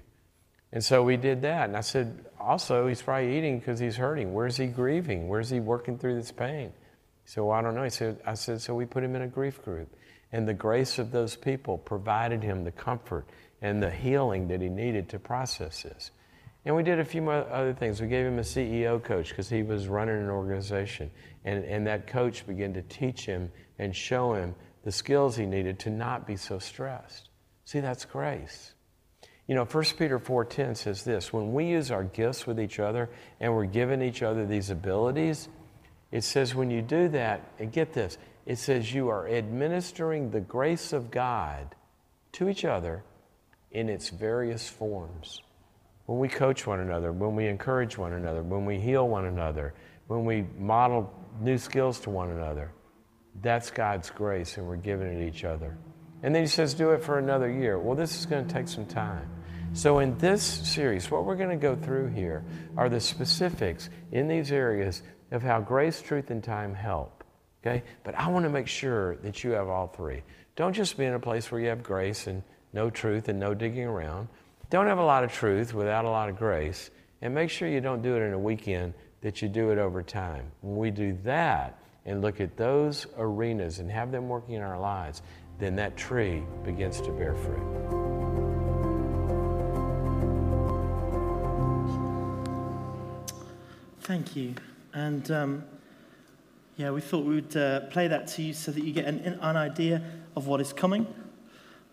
And 0.72 0.82
so 0.82 1.02
we 1.02 1.16
did 1.16 1.42
that. 1.42 1.68
And 1.68 1.76
I 1.76 1.82
said, 1.82 2.24
also, 2.40 2.86
he's 2.86 3.02
probably 3.02 3.36
eating 3.36 3.58
because 3.58 3.78
he's 3.78 3.96
hurting. 3.96 4.32
Where's 4.32 4.56
he 4.56 4.66
grieving? 4.66 5.28
Where's 5.28 5.50
he 5.50 5.60
working 5.60 5.98
through 5.98 6.16
this 6.16 6.32
pain? 6.32 6.72
He 7.24 7.30
said, 7.30 7.42
Well, 7.42 7.52
I 7.52 7.62
don't 7.62 7.74
know. 7.74 7.84
He 7.84 7.90
said, 7.90 8.20
I 8.26 8.34
said, 8.34 8.60
So 8.60 8.74
we 8.74 8.84
put 8.84 9.04
him 9.04 9.14
in 9.14 9.22
a 9.22 9.28
grief 9.28 9.62
group. 9.62 9.94
And 10.32 10.48
the 10.48 10.54
grace 10.54 10.98
of 10.98 11.12
those 11.12 11.36
people 11.36 11.76
provided 11.76 12.42
him 12.42 12.64
the 12.64 12.72
comfort 12.72 13.26
and 13.60 13.82
the 13.82 13.90
healing 13.90 14.48
that 14.48 14.60
he 14.62 14.68
needed 14.68 15.10
to 15.10 15.18
process 15.18 15.82
this. 15.82 16.10
And 16.64 16.74
we 16.74 16.82
did 16.82 17.00
a 17.00 17.04
few 17.04 17.28
other 17.28 17.74
things. 17.74 18.00
We 18.00 18.08
gave 18.08 18.24
him 18.24 18.38
a 18.38 18.42
CEO 18.42 19.02
coach 19.02 19.28
because 19.28 19.48
he 19.48 19.62
was 19.62 19.88
running 19.88 20.16
an 20.16 20.30
organization. 20.30 21.10
And, 21.44 21.64
and 21.64 21.86
that 21.86 22.06
coach 22.06 22.46
began 22.46 22.72
to 22.74 22.82
teach 22.82 23.26
him 23.26 23.50
and 23.78 23.94
show 23.94 24.34
him 24.34 24.54
the 24.84 24.92
skills 24.92 25.36
he 25.36 25.44
needed 25.44 25.78
to 25.80 25.90
not 25.90 26.26
be 26.26 26.36
so 26.36 26.58
stressed. 26.58 27.28
See, 27.64 27.80
that's 27.80 28.04
grace. 28.04 28.74
You 29.46 29.56
know, 29.56 29.64
1 29.64 29.84
Peter 29.98 30.18
4:10 30.18 30.76
says 30.76 31.04
this, 31.04 31.32
when 31.32 31.52
we 31.52 31.66
use 31.66 31.90
our 31.90 32.04
gifts 32.04 32.46
with 32.46 32.60
each 32.60 32.78
other 32.78 33.10
and 33.40 33.54
we're 33.54 33.64
giving 33.64 34.00
each 34.00 34.22
other 34.22 34.46
these 34.46 34.70
abilities, 34.70 35.48
it 36.10 36.22
says 36.22 36.54
when 36.54 36.70
you 36.70 36.82
do 36.82 37.08
that, 37.08 37.40
and 37.58 37.72
get 37.72 37.92
this, 37.92 38.18
it 38.46 38.56
says 38.56 38.92
you 38.92 39.08
are 39.08 39.28
administering 39.28 40.30
the 40.30 40.40
grace 40.40 40.92
of 40.92 41.10
God 41.10 41.74
to 42.32 42.48
each 42.48 42.64
other 42.64 43.02
in 43.70 43.88
its 43.88 44.10
various 44.10 44.68
forms. 44.68 45.42
When 46.06 46.18
we 46.18 46.28
coach 46.28 46.66
one 46.66 46.80
another, 46.80 47.12
when 47.12 47.34
we 47.34 47.46
encourage 47.46 47.96
one 47.96 48.12
another, 48.12 48.42
when 48.42 48.64
we 48.64 48.78
heal 48.78 49.08
one 49.08 49.24
another, 49.24 49.74
when 50.06 50.24
we 50.24 50.46
model 50.58 51.12
new 51.40 51.56
skills 51.58 52.00
to 52.00 52.10
one 52.10 52.30
another, 52.30 52.70
that's 53.40 53.70
God's 53.70 54.10
grace, 54.10 54.58
and 54.58 54.66
we're 54.66 54.76
giving 54.76 55.08
it 55.08 55.26
each 55.26 55.44
other. 55.44 55.76
And 56.22 56.34
then 56.34 56.42
he 56.42 56.48
says, 56.48 56.74
do 56.74 56.90
it 56.90 57.02
for 57.02 57.18
another 57.18 57.50
year. 57.50 57.78
Well, 57.78 57.96
this 57.96 58.18
is 58.18 58.26
going 58.26 58.46
to 58.46 58.52
take 58.52 58.68
some 58.68 58.86
time. 58.86 59.28
So, 59.74 60.00
in 60.00 60.18
this 60.18 60.42
series, 60.42 61.10
what 61.10 61.24
we're 61.24 61.36
going 61.36 61.48
to 61.48 61.56
go 61.56 61.74
through 61.74 62.08
here 62.08 62.44
are 62.76 62.90
the 62.90 63.00
specifics 63.00 63.88
in 64.10 64.28
these 64.28 64.52
areas 64.52 65.02
of 65.30 65.42
how 65.42 65.60
grace, 65.60 66.02
truth, 66.02 66.30
and 66.30 66.44
time 66.44 66.74
help. 66.74 67.24
Okay? 67.62 67.82
But 68.04 68.14
I 68.14 68.28
want 68.28 68.44
to 68.44 68.50
make 68.50 68.68
sure 68.68 69.16
that 69.16 69.42
you 69.42 69.52
have 69.52 69.68
all 69.68 69.86
three. 69.86 70.22
Don't 70.56 70.74
just 70.74 70.98
be 70.98 71.06
in 71.06 71.14
a 71.14 71.18
place 71.18 71.50
where 71.50 71.60
you 71.60 71.68
have 71.68 71.82
grace 71.82 72.26
and 72.26 72.42
no 72.74 72.90
truth 72.90 73.28
and 73.28 73.40
no 73.40 73.54
digging 73.54 73.84
around. 73.84 74.28
Don't 74.68 74.86
have 74.86 74.98
a 74.98 75.04
lot 75.04 75.24
of 75.24 75.32
truth 75.32 75.72
without 75.72 76.04
a 76.04 76.10
lot 76.10 76.28
of 76.28 76.36
grace. 76.36 76.90
And 77.22 77.34
make 77.34 77.50
sure 77.50 77.68
you 77.68 77.80
don't 77.80 78.02
do 78.02 78.16
it 78.16 78.20
in 78.20 78.32
a 78.34 78.38
weekend, 78.38 78.94
that 79.22 79.40
you 79.40 79.48
do 79.48 79.70
it 79.70 79.78
over 79.78 80.02
time. 80.02 80.50
When 80.60 80.76
we 80.76 80.90
do 80.90 81.16
that 81.24 81.78
and 82.04 82.20
look 82.20 82.40
at 82.40 82.56
those 82.56 83.06
arenas 83.16 83.78
and 83.78 83.90
have 83.90 84.10
them 84.10 84.28
working 84.28 84.56
in 84.56 84.62
our 84.62 84.78
lives, 84.78 85.22
then 85.58 85.76
that 85.76 85.96
tree 85.96 86.42
begins 86.64 87.00
to 87.00 87.10
bear 87.10 87.34
fruit. 87.34 87.72
Thank 94.00 94.34
you. 94.36 94.54
And 94.92 95.30
um, 95.30 95.64
yeah, 96.76 96.90
we 96.90 97.00
thought 97.00 97.24
we 97.24 97.36
would 97.36 97.56
uh, 97.56 97.80
play 97.90 98.08
that 98.08 98.26
to 98.28 98.42
you 98.42 98.52
so 98.52 98.72
that 98.72 98.82
you 98.82 98.92
get 98.92 99.06
an, 99.06 99.20
an 99.20 99.56
idea 99.56 100.02
of 100.34 100.46
what 100.46 100.60
is 100.60 100.72
coming 100.72 101.06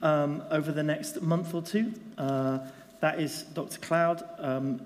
um, 0.02 0.44
over 0.50 0.72
the 0.72 0.84
next 0.84 1.22
month 1.22 1.54
or 1.54 1.62
two. 1.62 1.94
Uh, 2.18 2.60
that 3.02 3.20
is 3.20 3.44
Dr. 3.44 3.80
Cloud. 3.80 4.24
Um, 4.38 4.82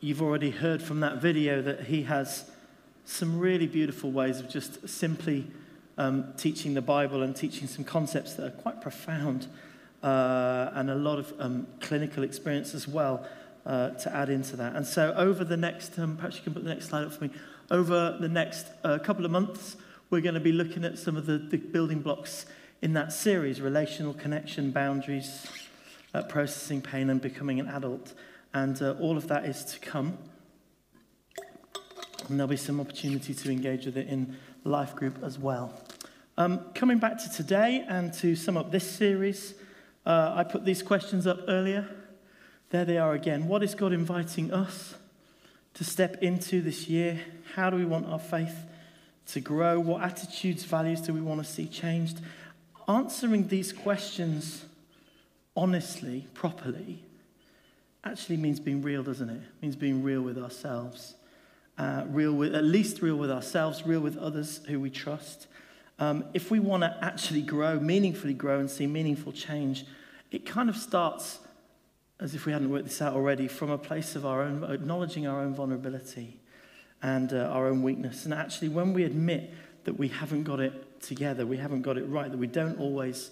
you've 0.00 0.22
already 0.22 0.50
heard 0.50 0.82
from 0.82 1.00
that 1.00 1.20
video 1.20 1.60
that 1.62 1.84
he 1.84 2.04
has 2.04 2.50
some 3.04 3.38
really 3.38 3.66
beautiful 3.66 4.10
ways 4.10 4.40
of 4.40 4.48
just 4.48 4.88
simply 4.88 5.46
um, 6.00 6.32
teaching 6.38 6.72
the 6.72 6.80
Bible 6.80 7.22
and 7.22 7.36
teaching 7.36 7.68
some 7.68 7.84
concepts 7.84 8.32
that 8.34 8.46
are 8.46 8.62
quite 8.62 8.80
profound 8.80 9.46
uh, 10.02 10.70
and 10.72 10.88
a 10.88 10.94
lot 10.94 11.18
of 11.18 11.32
um, 11.38 11.66
clinical 11.80 12.24
experience 12.24 12.74
as 12.74 12.88
well 12.88 13.26
uh, 13.66 13.90
to 13.90 14.16
add 14.16 14.30
into 14.30 14.56
that. 14.56 14.74
And 14.74 14.86
so, 14.86 15.12
over 15.14 15.44
the 15.44 15.58
next, 15.58 15.98
um, 15.98 16.16
perhaps 16.16 16.36
you 16.36 16.42
can 16.42 16.54
put 16.54 16.64
the 16.64 16.70
next 16.70 16.88
slide 16.88 17.04
up 17.04 17.12
for 17.12 17.24
me. 17.24 17.30
Over 17.70 18.16
the 18.18 18.30
next 18.30 18.66
uh, 18.82 18.98
couple 18.98 19.26
of 19.26 19.30
months, 19.30 19.76
we're 20.08 20.22
going 20.22 20.34
to 20.34 20.40
be 20.40 20.52
looking 20.52 20.84
at 20.86 20.98
some 20.98 21.18
of 21.18 21.26
the, 21.26 21.36
the 21.36 21.58
building 21.58 22.00
blocks 22.00 22.46
in 22.80 22.94
that 22.94 23.12
series 23.12 23.60
relational 23.60 24.14
connection, 24.14 24.70
boundaries, 24.70 25.46
uh, 26.14 26.22
processing 26.22 26.80
pain, 26.80 27.10
and 27.10 27.20
becoming 27.20 27.60
an 27.60 27.68
adult. 27.68 28.14
And 28.54 28.80
uh, 28.80 28.94
all 28.98 29.18
of 29.18 29.28
that 29.28 29.44
is 29.44 29.66
to 29.66 29.78
come. 29.80 30.16
And 32.28 32.38
there'll 32.38 32.48
be 32.48 32.56
some 32.56 32.80
opportunity 32.80 33.34
to 33.34 33.50
engage 33.50 33.84
with 33.84 33.98
it 33.98 34.08
in 34.08 34.38
life 34.64 34.96
group 34.96 35.22
as 35.22 35.38
well. 35.38 35.74
Um, 36.40 36.60
coming 36.74 36.96
back 36.96 37.18
to 37.18 37.30
today 37.30 37.84
and 37.86 38.14
to 38.14 38.34
sum 38.34 38.56
up 38.56 38.70
this 38.70 38.90
series, 38.90 39.52
uh, 40.06 40.32
I 40.34 40.42
put 40.42 40.64
these 40.64 40.82
questions 40.82 41.26
up 41.26 41.38
earlier. 41.48 41.86
There 42.70 42.86
they 42.86 42.96
are 42.96 43.12
again. 43.12 43.46
What 43.46 43.62
is 43.62 43.74
God 43.74 43.92
inviting 43.92 44.50
us 44.50 44.94
to 45.74 45.84
step 45.84 46.22
into 46.22 46.62
this 46.62 46.88
year? 46.88 47.20
How 47.56 47.68
do 47.68 47.76
we 47.76 47.84
want 47.84 48.06
our 48.06 48.18
faith 48.18 48.56
to 49.26 49.40
grow? 49.40 49.78
What 49.80 50.02
attitudes, 50.02 50.64
values 50.64 51.02
do 51.02 51.12
we 51.12 51.20
want 51.20 51.44
to 51.44 51.46
see 51.46 51.66
changed? 51.66 52.22
Answering 52.88 53.48
these 53.48 53.70
questions 53.74 54.64
honestly, 55.54 56.26
properly, 56.32 57.04
actually 58.02 58.38
means 58.38 58.58
being 58.58 58.80
real, 58.80 59.02
doesn't 59.02 59.28
it? 59.28 59.42
It 59.42 59.60
means 59.60 59.76
being 59.76 60.02
real 60.02 60.22
with 60.22 60.38
ourselves. 60.38 61.16
Uh, 61.76 62.04
real 62.08 62.32
with, 62.32 62.54
at 62.54 62.64
least 62.64 63.02
real 63.02 63.16
with 63.16 63.30
ourselves, 63.30 63.86
real 63.86 64.00
with 64.00 64.16
others 64.16 64.62
who 64.68 64.80
we 64.80 64.88
trust. 64.88 65.46
Um, 66.00 66.24
if 66.32 66.50
we 66.50 66.58
want 66.58 66.82
to 66.82 66.96
actually 67.02 67.42
grow, 67.42 67.78
meaningfully 67.78 68.34
grow, 68.34 68.58
and 68.58 68.70
see 68.70 68.86
meaningful 68.86 69.32
change, 69.32 69.84
it 70.30 70.46
kind 70.46 70.68
of 70.68 70.76
starts, 70.76 71.38
as 72.18 72.34
if 72.34 72.46
we 72.46 72.52
hadn't 72.52 72.70
worked 72.70 72.86
this 72.86 73.02
out 73.02 73.12
already, 73.12 73.46
from 73.46 73.70
a 73.70 73.78
place 73.78 74.16
of 74.16 74.24
our 74.24 74.42
own, 74.42 74.64
acknowledging 74.64 75.26
our 75.26 75.42
own 75.42 75.54
vulnerability 75.54 76.40
and 77.02 77.32
uh, 77.32 77.50
our 77.52 77.66
own 77.68 77.82
weakness. 77.82 78.24
And 78.24 78.32
actually, 78.32 78.70
when 78.70 78.94
we 78.94 79.04
admit 79.04 79.52
that 79.84 79.98
we 79.98 80.08
haven't 80.08 80.44
got 80.44 80.58
it 80.58 81.00
together, 81.02 81.46
we 81.46 81.58
haven't 81.58 81.82
got 81.82 81.98
it 81.98 82.04
right, 82.04 82.30
that 82.30 82.38
we 82.38 82.46
don't 82.46 82.80
always 82.80 83.30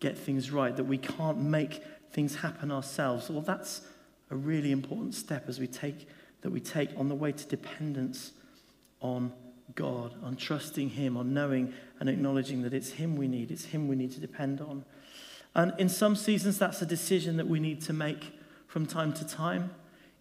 get 0.00 0.16
things 0.16 0.50
right, 0.50 0.74
that 0.76 0.84
we 0.84 0.98
can't 0.98 1.38
make 1.38 1.82
things 2.12 2.36
happen 2.36 2.72
ourselves, 2.72 3.28
well, 3.28 3.42
that's 3.42 3.82
a 4.30 4.36
really 4.36 4.72
important 4.72 5.14
step 5.14 5.48
as 5.48 5.58
we 5.58 5.66
take 5.66 6.08
that 6.40 6.50
we 6.50 6.60
take 6.60 6.90
on 6.96 7.08
the 7.08 7.14
way 7.14 7.32
to 7.32 7.46
dependence 7.46 8.32
on 9.00 9.32
God, 9.74 10.14
on 10.22 10.36
trusting 10.36 10.90
Him, 10.90 11.16
on 11.16 11.34
knowing 11.34 11.72
and 12.00 12.08
acknowledging 12.08 12.62
that 12.62 12.72
it's 12.72 12.90
Him 12.90 13.16
we 13.16 13.28
need, 13.28 13.50
it's 13.50 13.66
Him 13.66 13.88
we 13.88 13.96
need 13.96 14.12
to 14.12 14.20
depend 14.20 14.60
on. 14.60 14.84
And 15.54 15.72
in 15.78 15.88
some 15.88 16.16
seasons, 16.16 16.58
that's 16.58 16.82
a 16.82 16.86
decision 16.86 17.36
that 17.36 17.46
we 17.46 17.60
need 17.60 17.80
to 17.82 17.92
make 17.92 18.32
from 18.66 18.86
time 18.86 19.12
to 19.14 19.26
time. 19.26 19.70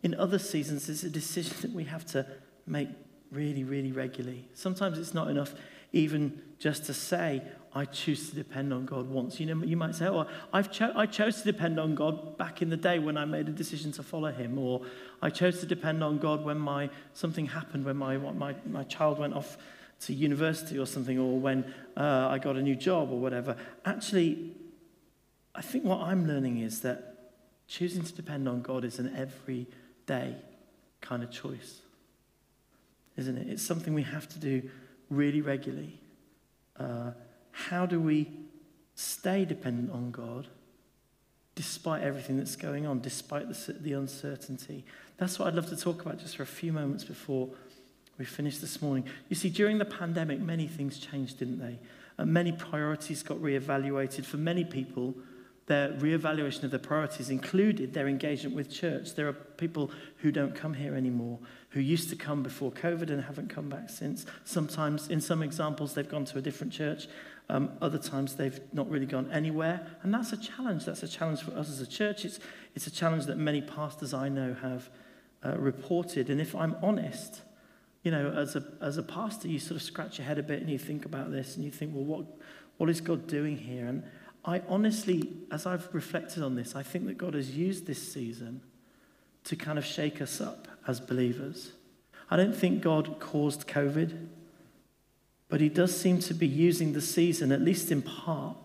In 0.03 0.15
other 0.15 0.39
seasons, 0.39 0.89
it's 0.89 1.03
a 1.03 1.10
decision 1.10 1.55
that 1.62 1.71
we 1.71 1.83
have 1.86 2.05
to 2.07 2.25
make 2.65 2.89
really, 3.31 3.63
really 3.63 3.91
regularly. 3.91 4.47
Sometimes 4.53 4.97
it's 4.97 5.13
not 5.13 5.29
enough 5.29 5.53
even 5.93 6.41
just 6.60 6.86
to 6.86 6.93
say, 6.93 7.41
I 7.78 7.86
choose 7.86 8.32
to 8.32 8.36
depend 8.36 8.74
on 8.74 8.86
God 8.86 9.08
once. 9.08 9.40
You 9.40 9.46
know, 9.46 9.63
you 9.63 9.78
might 9.78 9.94
say, 9.94 10.08
oh, 10.08 10.26
I've 10.52 10.72
cho- 10.72 10.94
I 10.96 11.06
chose 11.06 11.38
to 11.38 11.44
depend 11.44 11.80
on 11.80 11.94
God 11.94 12.36
back 12.36 12.63
in 12.63 12.72
the 12.72 12.78
day 12.78 12.98
when 12.98 13.18
I 13.18 13.26
made 13.26 13.48
a 13.48 13.52
decision 13.52 13.92
to 13.94 14.04
follow 14.04 14.32
him. 14.32 14.58
Or 14.58 14.82
I 15.22 15.30
chose 15.30 15.60
to 15.60 15.68
depend 15.68 16.04
on 16.04 16.18
God 16.18 16.44
when 16.44 16.58
my, 16.58 16.90
something 17.13 17.46
happened, 17.46 17.86
when 17.86 17.96
my, 17.96 18.18
my, 18.18 18.56
my 18.66 18.84
child 18.84 19.20
went 19.20 19.36
off 19.36 19.58
to 20.02 20.13
university 20.13 20.80
or 20.80 20.88
something, 20.88 21.20
or 21.20 21.40
when 21.40 21.72
uh, 21.96 22.30
I 22.32 22.40
got 22.40 22.56
a 22.56 22.63
new 22.63 22.76
job 22.76 23.12
or 23.12 23.20
whatever. 23.20 23.56
Actually, 23.86 24.54
I 25.54 25.62
think 25.62 25.84
what 25.84 26.02
I'm 26.02 26.28
learning 26.28 26.60
is 26.62 26.82
that 26.82 27.34
choosing 27.68 28.04
to 28.04 28.13
depend 28.13 28.50
on 28.50 28.63
God 28.63 28.86
is 28.86 28.98
an 28.98 29.16
everyday 29.16 30.36
kind 31.02 31.22
of 31.22 31.30
choice, 31.30 31.82
isn't 33.18 33.38
it? 33.38 33.48
It's 33.48 33.63
something 33.63 33.94
we 33.94 34.04
have 34.04 34.28
to 34.30 34.40
do 34.40 34.68
really 35.12 35.42
regularly. 35.42 36.00
Uh, 36.80 37.12
how 37.58 37.88
do 37.88 38.00
we 38.00 38.30
stay 38.93 39.43
dependent 39.43 39.91
on 39.91 40.12
God 40.12 40.48
despite 41.56 42.04
everything 42.04 42.38
that's 42.38 42.56
going 42.56 42.86
on, 42.86 43.00
despite 43.00 43.50
the, 43.50 43.74
the 43.74 43.93
uncertainty? 43.93 44.86
That's 45.17 45.39
what 45.39 45.48
I'd 45.48 45.56
love 45.56 45.67
to 45.70 45.76
talk 45.76 46.04
about 46.04 46.20
just 46.20 46.38
for 46.38 46.43
a 46.43 46.48
few 46.48 46.72
moments 46.72 47.04
before 47.04 47.50
we 48.20 48.26
finish 48.26 48.60
this 48.60 48.80
morning. 48.80 49.06
You 49.30 49.36
see, 49.36 49.50
during 49.50 49.80
the 49.80 49.86
pandemic, 49.86 50.39
many 50.39 50.67
things 50.67 51.00
changed, 51.00 51.39
didn't 51.39 51.58
they? 51.58 51.80
And 52.20 52.32
many 52.32 52.52
priorities 52.52 53.24
got 53.24 53.39
reevaluated. 53.39 54.24
For 54.24 54.38
many 54.38 54.63
people, 54.63 55.15
their 55.67 55.89
reevaluation 55.93 56.63
of 56.63 56.72
their 56.72 56.80
priorities 56.80 57.30
included 57.30 57.93
their 57.93 58.08
engagement 58.08 58.56
with 58.56 58.72
church. 58.72 59.15
There 59.15 59.28
are 59.28 59.34
people 59.34 59.91
who 60.17 60.32
don't 60.32 60.56
come 60.56 60.74
here 60.74 60.96
anymore, 60.96 61.39
who 61.72 61.82
used 61.82 62.10
to 62.10 62.15
come 62.15 62.41
before 62.41 62.72
COVID 62.72 63.10
and 63.10 63.22
haven't 63.22 63.50
come 63.50 63.67
back 63.67 63.89
since. 63.89 64.26
Sometimes, 64.46 65.10
in 65.10 65.20
some 65.20 65.43
examples, 65.43 65.93
they've 65.93 66.08
gone 66.08 66.24
to 66.26 66.38
a 66.38 66.41
different 66.41 66.72
church. 66.72 67.08
Um, 67.49 67.71
other 67.81 67.97
times, 67.97 68.36
they've 68.36 68.60
not 68.73 68.89
really 68.89 69.05
gone 69.05 69.31
anywhere. 69.31 69.88
And 70.03 70.13
that's 70.13 70.33
a 70.33 70.38
challenge. 70.38 70.86
That's 70.86 71.03
a 71.03 71.07
challenge 71.07 71.41
for 71.41 71.51
us 71.51 71.69
as 71.69 71.79
a 71.79 71.88
church. 71.88 72.25
It's, 72.25 72.39
it's 72.75 72.88
a 72.88 72.91
challenge 72.91 73.25
that 73.25 73.38
many 73.38 73.62
pastors 73.62 74.13
I 74.13 74.29
know 74.29 74.55
have 74.62 74.89
uh, 75.45 75.57
reported. 75.57 76.29
And 76.29 76.41
if 76.41 76.55
I'm 76.55 76.75
honest, 76.81 77.41
you 78.03 78.12
know, 78.12 78.31
as 78.31 78.55
a, 78.55 78.63
as 78.81 78.97
a 78.97 79.03
pastor, 79.03 79.47
you 79.47 79.60
sort 79.60 79.77
of 79.77 79.81
scratch 79.81 80.17
your 80.17 80.27
head 80.27 80.38
a 80.38 80.43
bit 80.43 80.62
and 80.62 80.69
you 80.69 80.77
think 80.77 81.05
about 81.05 81.31
this 81.31 81.55
and 81.55 81.63
you 81.63 81.71
think, 81.71 81.93
well, 81.93 82.03
what, 82.03 82.25
what 82.77 82.89
is 82.89 83.01
God 83.01 83.27
doing 83.27 83.57
here? 83.57 83.86
And 83.86 84.03
I 84.45 84.62
honestly, 84.67 85.33
as 85.51 85.65
I've 85.65 85.93
reflected 85.93 86.43
on 86.43 86.55
this, 86.55 86.75
I 86.75 86.83
think 86.83 87.05
that 87.07 87.17
God 87.17 87.33
has 87.33 87.55
used 87.55 87.86
this 87.86 88.12
season 88.12 88.62
to 89.45 89.55
kind 89.55 89.77
of 89.77 89.86
shake 89.86 90.21
us 90.21 90.39
up 90.41 90.67
as 90.88 90.99
believers. 90.99 91.71
I 92.29 92.38
don't 92.38 92.55
think 92.55 92.81
God 92.81 93.19
caused 93.19 93.67
COVID, 93.67 94.27
but 95.49 95.62
He 95.62 95.69
does 95.69 95.95
seem 95.95 96.19
to 96.19 96.33
be 96.33 96.47
using 96.47 96.93
the 96.93 97.01
season, 97.01 97.51
at 97.51 97.62
least 97.62 97.91
in 97.91 98.01
part, 98.01 98.57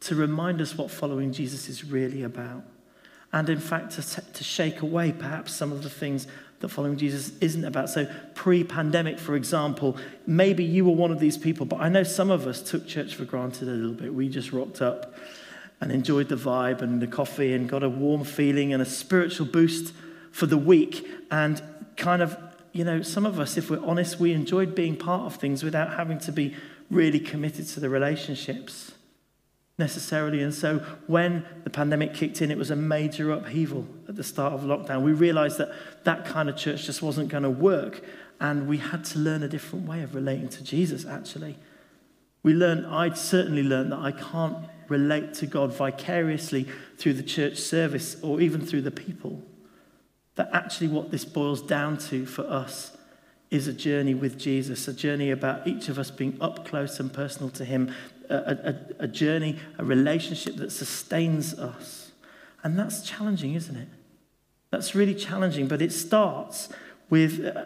to 0.00 0.14
remind 0.14 0.60
us 0.60 0.76
what 0.76 0.90
following 0.90 1.32
Jesus 1.32 1.68
is 1.68 1.84
really 1.84 2.22
about. 2.22 2.64
And 3.32 3.48
in 3.48 3.60
fact, 3.60 3.92
to, 3.92 4.20
to 4.20 4.44
shake 4.44 4.82
away 4.82 5.12
perhaps 5.12 5.54
some 5.54 5.72
of 5.72 5.82
the 5.82 5.90
things 5.90 6.26
that 6.60 6.68
following 6.68 6.96
Jesus 6.96 7.32
isn't 7.40 7.64
about. 7.64 7.90
So, 7.90 8.06
pre 8.34 8.62
pandemic, 8.62 9.18
for 9.18 9.36
example, 9.36 9.96
maybe 10.26 10.64
you 10.64 10.84
were 10.84 10.92
one 10.92 11.10
of 11.10 11.18
these 11.18 11.36
people, 11.36 11.66
but 11.66 11.80
I 11.80 11.88
know 11.88 12.02
some 12.02 12.30
of 12.30 12.46
us 12.46 12.62
took 12.62 12.86
church 12.86 13.14
for 13.14 13.24
granted 13.24 13.68
a 13.68 13.72
little 13.72 13.94
bit. 13.94 14.14
We 14.14 14.28
just 14.28 14.52
rocked 14.52 14.80
up 14.80 15.14
and 15.80 15.90
enjoyed 15.90 16.28
the 16.28 16.36
vibe 16.36 16.80
and 16.80 17.02
the 17.02 17.06
coffee 17.08 17.52
and 17.54 17.68
got 17.68 17.82
a 17.82 17.88
warm 17.88 18.22
feeling 18.22 18.72
and 18.72 18.80
a 18.80 18.86
spiritual 18.86 19.46
boost 19.46 19.92
for 20.30 20.46
the 20.46 20.56
week. 20.56 21.06
And 21.30 21.60
kind 21.96 22.22
of, 22.22 22.36
you 22.72 22.84
know, 22.84 23.02
some 23.02 23.26
of 23.26 23.38
us, 23.38 23.56
if 23.56 23.70
we're 23.70 23.84
honest, 23.84 24.18
we 24.18 24.32
enjoyed 24.32 24.74
being 24.74 24.96
part 24.96 25.22
of 25.22 25.36
things 25.36 25.62
without 25.62 25.94
having 25.94 26.18
to 26.20 26.32
be 26.32 26.56
really 26.90 27.20
committed 27.20 27.68
to 27.68 27.80
the 27.80 27.88
relationships 27.88 28.92
necessarily. 29.78 30.42
And 30.42 30.54
so 30.54 30.78
when 31.06 31.44
the 31.64 31.70
pandemic 31.70 32.14
kicked 32.14 32.40
in, 32.42 32.50
it 32.50 32.58
was 32.58 32.70
a 32.70 32.76
major 32.76 33.30
upheaval 33.32 33.86
at 34.08 34.16
the 34.16 34.24
start 34.24 34.52
of 34.52 34.62
lockdown. 34.62 35.02
We 35.02 35.12
realized 35.12 35.58
that 35.58 35.72
that 36.04 36.24
kind 36.24 36.48
of 36.48 36.56
church 36.56 36.84
just 36.84 37.02
wasn't 37.02 37.28
going 37.28 37.42
to 37.42 37.50
work. 37.50 38.02
And 38.40 38.68
we 38.68 38.78
had 38.78 39.04
to 39.06 39.18
learn 39.18 39.42
a 39.42 39.48
different 39.48 39.86
way 39.86 40.02
of 40.02 40.14
relating 40.14 40.48
to 40.48 40.64
Jesus, 40.64 41.04
actually. 41.04 41.56
We 42.42 42.54
learned, 42.54 42.86
I 42.86 43.12
certainly 43.14 43.62
learned 43.62 43.92
that 43.92 44.00
I 44.00 44.12
can't 44.12 44.56
relate 44.88 45.34
to 45.34 45.46
God 45.46 45.74
vicariously 45.74 46.66
through 46.98 47.14
the 47.14 47.22
church 47.22 47.58
service 47.58 48.16
or 48.22 48.40
even 48.40 48.64
through 48.64 48.82
the 48.82 48.90
people. 48.90 49.42
That 50.36 50.48
actually, 50.52 50.88
what 50.88 51.10
this 51.10 51.24
boils 51.24 51.60
down 51.62 51.98
to 51.98 52.24
for 52.24 52.42
us 52.42 52.96
is 53.50 53.68
a 53.68 53.72
journey 53.72 54.14
with 54.14 54.38
Jesus, 54.38 54.88
a 54.88 54.94
journey 54.94 55.30
about 55.30 55.66
each 55.66 55.90
of 55.90 55.98
us 55.98 56.10
being 56.10 56.38
up 56.40 56.66
close 56.66 56.98
and 56.98 57.12
personal 57.12 57.50
to 57.50 57.66
Him, 57.66 57.94
a, 58.30 58.34
a, 58.98 59.04
a 59.04 59.08
journey, 59.08 59.58
a 59.78 59.84
relationship 59.84 60.56
that 60.56 60.72
sustains 60.72 61.52
us. 61.54 62.12
And 62.64 62.78
that's 62.78 63.02
challenging, 63.02 63.54
isn't 63.54 63.76
it? 63.76 63.88
That's 64.70 64.94
really 64.94 65.14
challenging, 65.14 65.68
but 65.68 65.82
it 65.82 65.92
starts 65.92 66.70
with, 67.10 67.44
uh, 67.44 67.64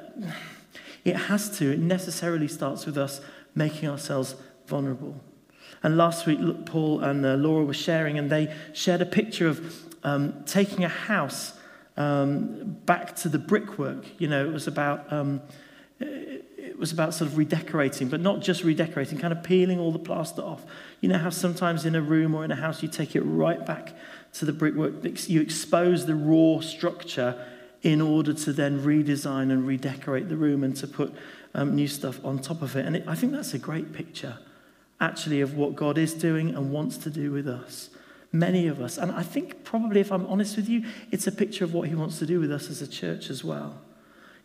it 1.05 1.15
has 1.15 1.57
to, 1.59 1.73
it 1.73 1.79
necessarily 1.79 2.49
starts 2.49 2.85
with 2.85 2.99
us 2.99 3.21
making 3.55 3.89
ourselves 3.89 4.35
vulnerable. 4.67 5.21
And 5.85 5.97
last 5.97 6.27
week, 6.27 6.41
Paul 6.67 7.01
and 7.01 7.25
uh, 7.25 7.35
Laura 7.35 7.65
were 7.65 7.75
sharing, 7.75 8.19
and 8.19 8.29
they 8.29 8.53
shared 8.73 9.03
a 9.03 9.07
picture 9.07 9.47
of 9.47 9.85
um, 10.03 10.43
taking 10.47 10.83
a 10.83 10.89
house 10.89 11.56
um, 11.97 12.77
back 12.85 13.17
to 13.17 13.29
the 13.29 13.39
brickwork. 13.39 14.05
You 14.21 14.29
know, 14.29 14.47
it 14.47 14.53
was 14.53 14.67
about 14.67 15.13
um, 15.13 15.41
it 15.99 16.79
was 16.79 16.93
about 16.93 17.15
sort 17.15 17.31
of 17.31 17.39
redecorating, 17.39 18.09
but 18.09 18.21
not 18.21 18.41
just 18.41 18.63
redecorating, 18.63 19.19
kind 19.19 19.33
of 19.33 19.43
peeling 19.43 19.81
all 19.81 19.93
the 19.93 19.99
plaster 19.99 20.43
off. 20.43 20.65
You 21.01 21.09
know 21.09 21.19
how 21.19 21.31
sometimes 21.31 21.85
in 21.87 21.95
a 21.95 22.03
room 22.03 22.35
or 22.35 22.45
in 22.45 22.51
a 22.51 22.57
house 22.57 22.83
you 22.83 22.89
take 22.89 23.17
it 23.17 23.23
right 23.23 23.65
back 23.65 23.95
to 24.35 24.45
the 24.45 24.53
brickwork, 24.53 24.95
you 25.29 25.41
expose 25.41 26.05
the 26.05 26.15
raw 26.15 26.61
structure 26.61 27.43
in 27.83 28.01
order 28.01 28.35
to 28.35 28.53
then 28.53 28.83
redesign 28.83 29.51
and 29.51 29.67
redecorate 29.67 30.29
the 30.29 30.37
room 30.37 30.65
and 30.65 30.77
to 30.77 30.87
put 30.87 31.15
um, 31.55 31.75
new 31.75 31.89
stuff 31.89 32.23
on 32.25 32.39
top 32.39 32.61
of 32.61 32.77
it. 32.77 32.85
And 32.85 32.97
it, 32.97 33.05
I 33.07 33.15
think 33.15 33.33
that's 33.33 33.55
a 33.55 33.59
great 33.59 33.93
picture, 33.93 34.39
actually, 35.01 35.41
of 35.41 35.55
what 35.55 35.77
God 35.77 35.97
is 35.97 36.13
doing 36.13 36.55
and 36.55 36.73
wants 36.73 36.99
to 36.99 37.11
do 37.11 37.33
with 37.33 37.49
us. 37.49 37.91
Many 38.39 38.67
of 38.67 38.81
us. 38.81 38.99
And 38.99 39.11
I 39.13 39.23
think, 39.23 39.65
probably, 39.65 40.01
if 40.01 40.13
I'm 40.13 40.27
honest 40.27 40.57
with 40.57 40.69
you, 40.69 40.85
it's 41.11 41.27
a 41.27 41.33
picture 41.33 41.65
of 41.65 41.73
what 41.73 41.89
He 41.89 41.95
wants 41.95 42.19
to 42.19 42.27
do 42.27 42.41
with 42.41 42.53
us 42.53 42.69
as 42.69 42.83
a 42.83 42.89
church 42.89 43.31
as 43.31 43.43
well. 43.43 43.81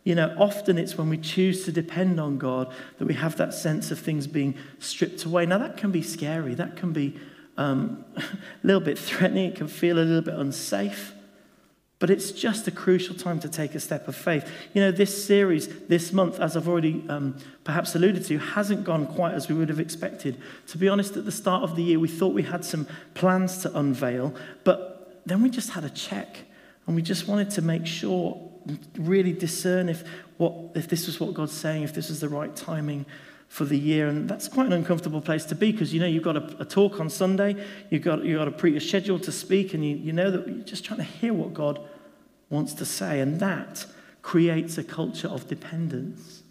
You 0.04 0.14
know, 0.14 0.34
often 0.38 0.78
it's 0.78 0.98
when 0.98 1.08
we 1.08 1.18
choose 1.18 1.64
to 1.66 1.72
depend 1.72 2.18
on 2.18 2.38
God 2.38 2.72
that 2.98 3.04
we 3.06 3.14
have 3.14 3.36
that 3.36 3.54
sense 3.54 3.90
of 3.90 3.98
things 3.98 4.26
being 4.26 4.54
stripped 4.78 5.24
away. 5.24 5.46
Now, 5.46 5.58
that 5.58 5.76
can 5.76 5.92
be 5.92 6.02
scary. 6.02 6.54
That 6.54 6.76
can 6.76 6.92
be 6.92 7.16
um, 7.56 8.04
a 8.16 8.22
little 8.62 8.80
bit 8.80 8.98
threatening. 8.98 9.50
It 9.50 9.56
can 9.56 9.68
feel 9.68 9.98
a 9.98 10.00
little 10.00 10.22
bit 10.22 10.34
unsafe. 10.34 11.12
But 12.02 12.10
it's 12.10 12.32
just 12.32 12.66
a 12.66 12.72
crucial 12.72 13.14
time 13.14 13.38
to 13.38 13.48
take 13.48 13.76
a 13.76 13.78
step 13.78 14.08
of 14.08 14.16
faith. 14.16 14.50
You 14.74 14.80
know, 14.80 14.90
this 14.90 15.24
series, 15.24 15.68
this 15.86 16.12
month, 16.12 16.40
as 16.40 16.56
I've 16.56 16.66
already 16.66 17.04
um, 17.08 17.36
perhaps 17.62 17.94
alluded 17.94 18.24
to, 18.24 18.38
hasn't 18.38 18.82
gone 18.82 19.06
quite 19.06 19.34
as 19.34 19.48
we 19.48 19.54
would 19.54 19.68
have 19.68 19.78
expected. 19.78 20.36
To 20.66 20.78
be 20.78 20.88
honest, 20.88 21.16
at 21.16 21.26
the 21.26 21.30
start 21.30 21.62
of 21.62 21.76
the 21.76 21.82
year, 21.84 22.00
we 22.00 22.08
thought 22.08 22.34
we 22.34 22.42
had 22.42 22.64
some 22.64 22.88
plans 23.14 23.58
to 23.58 23.78
unveil, 23.78 24.34
but 24.64 25.22
then 25.26 25.42
we 25.42 25.48
just 25.48 25.70
had 25.70 25.84
a 25.84 25.90
check 25.90 26.38
and 26.88 26.96
we 26.96 27.02
just 27.02 27.28
wanted 27.28 27.50
to 27.50 27.62
make 27.62 27.86
sure, 27.86 28.50
really 28.98 29.32
discern 29.32 29.88
if, 29.88 30.02
what, 30.38 30.54
if 30.74 30.88
this 30.88 31.06
was 31.06 31.20
what 31.20 31.34
God's 31.34 31.52
saying, 31.52 31.84
if 31.84 31.94
this 31.94 32.08
was 32.08 32.18
the 32.18 32.28
right 32.28 32.56
timing 32.56 33.06
for 33.46 33.64
the 33.64 33.78
year. 33.78 34.08
And 34.08 34.28
that's 34.28 34.48
quite 34.48 34.66
an 34.66 34.72
uncomfortable 34.72 35.20
place 35.20 35.44
to 35.44 35.54
be 35.54 35.70
because 35.70 35.94
you 35.94 36.00
know 36.00 36.06
you've 36.06 36.24
got 36.24 36.36
a, 36.36 36.62
a, 36.62 36.64
talk 36.64 36.98
on 36.98 37.08
Sunday, 37.08 37.64
you've 37.90 38.02
got, 38.02 38.24
you've 38.24 38.38
got 38.38 38.48
a 38.48 38.50
pre 38.50 38.80
schedule 38.80 39.20
to 39.20 39.30
speak, 39.30 39.74
and 39.74 39.84
you, 39.84 39.94
you 39.94 40.12
know 40.12 40.32
that 40.32 40.48
you're 40.48 40.64
just 40.64 40.84
trying 40.84 40.98
to 40.98 41.04
hear 41.04 41.32
what 41.32 41.54
God 41.54 41.78
wants 42.52 42.74
to 42.74 42.84
say. 42.84 43.20
And 43.20 43.40
that 43.40 43.86
creates 44.20 44.78
a 44.78 44.84
culture 44.84 45.28
of 45.28 45.48
dependence. 45.48 46.42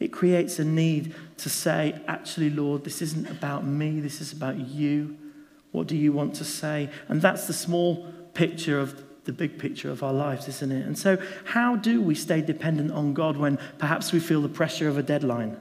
It 0.00 0.08
creates 0.08 0.58
a 0.58 0.64
need 0.64 1.14
to 1.36 1.50
say, 1.50 2.00
actually, 2.08 2.50
Lord, 2.50 2.84
this 2.84 3.02
isn't 3.02 3.30
about 3.30 3.66
me, 3.66 4.00
this 4.00 4.20
is 4.20 4.32
about 4.32 4.56
you. 4.56 5.16
What 5.72 5.86
do 5.86 5.96
you 5.96 6.12
want 6.12 6.34
to 6.36 6.44
say? 6.44 6.88
And 7.08 7.22
that's 7.22 7.46
the 7.46 7.52
small 7.52 8.06
picture 8.34 8.80
of 8.80 9.04
the 9.24 9.32
big 9.32 9.58
picture 9.58 9.90
of 9.90 10.02
our 10.02 10.14
lives, 10.14 10.48
isn't 10.48 10.72
it? 10.72 10.86
And 10.86 10.98
so, 10.98 11.18
how 11.44 11.76
do 11.76 12.00
we 12.00 12.14
stay 12.14 12.40
dependent 12.40 12.90
on 12.90 13.12
God 13.12 13.36
when 13.36 13.58
perhaps 13.78 14.10
we 14.12 14.18
feel 14.18 14.40
the 14.40 14.48
pressure 14.48 14.88
of 14.88 14.96
a 14.96 15.02
deadline? 15.02 15.58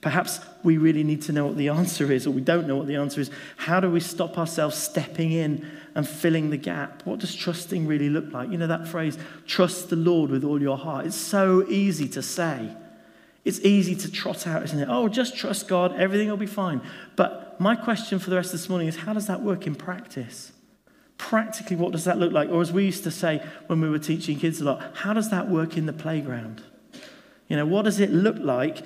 Perhaps 0.00 0.40
we 0.62 0.78
really 0.78 1.02
need 1.02 1.22
to 1.22 1.32
know 1.32 1.46
what 1.46 1.56
the 1.56 1.68
answer 1.80 2.12
is, 2.12 2.26
or 2.26 2.30
we 2.30 2.40
don't 2.40 2.66
know 2.68 2.76
what 2.76 2.86
the 2.86 2.96
answer 2.96 3.20
is. 3.20 3.30
How 3.56 3.80
do 3.80 3.90
we 3.90 4.00
stop 4.00 4.38
ourselves 4.38 4.76
stepping 4.76 5.32
in 5.32 5.68
and 5.94 6.08
filling 6.08 6.50
the 6.50 6.56
gap. 6.56 7.02
What 7.04 7.18
does 7.18 7.34
trusting 7.34 7.86
really 7.86 8.08
look 8.08 8.32
like? 8.32 8.50
You 8.50 8.58
know 8.58 8.66
that 8.66 8.88
phrase, 8.88 9.18
trust 9.46 9.90
the 9.90 9.96
Lord 9.96 10.30
with 10.30 10.44
all 10.44 10.60
your 10.60 10.76
heart. 10.76 11.06
It's 11.06 11.16
so 11.16 11.68
easy 11.68 12.08
to 12.10 12.22
say. 12.22 12.74
It's 13.44 13.60
easy 13.60 13.96
to 13.96 14.10
trot 14.10 14.46
out, 14.46 14.62
isn't 14.62 14.78
it? 14.78 14.88
Oh, 14.88 15.08
just 15.08 15.36
trust 15.36 15.68
God, 15.68 15.98
everything 15.98 16.28
will 16.28 16.36
be 16.36 16.46
fine. 16.46 16.80
But 17.16 17.60
my 17.60 17.74
question 17.74 18.18
for 18.18 18.30
the 18.30 18.36
rest 18.36 18.54
of 18.54 18.60
this 18.60 18.68
morning 18.68 18.88
is 18.88 18.96
how 18.96 19.12
does 19.12 19.26
that 19.26 19.42
work 19.42 19.66
in 19.66 19.74
practice? 19.74 20.52
Practically, 21.18 21.76
what 21.76 21.92
does 21.92 22.04
that 22.04 22.18
look 22.18 22.32
like? 22.32 22.50
Or 22.50 22.60
as 22.60 22.72
we 22.72 22.84
used 22.84 23.04
to 23.04 23.10
say 23.10 23.44
when 23.66 23.80
we 23.80 23.88
were 23.90 23.98
teaching 23.98 24.38
kids 24.38 24.60
a 24.60 24.64
lot, 24.64 24.96
how 24.96 25.12
does 25.12 25.30
that 25.30 25.48
work 25.48 25.76
in 25.76 25.86
the 25.86 25.92
playground? 25.92 26.62
You 27.48 27.56
know, 27.56 27.66
what 27.66 27.82
does 27.82 28.00
it 28.00 28.10
look 28.10 28.38
like 28.38 28.82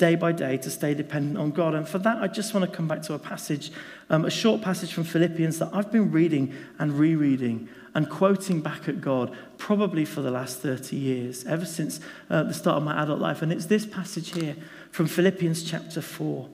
day 0.00 0.14
by 0.14 0.32
day 0.32 0.56
to 0.56 0.70
stay 0.70 0.94
dependent 0.94 1.36
on 1.36 1.50
God. 1.50 1.74
And 1.74 1.86
for 1.86 1.98
that, 1.98 2.22
I 2.22 2.26
just 2.26 2.54
want 2.54 2.68
to 2.68 2.74
come 2.74 2.88
back 2.88 3.02
to 3.02 3.12
a 3.12 3.18
passage, 3.18 3.70
um, 4.08 4.24
a 4.24 4.30
short 4.30 4.62
passage 4.62 4.94
from 4.94 5.04
Philippians 5.04 5.58
that 5.58 5.68
I've 5.74 5.92
been 5.92 6.10
reading 6.10 6.54
and 6.78 6.98
rereading 6.98 7.68
and 7.94 8.08
quoting 8.08 8.62
back 8.62 8.88
at 8.88 9.02
God 9.02 9.36
probably 9.58 10.06
for 10.06 10.22
the 10.22 10.30
last 10.30 10.60
30 10.60 10.96
years, 10.96 11.44
ever 11.44 11.66
since 11.66 12.00
uh, 12.30 12.44
the 12.44 12.54
start 12.54 12.78
of 12.78 12.82
my 12.82 13.02
adult 13.02 13.20
life. 13.20 13.42
And 13.42 13.52
it's 13.52 13.66
this 13.66 13.84
passage 13.84 14.32
here 14.32 14.56
from 14.90 15.06
Philippians 15.06 15.62
chapter 15.62 16.00
4. 16.00 16.48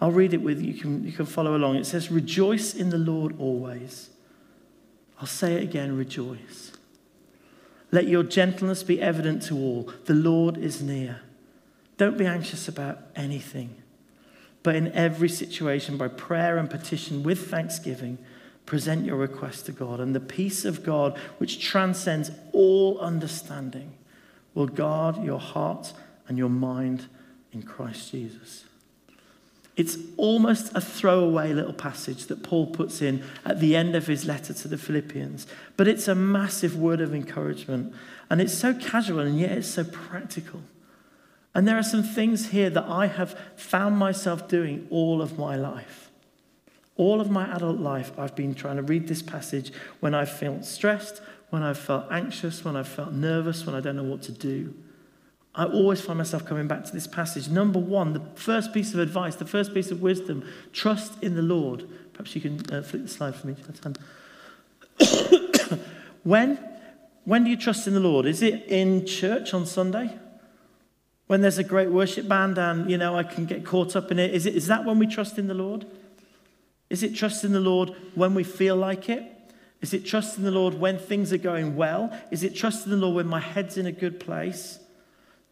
I'll 0.00 0.12
read 0.12 0.32
it 0.32 0.40
with 0.40 0.60
you. 0.60 0.72
You 0.72 0.80
can, 0.80 1.04
you 1.04 1.12
can 1.12 1.26
follow 1.26 1.56
along. 1.56 1.76
It 1.76 1.86
says, 1.86 2.08
Rejoice 2.08 2.72
in 2.72 2.90
the 2.90 2.98
Lord 2.98 3.34
always. 3.40 4.10
I'll 5.20 5.26
say 5.26 5.54
it 5.54 5.64
again, 5.64 5.96
rejoice. 5.96 6.70
Let 7.90 8.06
your 8.06 8.22
gentleness 8.22 8.84
be 8.84 9.02
evident 9.02 9.42
to 9.44 9.56
all. 9.56 9.92
The 10.04 10.14
Lord 10.14 10.56
is 10.56 10.80
near. 10.80 11.20
Don't 11.96 12.18
be 12.18 12.26
anxious 12.26 12.68
about 12.68 12.98
anything, 13.14 13.76
but 14.62 14.74
in 14.74 14.92
every 14.92 15.28
situation, 15.28 15.96
by 15.96 16.08
prayer 16.08 16.58
and 16.58 16.70
petition 16.70 17.22
with 17.22 17.50
thanksgiving, 17.50 18.18
present 18.66 19.04
your 19.04 19.16
request 19.16 19.66
to 19.66 19.72
God. 19.72 20.00
And 20.00 20.14
the 20.14 20.20
peace 20.20 20.64
of 20.64 20.84
God, 20.84 21.18
which 21.38 21.60
transcends 21.60 22.30
all 22.52 22.98
understanding, 22.98 23.94
will 24.54 24.66
guard 24.66 25.22
your 25.22 25.40
heart 25.40 25.92
and 26.28 26.38
your 26.38 26.48
mind 26.48 27.06
in 27.52 27.62
Christ 27.62 28.12
Jesus. 28.12 28.64
It's 29.74 29.96
almost 30.18 30.70
a 30.74 30.80
throwaway 30.80 31.54
little 31.54 31.72
passage 31.72 32.26
that 32.26 32.42
Paul 32.42 32.66
puts 32.66 33.00
in 33.00 33.24
at 33.44 33.58
the 33.58 33.74
end 33.74 33.96
of 33.96 34.06
his 34.06 34.26
letter 34.26 34.52
to 34.52 34.68
the 34.68 34.76
Philippians, 34.76 35.46
but 35.76 35.88
it's 35.88 36.08
a 36.08 36.14
massive 36.14 36.76
word 36.76 37.00
of 37.00 37.14
encouragement. 37.14 37.94
And 38.28 38.40
it's 38.40 38.52
so 38.52 38.74
casual 38.74 39.20
and 39.20 39.38
yet 39.38 39.52
it's 39.52 39.68
so 39.68 39.84
practical. 39.84 40.62
And 41.54 41.68
there 41.68 41.76
are 41.76 41.82
some 41.82 42.02
things 42.02 42.48
here 42.50 42.70
that 42.70 42.84
I 42.84 43.06
have 43.08 43.38
found 43.56 43.96
myself 43.98 44.48
doing 44.48 44.86
all 44.90 45.20
of 45.20 45.38
my 45.38 45.56
life. 45.56 46.10
All 46.96 47.20
of 47.20 47.30
my 47.30 47.50
adult 47.54 47.78
life, 47.78 48.18
I've 48.18 48.34
been 48.34 48.54
trying 48.54 48.76
to 48.76 48.82
read 48.82 49.08
this 49.08 49.22
passage 49.22 49.72
when 50.00 50.14
I've 50.14 50.30
felt 50.30 50.64
stressed, 50.64 51.20
when 51.50 51.62
I've 51.62 51.78
felt 51.78 52.06
anxious, 52.10 52.64
when 52.64 52.76
I've 52.76 52.88
felt 52.88 53.12
nervous, 53.12 53.66
when 53.66 53.74
I 53.74 53.80
don't 53.80 53.96
know 53.96 54.02
what 54.02 54.22
to 54.22 54.32
do. 54.32 54.74
I 55.54 55.66
always 55.66 56.00
find 56.00 56.16
myself 56.16 56.46
coming 56.46 56.66
back 56.66 56.84
to 56.84 56.92
this 56.92 57.06
passage. 57.06 57.48
Number 57.48 57.78
one, 57.78 58.14
the 58.14 58.22
first 58.34 58.72
piece 58.72 58.94
of 58.94 59.00
advice, 59.00 59.36
the 59.36 59.44
first 59.44 59.74
piece 59.74 59.90
of 59.90 60.00
wisdom 60.00 60.48
trust 60.72 61.22
in 61.22 61.34
the 61.34 61.42
Lord. 61.42 61.86
Perhaps 62.14 62.34
you 62.34 62.40
can 62.40 62.74
uh, 62.74 62.82
flip 62.82 63.02
the 63.02 63.08
slide 63.08 63.34
for 63.34 63.48
me. 63.48 63.56
when, 66.22 66.58
when 67.24 67.44
do 67.44 67.50
you 67.50 67.56
trust 67.56 67.86
in 67.86 67.92
the 67.92 68.00
Lord? 68.00 68.24
Is 68.24 68.40
it 68.40 68.64
in 68.68 69.04
church 69.04 69.52
on 69.52 69.66
Sunday? 69.66 70.18
When 71.32 71.40
there's 71.40 71.56
a 71.56 71.64
great 71.64 71.88
worship 71.88 72.28
band 72.28 72.58
and, 72.58 72.90
you 72.90 72.98
know, 72.98 73.16
I 73.16 73.22
can 73.22 73.46
get 73.46 73.64
caught 73.64 73.96
up 73.96 74.10
in 74.10 74.18
it? 74.18 74.34
Is, 74.34 74.44
it, 74.44 74.54
is 74.54 74.66
that 74.66 74.84
when 74.84 74.98
we 74.98 75.06
trust 75.06 75.38
in 75.38 75.46
the 75.46 75.54
Lord? 75.54 75.86
Is 76.90 77.02
it 77.02 77.14
trust 77.14 77.42
in 77.42 77.52
the 77.52 77.58
Lord 77.58 77.96
when 78.14 78.34
we 78.34 78.44
feel 78.44 78.76
like 78.76 79.08
it? 79.08 79.24
Is 79.80 79.94
it 79.94 80.04
trust 80.04 80.36
in 80.36 80.44
the 80.44 80.50
Lord 80.50 80.74
when 80.74 80.98
things 80.98 81.32
are 81.32 81.38
going 81.38 81.74
well? 81.74 82.14
Is 82.30 82.44
it 82.44 82.54
trust 82.54 82.84
in 82.84 82.90
the 82.90 82.98
Lord 82.98 83.16
when 83.16 83.28
my 83.28 83.40
head's 83.40 83.78
in 83.78 83.86
a 83.86 83.92
good 83.92 84.20
place? 84.20 84.78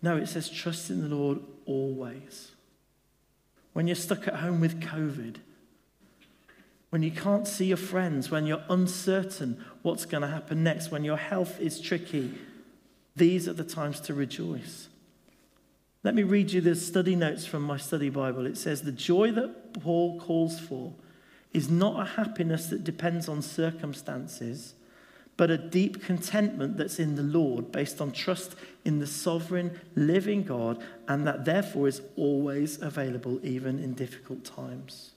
No, 0.02 0.18
it 0.18 0.26
says 0.26 0.50
trust 0.50 0.90
in 0.90 1.00
the 1.00 1.16
Lord 1.16 1.38
always. 1.64 2.52
When 3.72 3.86
you're 3.86 3.96
stuck 3.96 4.28
at 4.28 4.34
home 4.34 4.60
with 4.60 4.82
COVID, 4.82 5.36
when 6.90 7.02
you 7.02 7.10
can't 7.10 7.48
see 7.48 7.64
your 7.64 7.78
friends, 7.78 8.30
when 8.30 8.44
you're 8.44 8.64
uncertain 8.68 9.64
what's 9.80 10.04
going 10.04 10.20
to 10.20 10.28
happen 10.28 10.62
next, 10.62 10.90
when 10.90 11.04
your 11.04 11.16
health 11.16 11.58
is 11.58 11.80
tricky, 11.80 12.34
these 13.16 13.48
are 13.48 13.54
the 13.54 13.64
times 13.64 13.98
to 14.00 14.12
rejoice. 14.12 14.90
Let 16.02 16.14
me 16.14 16.22
read 16.22 16.50
you 16.50 16.62
the 16.62 16.74
study 16.74 17.14
notes 17.14 17.44
from 17.44 17.62
my 17.62 17.76
study 17.76 18.08
Bible. 18.08 18.46
It 18.46 18.56
says, 18.56 18.82
The 18.82 18.92
joy 18.92 19.32
that 19.32 19.80
Paul 19.82 20.18
calls 20.18 20.58
for 20.58 20.94
is 21.52 21.68
not 21.68 22.00
a 22.00 22.10
happiness 22.12 22.66
that 22.66 22.84
depends 22.84 23.28
on 23.28 23.42
circumstances, 23.42 24.74
but 25.36 25.50
a 25.50 25.58
deep 25.58 26.02
contentment 26.02 26.78
that's 26.78 26.98
in 26.98 27.16
the 27.16 27.22
Lord, 27.22 27.70
based 27.70 28.00
on 28.00 28.12
trust 28.12 28.54
in 28.84 28.98
the 28.98 29.06
sovereign, 29.06 29.78
living 29.94 30.42
God, 30.42 30.82
and 31.06 31.26
that 31.26 31.44
therefore 31.44 31.88
is 31.88 32.00
always 32.16 32.80
available, 32.80 33.38
even 33.44 33.78
in 33.78 33.92
difficult 33.92 34.44
times. 34.44 35.12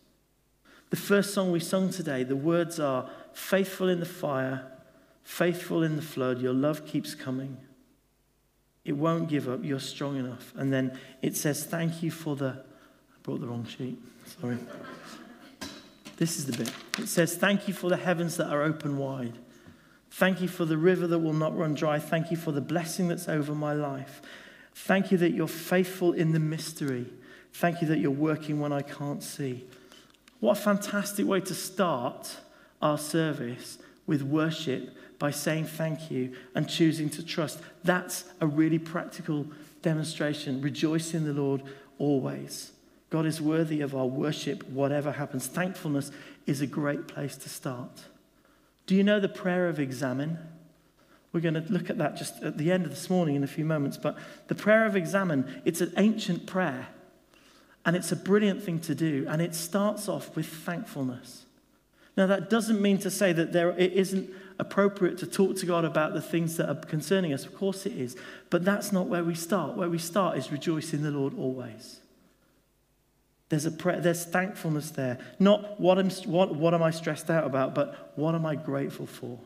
The 0.89 0.98
first 0.98 1.34
song 1.34 1.52
we 1.52 1.60
sung 1.60 1.91
today, 1.91 2.24
the 2.24 2.36
words 2.36 2.80
are 2.80 3.10
Faithful 3.34 3.89
in 3.89 4.00
the 4.00 4.06
fire, 4.06 4.72
faithful 5.24 5.82
in 5.82 5.96
the 5.96 6.04
flood, 6.04 6.39
your 6.39 6.54
love 6.54 6.86
keeps 6.86 7.15
coming. 7.15 7.58
It 8.86 8.93
won't 8.93 9.30
give 9.30 9.48
up. 9.48 9.63
You're 9.63 9.80
strong 9.80 10.17
enough. 10.17 10.54
And 10.56 10.72
then 10.72 10.98
it 11.22 11.38
says, 11.38 11.63
Thank 11.63 12.04
you 12.04 12.12
for 12.12 12.36
the. 12.36 12.48
I 12.50 13.15
brought 13.24 13.41
the 13.41 13.48
wrong 13.48 13.65
sheet. 13.65 13.98
Sorry. 14.39 14.58
This 16.17 16.38
is 16.38 16.46
the 16.46 16.58
bit. 16.58 16.72
It 17.00 17.08
says, 17.08 17.36
Thank 17.36 17.67
you 17.67 17.74
for 17.74 17.89
the 17.89 17.98
heavens 17.98 18.38
that 18.38 18.48
are 18.48 18.62
open 18.62 18.98
wide. 18.98 19.38
Thank 20.12 20.41
you 20.41 20.48
for 20.48 20.65
the 20.65 20.78
river 20.78 21.08
that 21.08 21.19
will 21.19 21.34
not 21.34 21.58
run 21.58 21.74
dry. 21.74 21.98
Thank 21.98 22.30
you 22.30 22.38
for 22.38 22.52
the 22.52 22.62
blessing 22.62 23.08
that's 23.08 23.28
over 23.28 23.56
my 23.56 23.74
life. 23.74 24.22
Thank 24.76 25.12
you 25.12 25.17
that 25.19 25.32
you're 25.32 25.48
faithful 25.48 26.13
in 26.13 26.34
the 26.34 26.39
mystery. 26.39 27.08
Thank 27.54 27.82
you 27.82 27.88
that 27.88 28.00
you're 28.00 28.12
working 28.12 28.60
when 28.60 28.72
I 28.72 28.82
can't 28.82 29.24
see. 29.24 29.65
What 30.39 30.58
a 30.58 30.62
fantastic 30.62 31.26
way 31.26 31.39
to 31.41 31.56
start 31.56 32.38
our 32.82 32.98
service 32.98 33.78
with 34.06 34.22
worship 34.22 34.96
by 35.20 35.32
saying 35.32 35.66
thank 35.66 36.12
you 36.12 36.36
and 36.56 36.68
choosing 36.68 37.10
to 37.10 37.24
trust. 37.24 37.60
That's 37.84 38.26
a 38.42 38.48
really 38.48 38.80
practical 38.80 39.48
demonstration. 39.82 40.62
Rejoice 40.62 41.13
in 41.13 41.26
the 41.26 41.34
Lord 41.34 41.62
always. 41.98 42.72
God 43.10 43.26
is 43.26 43.39
worthy 43.39 43.82
of 43.82 43.96
our 43.96 44.08
worship, 44.08 44.68
whatever 44.70 45.12
happens. 45.12 45.48
Thankfulness 45.48 46.12
is 46.48 46.62
a 46.62 46.68
great 46.68 47.08
place 47.08 47.38
to 47.38 47.50
start. 47.50 48.06
Do 48.86 48.96
you 48.96 49.04
know 49.04 49.20
the 49.20 49.30
prayer 49.30 49.68
of 49.68 49.80
examen? 49.80 50.39
We're 51.32 51.39
going 51.39 51.54
to 51.54 51.66
look 51.72 51.89
at 51.89 51.98
that 52.00 52.16
just 52.16 52.42
at 52.44 52.58
the 52.58 52.72
end 52.72 52.86
of 52.86 52.92
this 52.92 53.10
morning 53.10 53.36
in 53.36 53.44
a 53.44 53.48
few 53.48 53.66
moments. 53.66 53.98
But 53.98 54.18
the 54.48 54.56
prayer 54.56 54.86
of 54.86 54.96
examen, 54.96 55.62
it's 55.63 55.82
an 55.82 55.94
ancient 55.98 56.46
prayer. 56.46 56.88
And 57.86 57.96
it's 57.96 58.12
a 58.12 58.16
brilliant 58.16 58.63
thing 58.63 58.80
to 58.82 58.96
do. 58.96 59.26
And 59.28 59.42
it 59.42 59.56
starts 59.56 60.08
off 60.08 60.36
with 60.36 60.46
thankfulness. 60.46 61.42
Now, 62.15 62.28
that 62.28 62.49
doesn't 62.49 62.82
mean 62.82 62.99
to 62.99 63.10
say 63.10 63.34
that 63.34 63.54
there, 63.54 63.71
it 63.71 63.93
isn't 63.93 64.30
appropriate 64.60 65.17
to 65.19 65.28
talk 65.28 65.58
to 65.58 65.65
God 65.65 65.84
about 65.84 66.13
the 66.13 66.21
things 66.21 66.58
that 66.58 66.69
are 66.69 66.76
concerning 66.76 67.34
us. 67.34 67.45
Of 67.45 67.56
course 67.56 67.86
it 67.86 67.93
is. 67.93 68.15
But 68.49 68.63
that's 68.63 68.91
not 68.91 69.08
where 69.08 69.23
we 69.23 69.36
start. 69.36 69.76
Where 69.76 69.89
we 69.89 69.97
start 69.97 70.38
is 70.38 70.52
rejoice 70.52 70.93
in 70.93 71.02
the 71.02 71.12
Lord 71.12 71.38
always. 71.38 71.99
There's, 73.49 73.65
a 73.65 73.71
prayer, 73.71 73.99
there's 73.99 74.26
thankfulness 74.26 74.91
there. 74.91 75.19
Not 75.39 75.80
what, 75.80 75.99
am, 75.99 76.10
what, 76.26 76.56
what 76.56 76.73
am 76.73 76.82
I 76.82 76.91
stressed 76.91 77.30
out 77.30 77.45
about, 77.45 77.76
but 77.76 78.13
what 78.15 78.36
am 78.36 78.45
I 78.45 78.56
grateful 78.56 79.06
for? 79.06 79.39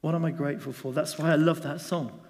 What 0.00 0.14
am 0.14 0.24
I 0.24 0.30
grateful 0.30 0.72
for? 0.72 0.92
That's 0.92 1.18
why 1.18 1.32
I 1.32 1.36
love 1.36 1.62
that 1.62 1.80
song. 1.80 2.20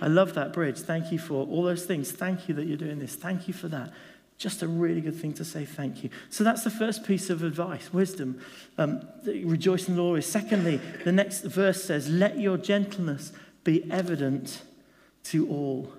I 0.00 0.08
love 0.08 0.34
that 0.34 0.52
bridge. 0.52 0.78
Thank 0.78 1.10
you 1.12 1.18
for 1.18 1.46
all 1.46 1.62
those 1.62 1.84
things. 1.84 2.12
Thank 2.12 2.48
you 2.48 2.54
that 2.54 2.66
you're 2.66 2.76
doing 2.76 2.98
this. 2.98 3.14
Thank 3.14 3.48
you 3.48 3.54
for 3.54 3.68
that. 3.68 3.92
Just 4.38 4.62
a 4.62 4.68
really 4.68 5.00
good 5.00 5.16
thing 5.16 5.32
to 5.34 5.44
say 5.44 5.64
thank 5.64 6.04
you. 6.04 6.10
So 6.30 6.44
that's 6.44 6.62
the 6.62 6.70
first 6.70 7.04
piece 7.04 7.28
of 7.28 7.42
advice, 7.42 7.92
wisdom. 7.92 8.40
Um, 8.78 9.02
rejoice 9.24 9.88
in 9.88 9.96
the 9.96 10.02
Lord. 10.02 10.22
Secondly, 10.22 10.80
the 11.04 11.10
next 11.10 11.42
verse 11.42 11.82
says, 11.82 12.08
Let 12.08 12.38
your 12.38 12.56
gentleness 12.56 13.32
be 13.64 13.90
evident 13.90 14.62
to 15.24 15.48
all. 15.48 15.92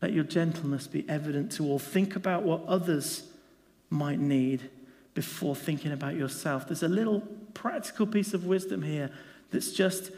Let 0.00 0.12
your 0.12 0.24
gentleness 0.24 0.86
be 0.86 1.06
evident 1.06 1.52
to 1.52 1.66
all. 1.66 1.78
Think 1.78 2.16
about 2.16 2.44
what 2.44 2.64
others 2.64 3.24
might 3.90 4.18
need 4.18 4.70
before 5.12 5.54
thinking 5.54 5.92
about 5.92 6.14
yourself. 6.14 6.66
There's 6.66 6.82
a 6.82 6.88
little 6.88 7.20
practical 7.52 8.06
piece 8.06 8.32
of 8.32 8.46
wisdom 8.46 8.82
here 8.82 9.10
that's 9.50 9.72
just, 9.72 10.10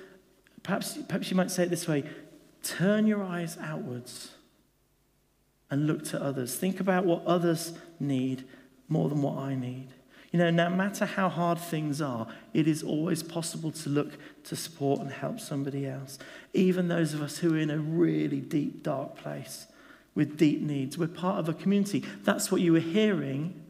perhaps, 0.63 0.97
perhaps 1.09 1.29
you 1.29 1.37
might 1.37 1.51
say 1.51 1.65
it 1.65 1.71
this 1.71 1.89
way 1.89 2.05
turn 2.63 3.07
your 3.07 3.23
eyes 3.23 3.59
outwards 3.61 4.31
and 5.71 5.87
look 5.87 6.05
to 6.05 6.23
others. 6.23 6.55
Think 6.57 6.81
about 6.81 7.05
what 7.05 7.25
others 7.25 7.73
need 7.99 8.45
more 8.89 9.09
than 9.09 9.23
what 9.23 9.39
I 9.39 9.55
need. 9.55 9.89
You 10.31 10.39
know, 10.39 10.51
no 10.51 10.69
matter 10.69 11.07
how 11.07 11.29
hard 11.29 11.61
things 11.61 12.03
are, 12.03 12.27
it 12.53 12.67
is 12.67 12.83
always 12.83 13.23
possible 13.23 13.71
to 13.71 13.89
look 13.89 14.19
to 14.45 14.57
support 14.57 15.01
and 15.01 15.11
help 15.13 15.39
somebody 15.39 15.87
else. 15.87 16.19
Even 16.53 16.89
those 16.89 17.15
of 17.15 17.23
us 17.23 17.39
who 17.39 17.55
are 17.55 17.59
in 17.59 17.71
a 17.71 17.79
really 17.79 18.41
deep, 18.41 18.83
dark 18.83 19.17
place 19.17 19.69
with 20.15 20.37
deep 20.37 20.61
needs. 20.61 20.99
We're 20.99 21.07
part 21.07 21.39
of 21.39 21.49
a 21.49 21.55
community. 21.55 22.05
That's 22.25 22.51
what 22.51 22.61
you 22.61 22.73
were 22.73 22.81
hearing 22.81 23.61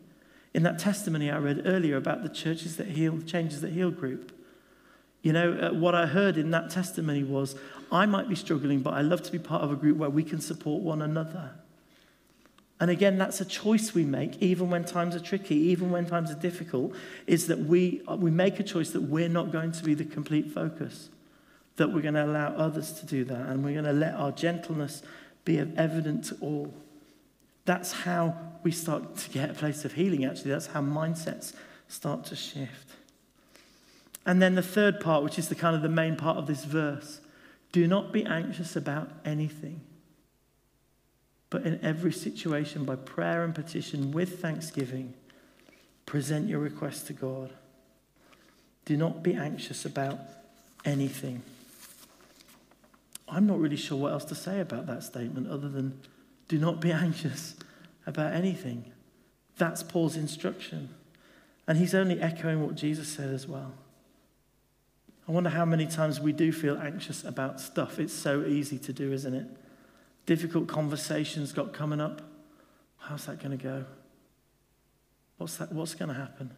in 0.54 0.62
that 0.62 0.78
testimony 0.78 1.30
I 1.30 1.38
read 1.38 1.62
earlier 1.66 1.96
about 1.96 2.22
the 2.22 2.28
churches 2.28 2.76
that 2.76 2.88
heal, 2.88 3.12
the 3.16 3.24
changes 3.24 3.61
that 3.61 3.72
heal 3.72 3.90
group. 3.90 4.33
You 5.22 5.33
know, 5.33 5.52
uh, 5.52 5.74
what 5.74 5.94
I 5.94 6.07
heard 6.07 6.37
in 6.37 6.50
that 6.52 6.70
testimony 6.70 7.24
was 7.24 7.57
I 7.90 8.07
might 8.07 8.28
be 8.28 8.35
struggling, 8.35 8.80
but 8.80 8.94
I 8.94 9.00
love 9.00 9.22
to 9.22 9.33
be 9.33 9.38
part 9.38 9.62
of 9.62 9.72
a 9.72 9.76
group 9.76 9.96
where 9.96 10.11
we 10.11 10.22
can 10.22 10.40
support 10.40 10.83
one 10.83 11.02
another. 11.02 11.52
And 12.80 12.90
again, 12.90 13.18
that's 13.18 13.40
a 13.40 13.44
choice 13.44 13.94
we 13.94 14.04
make, 14.04 14.42
even 14.42 14.68
when 14.68 14.84
times 14.84 15.14
are 15.14 15.20
tricky, 15.20 15.54
even 15.54 15.90
when 15.90 16.06
times 16.06 16.30
are 16.30 16.34
difficult, 16.34 16.92
is 17.26 17.46
that 17.46 17.60
we, 17.60 18.02
we 18.18 18.30
make 18.30 18.58
a 18.58 18.64
choice 18.64 18.90
that 18.90 19.02
we're 19.02 19.28
not 19.28 19.52
going 19.52 19.72
to 19.72 19.84
be 19.84 19.94
the 19.94 20.04
complete 20.04 20.50
focus, 20.50 21.08
that 21.76 21.92
we're 21.92 22.02
going 22.02 22.14
to 22.14 22.24
allow 22.24 22.48
others 22.48 22.92
to 22.94 23.06
do 23.06 23.24
that, 23.24 23.46
and 23.46 23.64
we're 23.64 23.80
going 23.80 23.84
to 23.84 23.92
let 23.92 24.14
our 24.14 24.32
gentleness 24.32 25.02
be 25.44 25.58
evident 25.58 26.24
to 26.24 26.37
all. 26.40 26.74
That's 27.64 27.92
how 27.92 28.37
we 28.62 28.72
start 28.72 29.16
to 29.18 29.30
get 29.30 29.50
a 29.50 29.54
place 29.54 29.84
of 29.84 29.92
healing, 29.92 30.24
actually. 30.24 30.50
That's 30.50 30.66
how 30.66 30.80
mindsets 30.80 31.54
start 31.88 32.24
to 32.26 32.37
shift. 32.37 32.90
And 34.26 34.42
then 34.42 34.54
the 34.54 34.62
third 34.62 35.00
part, 35.00 35.22
which 35.22 35.38
is 35.38 35.48
the 35.48 35.54
kind 35.54 35.76
of 35.76 35.82
the 35.82 35.88
main 35.88 36.16
part 36.16 36.38
of 36.38 36.46
this 36.46 36.64
verse 36.64 37.20
do 37.72 37.87
not 37.87 38.12
be 38.12 38.24
anxious 38.24 38.76
about 38.76 39.10
anything, 39.24 39.80
but 41.55 41.64
in 41.64 41.79
every 41.85 42.11
situation, 42.11 42.85
by 42.85 42.97
prayer 42.97 43.45
and 43.45 43.55
petition 43.55 44.11
with 44.11 44.40
thanksgiving, 44.40 45.14
present 46.05 46.49
your 46.49 46.59
request 46.59 47.07
to 47.07 47.12
God. 47.12 47.53
Do 48.87 48.97
not 48.97 49.23
be 49.23 49.35
anxious 49.35 49.85
about 49.85 50.19
anything. 50.85 51.43
I'm 53.29 53.47
not 53.47 53.61
really 53.61 53.77
sure 53.77 53.97
what 53.97 54.11
else 54.11 54.25
to 54.25 54.35
say 54.35 54.59
about 54.59 54.88
that 54.88 55.05
statement 55.05 55.49
other 55.49 55.69
than 55.69 56.01
do 56.49 56.59
not 56.59 56.81
be 56.81 56.90
anxious 57.07 57.55
about 58.05 58.33
anything. 58.33 58.90
That's 59.57 59.85
Paul's 59.85 60.17
instruction. 60.17 60.88
And 61.69 61.79
he's 61.79 61.95
only 61.95 62.21
echoing 62.21 62.67
what 62.67 62.75
Jesus 62.75 63.07
said 63.07 63.33
as 63.33 63.47
well. 63.47 63.75
I 65.29 65.31
wonder 65.31 65.51
how 65.51 65.64
many 65.64 65.87
times 65.87 66.19
we 66.19 66.33
do 66.33 66.51
feel 66.51 66.77
anxious 66.79 67.23
about 67.23 67.61
stuff. 67.61 68.01
It's 68.01 68.12
so 68.12 68.45
easy 68.45 68.77
to 68.79 68.93
do, 68.93 69.12
isn't 69.12 69.35
it? 69.35 69.47
Difficult 70.26 70.66
conversations 70.66 71.52
got 71.52 71.72
coming 71.72 72.00
up. 72.00 72.22
How's 72.98 73.26
that 73.26 73.38
going 73.38 73.56
to 73.56 73.62
go? 73.62 73.84
What's, 75.37 75.56
that, 75.58 75.72
what's 75.72 75.94
going 75.94 76.08
to 76.08 76.14
happen? 76.14 76.50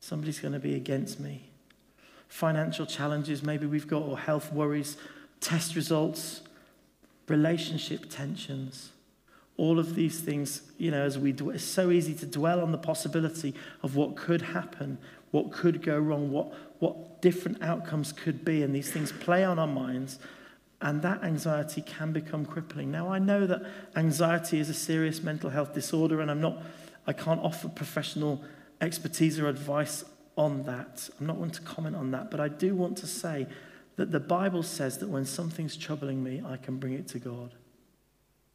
Somebody's 0.00 0.40
going 0.40 0.54
to 0.54 0.58
be 0.58 0.74
against 0.74 1.20
me. 1.20 1.50
Financial 2.28 2.86
challenges, 2.86 3.42
maybe 3.42 3.66
we've 3.66 3.88
got, 3.88 4.02
or 4.02 4.18
health 4.18 4.52
worries 4.52 4.96
test 5.40 5.74
results, 5.74 6.42
relationship 7.28 8.10
tensions. 8.10 8.90
All 9.56 9.78
of 9.78 9.94
these 9.94 10.20
things, 10.20 10.62
you 10.78 10.90
know, 10.90 11.02
as 11.02 11.18
we 11.18 11.32
do, 11.32 11.50
it's 11.50 11.64
so 11.64 11.90
easy 11.90 12.14
to 12.14 12.26
dwell 12.26 12.60
on 12.60 12.72
the 12.72 12.78
possibility 12.78 13.54
of 13.82 13.96
what 13.96 14.16
could 14.16 14.42
happen, 14.42 14.98
what 15.30 15.50
could 15.50 15.82
go 15.82 15.98
wrong, 15.98 16.30
what, 16.30 16.52
what 16.78 17.20
different 17.20 17.62
outcomes 17.62 18.12
could 18.12 18.44
be, 18.44 18.62
and 18.62 18.74
these 18.74 18.90
things 18.90 19.12
play 19.12 19.44
on 19.44 19.58
our 19.58 19.66
minds, 19.66 20.18
and 20.82 21.02
that 21.02 21.22
anxiety 21.22 21.82
can 21.82 22.12
become 22.12 22.46
crippling. 22.46 22.90
Now, 22.90 23.08
I 23.08 23.18
know 23.18 23.46
that 23.46 23.62
anxiety 23.96 24.58
is 24.58 24.70
a 24.70 24.74
serious 24.74 25.22
mental 25.22 25.50
health 25.50 25.74
disorder, 25.74 26.20
and 26.20 26.30
I'm 26.30 26.40
not, 26.40 26.62
I 27.06 27.12
can't 27.12 27.40
offer 27.40 27.68
professional 27.68 28.42
expertise 28.80 29.38
or 29.38 29.48
advice 29.48 30.04
on 30.36 30.62
that. 30.64 31.08
I'm 31.18 31.26
not 31.26 31.36
one 31.36 31.50
to 31.50 31.60
comment 31.62 31.96
on 31.96 32.12
that, 32.12 32.30
but 32.30 32.40
I 32.40 32.48
do 32.48 32.74
want 32.74 32.96
to 32.98 33.06
say 33.06 33.46
that 33.96 34.10
the 34.10 34.20
Bible 34.20 34.62
says 34.62 34.98
that 34.98 35.08
when 35.08 35.26
something's 35.26 35.76
troubling 35.76 36.24
me, 36.24 36.42
I 36.46 36.56
can 36.56 36.78
bring 36.78 36.94
it 36.94 37.08
to 37.08 37.18
God. 37.18 37.52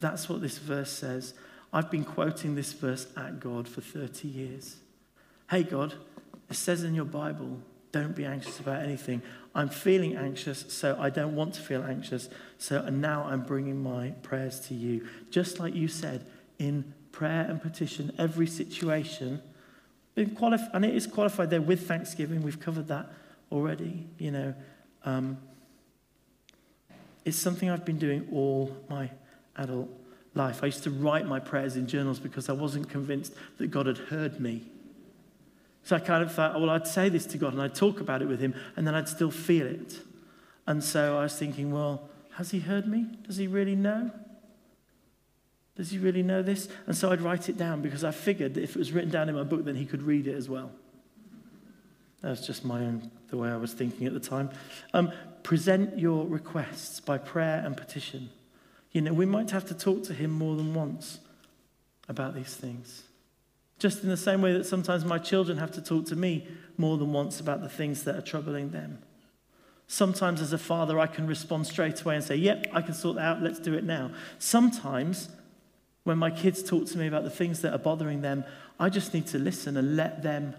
That's 0.00 0.28
what 0.28 0.40
this 0.40 0.58
verse 0.58 0.90
says. 0.90 1.34
I've 1.72 1.90
been 1.90 2.04
quoting 2.04 2.56
this 2.56 2.72
verse 2.72 3.06
at 3.16 3.38
God 3.38 3.68
for 3.68 3.80
30 3.80 4.26
years. 4.26 4.76
Hey, 5.48 5.62
God, 5.62 5.94
it 6.50 6.56
says 6.56 6.82
in 6.82 6.94
your 6.94 7.04
Bible, 7.04 7.60
don't 7.96 8.14
be 8.14 8.24
anxious 8.24 8.60
about 8.60 8.82
anything. 8.82 9.22
I'm 9.54 9.68
feeling 9.68 10.16
anxious, 10.16 10.64
so 10.68 10.96
I 11.00 11.10
don't 11.10 11.34
want 11.34 11.54
to 11.54 11.60
feel 11.60 11.82
anxious. 11.82 12.28
So 12.58 12.80
and 12.80 13.00
now 13.00 13.24
I'm 13.24 13.42
bringing 13.42 13.82
my 13.82 14.10
prayers 14.22 14.60
to 14.68 14.74
you. 14.74 15.06
Just 15.30 15.58
like 15.58 15.74
you 15.74 15.88
said, 15.88 16.26
in 16.58 16.92
prayer 17.12 17.46
and 17.48 17.60
petition, 17.60 18.12
every 18.18 18.46
situation, 18.46 19.40
and 20.16 20.84
it 20.84 20.94
is 20.94 21.06
qualified 21.06 21.50
there 21.50 21.60
with 21.60 21.86
thanksgiving. 21.86 22.42
We've 22.42 22.60
covered 22.60 22.88
that 22.88 23.10
already, 23.50 24.06
you 24.18 24.30
know. 24.30 24.54
Um, 25.04 25.38
it's 27.24 27.36
something 27.36 27.70
I've 27.70 27.84
been 27.84 27.98
doing 27.98 28.28
all 28.32 28.76
my 28.88 29.10
adult 29.56 29.90
life. 30.34 30.62
I 30.62 30.66
used 30.66 30.84
to 30.84 30.90
write 30.90 31.26
my 31.26 31.40
prayers 31.40 31.76
in 31.76 31.86
journals 31.86 32.18
because 32.18 32.48
I 32.48 32.52
wasn't 32.52 32.88
convinced 32.88 33.34
that 33.58 33.68
God 33.68 33.86
had 33.86 33.98
heard 33.98 34.40
me. 34.40 34.62
So 35.86 35.94
I 35.94 36.00
kind 36.00 36.20
of 36.20 36.32
thought, 36.32 36.60
well, 36.60 36.70
I'd 36.70 36.88
say 36.88 37.08
this 37.08 37.26
to 37.26 37.38
God 37.38 37.52
and 37.52 37.62
I'd 37.62 37.76
talk 37.76 38.00
about 38.00 38.20
it 38.20 38.26
with 38.26 38.40
Him 38.40 38.56
and 38.74 38.84
then 38.84 38.96
I'd 38.96 39.08
still 39.08 39.30
feel 39.30 39.68
it. 39.68 40.00
And 40.66 40.82
so 40.82 41.16
I 41.16 41.22
was 41.22 41.38
thinking, 41.38 41.70
well, 41.70 42.08
has 42.32 42.50
He 42.50 42.58
heard 42.58 42.88
me? 42.88 43.06
Does 43.24 43.36
He 43.36 43.46
really 43.46 43.76
know? 43.76 44.10
Does 45.76 45.92
He 45.92 45.98
really 45.98 46.24
know 46.24 46.42
this? 46.42 46.68
And 46.88 46.96
so 46.96 47.12
I'd 47.12 47.20
write 47.20 47.48
it 47.48 47.56
down 47.56 47.82
because 47.82 48.02
I 48.02 48.10
figured 48.10 48.54
that 48.54 48.64
if 48.64 48.70
it 48.70 48.78
was 48.80 48.90
written 48.90 49.10
down 49.10 49.28
in 49.28 49.36
my 49.36 49.44
book, 49.44 49.64
then 49.64 49.76
He 49.76 49.86
could 49.86 50.02
read 50.02 50.26
it 50.26 50.34
as 50.34 50.48
well. 50.48 50.72
That 52.20 52.30
was 52.30 52.44
just 52.44 52.64
my 52.64 52.80
own, 52.80 53.08
the 53.28 53.36
way 53.36 53.48
I 53.48 53.56
was 53.56 53.72
thinking 53.72 54.08
at 54.08 54.12
the 54.12 54.18
time. 54.18 54.50
Um, 54.92 55.12
present 55.44 55.96
your 56.00 56.26
requests 56.26 56.98
by 56.98 57.16
prayer 57.16 57.62
and 57.64 57.76
petition. 57.76 58.30
You 58.90 59.02
know, 59.02 59.12
we 59.12 59.24
might 59.24 59.52
have 59.52 59.66
to 59.66 59.74
talk 59.74 60.02
to 60.04 60.14
him 60.14 60.32
more 60.32 60.56
than 60.56 60.74
once 60.74 61.20
about 62.08 62.34
these 62.34 62.56
things. 62.56 63.04
Just 63.78 64.02
in 64.02 64.08
the 64.08 64.16
same 64.16 64.40
way 64.40 64.52
that 64.52 64.64
sometimes 64.64 65.04
my 65.04 65.18
children 65.18 65.58
have 65.58 65.72
to 65.72 65.82
talk 65.82 66.06
to 66.06 66.16
me 66.16 66.46
more 66.78 66.96
than 66.96 67.12
once 67.12 67.40
about 67.40 67.60
the 67.60 67.68
things 67.68 68.04
that 68.04 68.16
are 68.16 68.22
troubling 68.22 68.70
them. 68.70 68.98
Sometimes, 69.88 70.40
as 70.40 70.52
a 70.52 70.58
father, 70.58 70.98
I 70.98 71.06
can 71.06 71.26
respond 71.26 71.66
straight 71.66 72.00
away 72.00 72.16
and 72.16 72.24
say, 72.24 72.36
Yep, 72.36 72.68
I 72.72 72.82
can 72.82 72.94
sort 72.94 73.16
that 73.16 73.22
out, 73.22 73.42
let's 73.42 73.60
do 73.60 73.74
it 73.74 73.84
now. 73.84 74.10
Sometimes, 74.38 75.28
when 76.04 76.18
my 76.18 76.30
kids 76.30 76.62
talk 76.62 76.86
to 76.86 76.98
me 76.98 77.06
about 77.06 77.24
the 77.24 77.30
things 77.30 77.62
that 77.62 77.72
are 77.72 77.78
bothering 77.78 78.22
them, 78.22 78.44
I 78.80 78.88
just 78.88 79.14
need 79.14 79.26
to 79.28 79.38
listen 79.38 79.76
and 79.76 79.96
let 79.96 80.22
them 80.22 80.54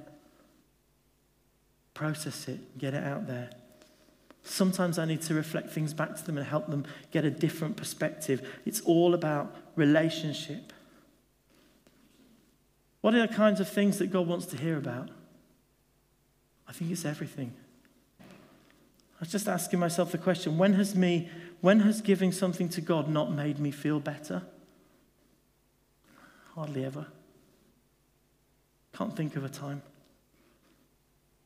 process 1.93 2.47
it, 2.47 2.77
get 2.77 2.93
it 2.93 3.03
out 3.03 3.27
there. 3.27 3.49
Sometimes 4.43 4.97
I 4.97 5.05
need 5.05 5.21
to 5.23 5.33
reflect 5.33 5.71
things 5.71 5.93
back 5.93 6.15
to 6.15 6.25
them 6.25 6.37
and 6.37 6.47
help 6.47 6.67
them 6.67 6.85
get 7.11 7.25
a 7.25 7.31
different 7.31 7.75
perspective. 7.75 8.47
It's 8.65 8.79
all 8.81 9.13
about 9.13 9.53
relationship. 9.75 10.71
What 13.07 13.15
are 13.15 13.25
the 13.25 13.33
kinds 13.33 13.61
of 13.61 13.69
things 13.69 13.99
that 13.99 14.07
God 14.07 14.27
wants 14.27 14.47
to 14.47 14.57
hear 14.57 14.77
about? 14.77 15.07
I 16.67 16.73
think 16.73 16.91
it's 16.91 17.05
everything. 17.05 17.53
I 18.19 19.21
was 19.21 19.31
just 19.31 19.47
asking 19.47 19.79
myself 19.79 20.11
the 20.11 20.17
question 20.17 20.57
when 20.57 20.73
has 20.73 20.93
me, 20.93 21.29
when 21.61 21.79
has 21.79 22.01
giving 22.01 22.33
something 22.33 22.67
to 22.67 22.81
God 22.81 23.07
not 23.07 23.31
made 23.31 23.59
me 23.59 23.71
feel 23.71 24.01
better? 24.01 24.41
Hardly 26.53 26.83
ever. 26.83 27.05
Can't 28.93 29.15
think 29.15 29.37
of 29.37 29.45
a 29.45 29.49
time. 29.49 29.83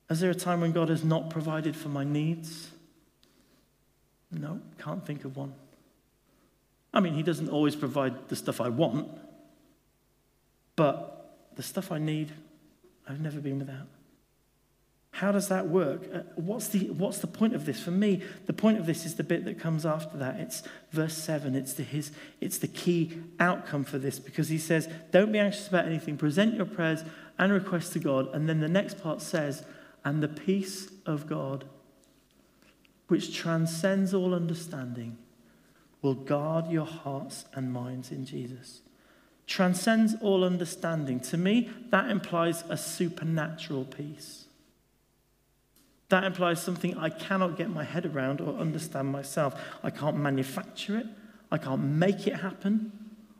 Is 0.09 0.19
there 0.19 0.31
a 0.31 0.33
time 0.33 0.61
when 0.61 0.71
God 0.71 0.89
has 0.89 1.03
not 1.03 1.29
provided 1.29 1.75
for 1.75 1.89
my 1.89 2.03
needs? 2.03 2.71
No, 4.31 4.61
can't 4.79 5.05
think 5.05 5.25
of 5.25 5.37
one. 5.37 5.53
I 6.91 7.01
mean, 7.01 7.13
He 7.13 7.21
doesn't 7.21 7.49
always 7.49 7.75
provide 7.75 8.29
the 8.29 8.35
stuff 8.35 8.59
I 8.59 8.69
want, 8.69 9.15
but 10.75 11.19
the 11.55 11.63
stuff 11.63 11.91
I 11.91 11.99
need, 11.99 12.31
I've 13.07 13.21
never 13.21 13.39
been 13.39 13.59
without. 13.59 13.87
How 15.11 15.31
does 15.31 15.49
that 15.49 15.67
work? 15.67 16.03
Uh, 16.11 16.19
what's, 16.35 16.69
the, 16.69 16.89
what's 16.91 17.19
the 17.19 17.27
point 17.27 17.53
of 17.53 17.65
this? 17.65 17.81
For 17.81 17.91
me, 17.91 18.23
the 18.45 18.53
point 18.53 18.79
of 18.79 18.85
this 18.85 19.05
is 19.05 19.15
the 19.15 19.23
bit 19.23 19.45
that 19.45 19.59
comes 19.59 19.85
after 19.85 20.17
that. 20.17 20.39
It's 20.39 20.63
verse 20.91 21.15
7. 21.15 21.53
It's 21.53 21.73
the, 21.73 21.83
his, 21.83 22.11
it's 22.39 22.57
the 22.57 22.67
key 22.67 23.19
outcome 23.39 23.83
for 23.83 23.99
this 23.99 24.19
because 24.19 24.49
he 24.49 24.57
says, 24.57 24.87
Don't 25.11 25.31
be 25.31 25.39
anxious 25.39 25.67
about 25.67 25.85
anything. 25.85 26.17
Present 26.17 26.55
your 26.55 26.65
prayers 26.65 27.03
and 27.37 27.51
requests 27.51 27.89
to 27.89 27.99
God. 27.99 28.33
And 28.33 28.47
then 28.47 28.61
the 28.61 28.69
next 28.69 29.01
part 29.01 29.21
says, 29.21 29.65
And 30.05 30.23
the 30.23 30.29
peace 30.29 30.89
of 31.05 31.27
God, 31.27 31.65
which 33.07 33.35
transcends 33.35 34.13
all 34.13 34.33
understanding, 34.33 35.17
will 36.01 36.15
guard 36.15 36.67
your 36.67 36.85
hearts 36.85 37.45
and 37.53 37.71
minds 37.71 38.11
in 38.11 38.25
Jesus. 38.25 38.81
Transcends 39.51 40.15
all 40.21 40.45
understanding. 40.45 41.19
To 41.19 41.37
me, 41.37 41.69
that 41.89 42.09
implies 42.09 42.63
a 42.69 42.77
supernatural 42.77 43.83
peace. 43.83 44.45
That 46.07 46.23
implies 46.23 46.63
something 46.63 46.97
I 46.97 47.09
cannot 47.09 47.57
get 47.57 47.69
my 47.69 47.83
head 47.83 48.05
around 48.05 48.39
or 48.39 48.57
understand 48.57 49.11
myself. 49.11 49.61
I 49.83 49.89
can't 49.89 50.15
manufacture 50.15 50.97
it. 50.99 51.05
I 51.51 51.57
can't 51.57 51.83
make 51.83 52.27
it 52.27 52.35
happen. 52.37 52.93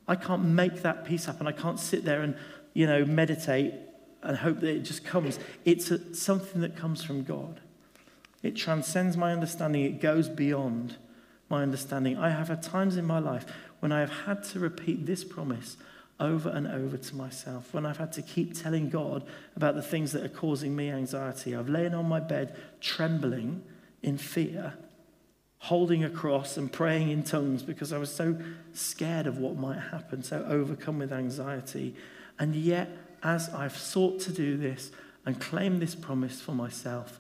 I 0.05 0.17
can't 0.17 0.43
make 0.43 0.81
that 0.81 1.05
peace 1.05 1.23
happen. 1.23 1.47
I 1.47 1.53
can't 1.53 1.79
sit 1.79 2.03
there 2.03 2.23
and, 2.23 2.35
you 2.73 2.87
know, 2.87 3.05
meditate 3.05 3.73
and 4.21 4.35
hope 4.35 4.59
that 4.59 4.69
it 4.69 4.81
just 4.81 5.05
comes. 5.05 5.39
It's 5.63 5.91
a, 5.91 6.13
something 6.13 6.59
that 6.59 6.75
comes 6.75 7.05
from 7.05 7.23
God. 7.23 7.61
It 8.43 8.57
transcends 8.57 9.15
my 9.15 9.31
understanding. 9.31 9.85
It 9.85 10.01
goes 10.01 10.27
beyond 10.27 10.97
my 11.47 11.63
understanding. 11.63 12.17
I 12.17 12.31
have 12.31 12.49
had 12.49 12.61
times 12.61 12.97
in 12.97 13.05
my 13.05 13.19
life 13.19 13.45
when 13.79 13.93
I 13.93 14.01
have 14.01 14.25
had 14.25 14.43
to 14.49 14.59
repeat 14.59 15.05
this 15.05 15.23
promise 15.23 15.77
over 16.21 16.49
and 16.49 16.67
over 16.67 16.97
to 16.97 17.15
myself, 17.15 17.73
when 17.73 17.85
I've 17.85 17.97
had 17.97 18.13
to 18.13 18.21
keep 18.21 18.53
telling 18.53 18.89
God 18.89 19.23
about 19.55 19.75
the 19.75 19.81
things 19.81 20.11
that 20.13 20.23
are 20.23 20.29
causing 20.29 20.75
me 20.75 20.89
anxiety. 20.89 21.55
I've 21.55 21.67
lain 21.67 21.93
on 21.93 22.07
my 22.07 22.19
bed 22.19 22.55
trembling 22.79 23.63
in 24.03 24.17
fear, 24.17 24.75
holding 25.57 26.03
a 26.03 26.09
cross 26.09 26.57
and 26.57 26.71
praying 26.71 27.09
in 27.09 27.23
tongues 27.23 27.63
because 27.63 27.91
I 27.91 27.97
was 27.97 28.13
so 28.13 28.37
scared 28.73 29.27
of 29.27 29.39
what 29.39 29.57
might 29.57 29.79
happen, 29.79 30.23
so 30.23 30.45
overcome 30.47 30.99
with 30.99 31.11
anxiety. 31.11 31.95
And 32.39 32.55
yet, 32.55 32.89
as 33.23 33.49
I've 33.49 33.77
sought 33.77 34.19
to 34.21 34.31
do 34.31 34.57
this 34.57 34.91
and 35.25 35.39
claim 35.41 35.79
this 35.79 35.95
promise 35.95 36.39
for 36.39 36.53
myself, 36.53 37.19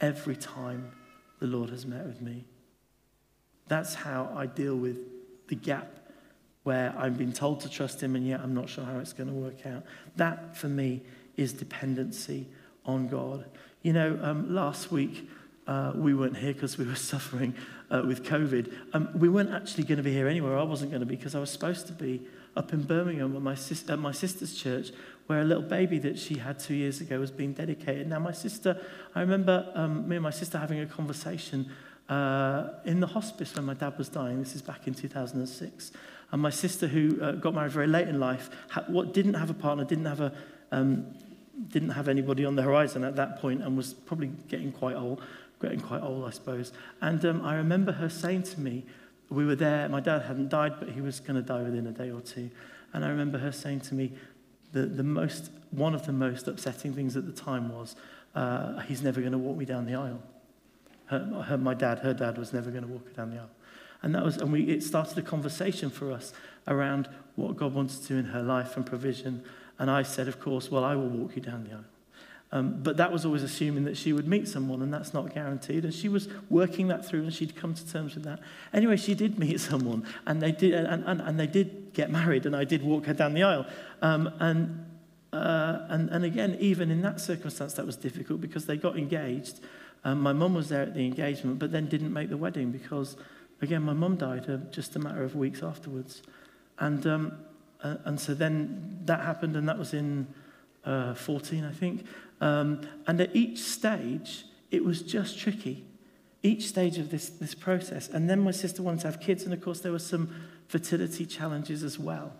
every 0.00 0.36
time 0.36 0.92
the 1.38 1.46
Lord 1.46 1.70
has 1.70 1.86
met 1.86 2.04
with 2.04 2.20
me. 2.20 2.44
That's 3.68 3.94
how 3.94 4.32
I 4.34 4.46
deal 4.46 4.76
with 4.76 4.98
the 5.48 5.54
gap 5.54 5.99
where 6.70 6.94
I've 6.96 7.18
been 7.18 7.32
told 7.32 7.62
to 7.62 7.68
trust 7.68 8.00
him 8.00 8.14
and 8.14 8.24
yet 8.24 8.38
I'm 8.38 8.54
not 8.54 8.68
sure 8.68 8.84
how 8.84 9.00
it's 9.00 9.12
going 9.12 9.28
to 9.28 9.34
work 9.34 9.66
out. 9.66 9.82
That, 10.14 10.56
for 10.56 10.68
me, 10.68 11.02
is 11.36 11.52
dependency 11.52 12.46
on 12.86 13.08
God. 13.08 13.44
You 13.82 13.92
know, 13.92 14.16
um, 14.22 14.54
last 14.54 14.92
week 14.92 15.28
uh, 15.66 15.90
we 15.96 16.14
weren't 16.14 16.36
here 16.36 16.52
because 16.52 16.78
we 16.78 16.86
were 16.86 16.94
suffering 17.12 17.56
uh, 17.90 18.04
with 18.06 18.22
COVID. 18.22 18.72
Um, 18.92 19.08
we 19.16 19.28
weren't 19.28 19.50
actually 19.50 19.82
going 19.82 19.96
to 19.96 20.04
be 20.04 20.12
here 20.12 20.28
anywhere. 20.28 20.56
I 20.56 20.62
wasn't 20.62 20.92
going 20.92 21.00
to 21.00 21.06
be 21.06 21.16
because 21.16 21.34
I 21.34 21.40
was 21.40 21.50
supposed 21.50 21.88
to 21.88 21.92
be 21.92 22.22
up 22.54 22.72
in 22.72 22.84
Birmingham 22.84 23.34
at 23.34 23.42
my, 23.42 23.56
sis- 23.56 23.90
at 23.90 23.98
my 23.98 24.12
sister's 24.12 24.54
church 24.54 24.92
where 25.26 25.40
a 25.40 25.44
little 25.44 25.64
baby 25.64 25.98
that 25.98 26.20
she 26.20 26.38
had 26.38 26.60
two 26.60 26.74
years 26.74 27.00
ago 27.00 27.18
was 27.18 27.32
being 27.32 27.52
dedicated. 27.52 28.08
Now, 28.08 28.20
my 28.20 28.32
sister, 28.32 28.80
I 29.12 29.22
remember 29.22 29.72
um, 29.74 30.08
me 30.08 30.14
and 30.16 30.22
my 30.22 30.30
sister 30.30 30.56
having 30.56 30.78
a 30.78 30.86
conversation 30.86 31.68
uh, 32.08 32.70
in 32.84 33.00
the 33.00 33.06
hospice 33.06 33.54
when 33.56 33.64
my 33.64 33.74
dad 33.74 33.96
was 33.96 34.08
dying. 34.08 34.40
This 34.40 34.54
is 34.54 34.62
back 34.62 34.86
in 34.86 34.94
2006. 34.94 35.92
And 36.32 36.40
my 36.40 36.50
sister, 36.50 36.86
who 36.86 37.20
uh, 37.20 37.32
got 37.32 37.54
married 37.54 37.72
very 37.72 37.86
late 37.86 38.08
in 38.08 38.20
life, 38.20 38.50
ha- 38.70 38.84
what 38.86 39.12
didn't 39.12 39.34
have 39.34 39.50
a 39.50 39.54
partner, 39.54 39.84
didn't 39.84 40.04
have 40.06 40.20
a 40.20 40.32
um, 40.70 41.06
didn't 41.68 41.90
have 41.90 42.08
anybody 42.08 42.44
on 42.44 42.56
the 42.56 42.62
horizon 42.62 43.04
at 43.04 43.16
that 43.16 43.40
point, 43.40 43.62
and 43.62 43.76
was 43.76 43.92
probably 43.92 44.28
getting 44.48 44.72
quite 44.72 44.96
old, 44.96 45.20
getting 45.60 45.80
quite 45.80 46.02
old, 46.02 46.26
I 46.26 46.30
suppose. 46.30 46.72
And 47.00 47.24
um, 47.24 47.44
I 47.44 47.54
remember 47.54 47.92
her 47.92 48.08
saying 48.08 48.44
to 48.44 48.60
me, 48.60 48.84
we 49.28 49.44
were 49.44 49.56
there. 49.56 49.88
My 49.88 50.00
dad 50.00 50.22
hadn't 50.22 50.48
died, 50.48 50.74
but 50.78 50.90
he 50.90 51.00
was 51.00 51.20
going 51.20 51.36
to 51.36 51.42
die 51.42 51.62
within 51.62 51.86
a 51.86 51.92
day 51.92 52.10
or 52.10 52.20
two. 52.20 52.50
And 52.92 53.04
I 53.04 53.08
remember 53.08 53.38
her 53.38 53.52
saying 53.52 53.80
to 53.82 53.94
me, 53.94 54.12
the, 54.72 54.82
the 54.82 55.02
most, 55.02 55.50
one 55.70 55.94
of 55.94 56.06
the 56.06 56.12
most 56.12 56.48
upsetting 56.48 56.94
things 56.94 57.16
at 57.16 57.26
the 57.26 57.32
time 57.32 57.72
was, 57.72 57.94
uh, 58.34 58.80
he's 58.80 59.02
never 59.02 59.20
going 59.20 59.32
to 59.32 59.38
walk 59.38 59.56
me 59.56 59.64
down 59.64 59.86
the 59.86 59.94
aisle. 59.94 60.22
Her, 61.06 61.44
her, 61.46 61.58
my 61.58 61.74
dad, 61.74 62.00
her 62.00 62.14
dad 62.14 62.38
was 62.38 62.52
never 62.52 62.70
going 62.70 62.82
to 62.82 62.88
walk 62.88 63.06
her 63.06 63.12
down 63.12 63.30
the 63.30 63.38
aisle. 63.38 63.50
And 64.02 64.14
that 64.14 64.24
was, 64.24 64.38
and 64.38 64.52
we, 64.52 64.62
it 64.64 64.82
started 64.82 65.18
a 65.18 65.22
conversation 65.22 65.90
for 65.90 66.12
us 66.12 66.32
around 66.66 67.08
what 67.36 67.56
God 67.56 67.74
wanted 67.74 68.02
to 68.02 68.08
do 68.08 68.18
in 68.18 68.26
her 68.26 68.42
life 68.42 68.76
and 68.76 68.84
provision. 68.84 69.44
And 69.78 69.90
I 69.90 70.02
said, 70.02 70.28
of 70.28 70.40
course, 70.40 70.70
well, 70.70 70.84
I 70.84 70.94
will 70.94 71.08
walk 71.08 71.36
you 71.36 71.42
down 71.42 71.64
the 71.64 71.72
aisle. 71.72 71.84
Um, 72.52 72.82
but 72.82 72.96
that 72.96 73.12
was 73.12 73.24
always 73.24 73.44
assuming 73.44 73.84
that 73.84 73.96
she 73.96 74.12
would 74.12 74.26
meet 74.26 74.48
someone, 74.48 74.82
and 74.82 74.92
that's 74.92 75.14
not 75.14 75.32
guaranteed. 75.32 75.84
And 75.84 75.94
she 75.94 76.08
was 76.08 76.28
working 76.48 76.88
that 76.88 77.06
through, 77.06 77.22
and 77.22 77.32
she'd 77.32 77.54
come 77.54 77.74
to 77.74 77.86
terms 77.86 78.14
with 78.14 78.24
that. 78.24 78.40
Anyway, 78.72 78.96
she 78.96 79.14
did 79.14 79.38
meet 79.38 79.60
someone, 79.70 80.04
and 80.26 80.42
they 80.42 80.50
did, 80.50 80.74
and, 80.74 81.04
and, 81.04 81.20
and 81.20 81.38
they 81.38 81.46
did 81.46 81.92
get 81.92 82.10
married, 82.10 82.46
and 82.46 82.56
I 82.56 82.64
did 82.64 82.82
walk 82.82 83.06
her 83.06 83.14
down 83.14 83.34
the 83.34 83.44
aisle. 83.44 83.66
Um, 84.02 84.32
and, 84.40 84.84
uh, 85.32 85.86
and, 85.88 86.08
and 86.10 86.24
again, 86.24 86.56
even 86.58 86.90
in 86.90 87.02
that 87.02 87.20
circumstance, 87.20 87.74
that 87.74 87.86
was 87.86 87.96
difficult 87.96 88.40
because 88.40 88.66
they 88.66 88.76
got 88.76 88.98
engaged. 88.98 89.60
Um, 90.02 90.20
my 90.20 90.32
mum 90.32 90.54
was 90.54 90.70
there 90.70 90.82
at 90.82 90.94
the 90.94 91.06
engagement, 91.06 91.60
but 91.60 91.70
then 91.70 91.86
didn't 91.86 92.12
make 92.12 92.30
the 92.30 92.36
wedding 92.36 92.72
because, 92.72 93.16
again, 93.62 93.82
my 93.82 93.92
mum 93.92 94.16
died 94.16 94.48
uh, 94.48 94.58
just 94.70 94.96
a 94.96 94.98
matter 94.98 95.22
of 95.22 95.36
weeks 95.36 95.62
afterwards. 95.62 96.22
And, 96.78 97.06
um, 97.06 97.32
uh, 97.82 97.96
and 98.04 98.18
so 98.18 98.34
then 98.34 99.00
that 99.04 99.20
happened, 99.20 99.56
and 99.56 99.68
that 99.68 99.78
was 99.78 99.94
in 99.94 100.26
uh, 100.84 101.14
14, 101.14 101.64
I 101.64 101.72
think. 101.72 102.06
Um, 102.40 102.80
and 103.06 103.20
at 103.20 103.34
each 103.36 103.58
stage, 103.58 104.44
it 104.70 104.84
was 104.84 105.02
just 105.02 105.38
tricky. 105.38 105.84
Each 106.42 106.68
stage 106.68 106.96
of 106.96 107.10
this, 107.10 107.28
this 107.28 107.54
process. 107.54 108.08
And 108.08 108.30
then 108.30 108.40
my 108.40 108.50
sister 108.50 108.82
wanted 108.82 109.00
to 109.00 109.08
have 109.08 109.20
kids, 109.20 109.44
and 109.44 109.52
of 109.52 109.60
course, 109.60 109.80
there 109.80 109.92
were 109.92 109.98
some 109.98 110.34
fertility 110.68 111.26
challenges 111.26 111.82
as 111.82 111.98
well. 111.98 112.32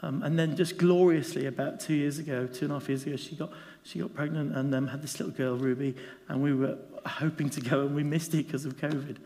Um, 0.00 0.22
and 0.22 0.38
then, 0.38 0.56
just 0.56 0.78
gloriously, 0.78 1.46
about 1.46 1.80
two 1.80 1.94
years 1.94 2.18
ago, 2.18 2.46
two 2.46 2.66
and 2.66 2.72
a 2.72 2.78
half 2.78 2.88
years 2.88 3.04
ago, 3.04 3.16
she 3.16 3.34
got, 3.34 3.50
she 3.82 3.98
got 3.98 4.14
pregnant 4.14 4.56
and 4.56 4.72
um, 4.74 4.86
had 4.86 5.02
this 5.02 5.18
little 5.18 5.34
girl, 5.34 5.56
Ruby, 5.56 5.96
and 6.28 6.40
we 6.40 6.54
were 6.54 6.78
hoping 7.04 7.50
to 7.50 7.60
go, 7.60 7.82
and 7.82 7.94
we 7.94 8.04
missed 8.04 8.32
it 8.34 8.46
because 8.46 8.64
of 8.64 8.76
COVID. 8.76 9.16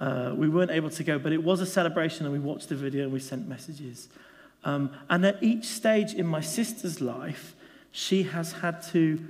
Uh, 0.00 0.32
we 0.36 0.48
weren't 0.48 0.70
able 0.70 0.90
to 0.90 1.04
go, 1.04 1.18
but 1.18 1.32
it 1.32 1.42
was 1.42 1.60
a 1.60 1.66
celebration, 1.66 2.26
and 2.26 2.32
we 2.32 2.40
watched 2.40 2.68
the 2.68 2.74
video 2.74 3.04
and 3.04 3.12
we 3.12 3.20
sent 3.20 3.48
messages. 3.48 4.08
Um, 4.64 4.90
and 5.08 5.24
at 5.24 5.42
each 5.42 5.66
stage 5.66 6.14
in 6.14 6.26
my 6.26 6.40
sister's 6.40 7.00
life, 7.00 7.54
she 7.92 8.24
has 8.24 8.52
had 8.52 8.82
to 8.92 9.20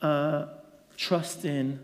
uh, 0.00 0.46
trust 0.96 1.44
in 1.44 1.80